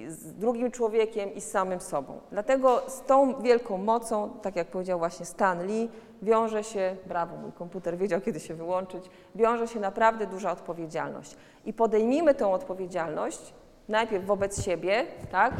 z 0.08 0.34
drugim 0.34 0.72
człowiekiem 0.72 1.34
i 1.34 1.42
z 1.42 1.52
samym 1.52 1.80
sobą. 1.80 2.20
Dlatego 2.32 2.82
z 2.88 3.02
tą 3.02 3.42
wielką 3.42 3.78
mocą, 3.78 4.30
tak 4.42 4.56
jak 4.56 4.68
powiedział 4.68 5.00
właśnie 5.00 5.26
Stan 5.26 5.68
Lee, 5.68 5.90
wiąże 6.22 6.64
się, 6.64 6.98
brawo, 7.06 7.38
mój 7.38 7.52
komputer 7.52 7.98
wiedział 7.98 8.22
kiedy 8.22 8.40
się 8.40 8.54
wyłączyć, 8.54 9.10
wiąże 9.36 9.68
się 9.68 9.80
naprawdę 9.80 10.28
duża 10.28 10.52
odpowiedzialność. 10.52 11.36
I 11.66 11.74
podejmijmy 11.74 12.36
tą 12.36 12.54
odpowiedzialność 12.54 13.54
najpierw 13.90 14.26
wobec 14.26 14.64
siebie, 14.64 15.06
tak? 15.32 15.54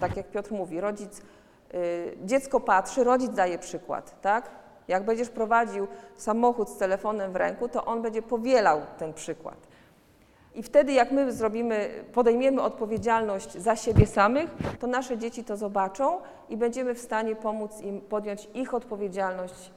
Tak 0.00 0.16
jak 0.16 0.30
Piotr 0.30 0.52
mówi, 0.52 0.80
rodzic, 0.80 1.22
y, 1.74 2.16
dziecko 2.24 2.60
patrzy, 2.60 3.04
rodzic 3.04 3.30
daje 3.30 3.58
przykład, 3.58 4.20
tak? 4.20 4.50
Jak 4.88 5.04
będziesz 5.04 5.28
prowadził 5.28 5.86
samochód 6.16 6.68
z 6.68 6.76
telefonem 6.76 7.32
w 7.32 7.36
ręku, 7.36 7.68
to 7.68 7.84
on 7.84 8.02
będzie 8.02 8.22
powielał 8.22 8.80
ten 8.98 9.14
przykład. 9.14 9.67
I 10.58 10.62
wtedy, 10.62 10.92
jak 10.92 11.12
my 11.12 11.32
zrobimy, 11.32 11.90
podejmiemy 12.12 12.62
odpowiedzialność 12.62 13.52
za 13.52 13.76
siebie 13.76 14.06
samych, 14.06 14.50
to 14.80 14.86
nasze 14.86 15.18
dzieci 15.18 15.44
to 15.44 15.56
zobaczą 15.56 16.20
i 16.48 16.56
będziemy 16.56 16.94
w 16.94 16.98
stanie 16.98 17.36
pomóc 17.36 17.80
im 17.80 18.00
podjąć 18.00 18.48
ich 18.54 18.74
odpowiedzialność 18.74 19.72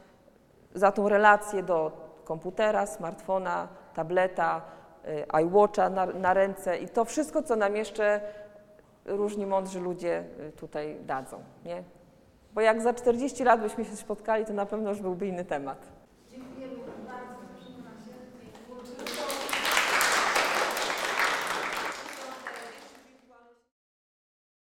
za 0.73 0.91
tą 0.91 1.09
relację 1.09 1.63
do 1.63 1.91
komputera, 2.23 2.85
smartfona, 2.85 3.67
tableta, 3.93 4.61
y, 5.35 5.41
iWatcha 5.43 5.89
na, 5.89 6.05
na 6.05 6.33
ręce 6.33 6.77
i 6.77 6.89
to 6.89 7.05
wszystko, 7.05 7.43
co 7.43 7.55
nam 7.55 7.75
jeszcze 7.75 8.21
różni 9.05 9.45
mądrzy 9.45 9.79
ludzie 9.79 10.23
y, 10.39 10.51
tutaj 10.51 10.97
dadzą. 11.05 11.43
Nie? 11.65 11.83
Bo 12.53 12.61
jak 12.61 12.81
za 12.81 12.93
40 12.93 13.43
lat 13.43 13.61
byśmy 13.61 13.85
się 13.85 13.95
spotkali, 13.95 14.45
to 14.45 14.53
na 14.53 14.65
pewno 14.65 14.89
już 14.89 15.01
byłby 15.01 15.27
inny 15.27 15.45
temat. 15.45 16.00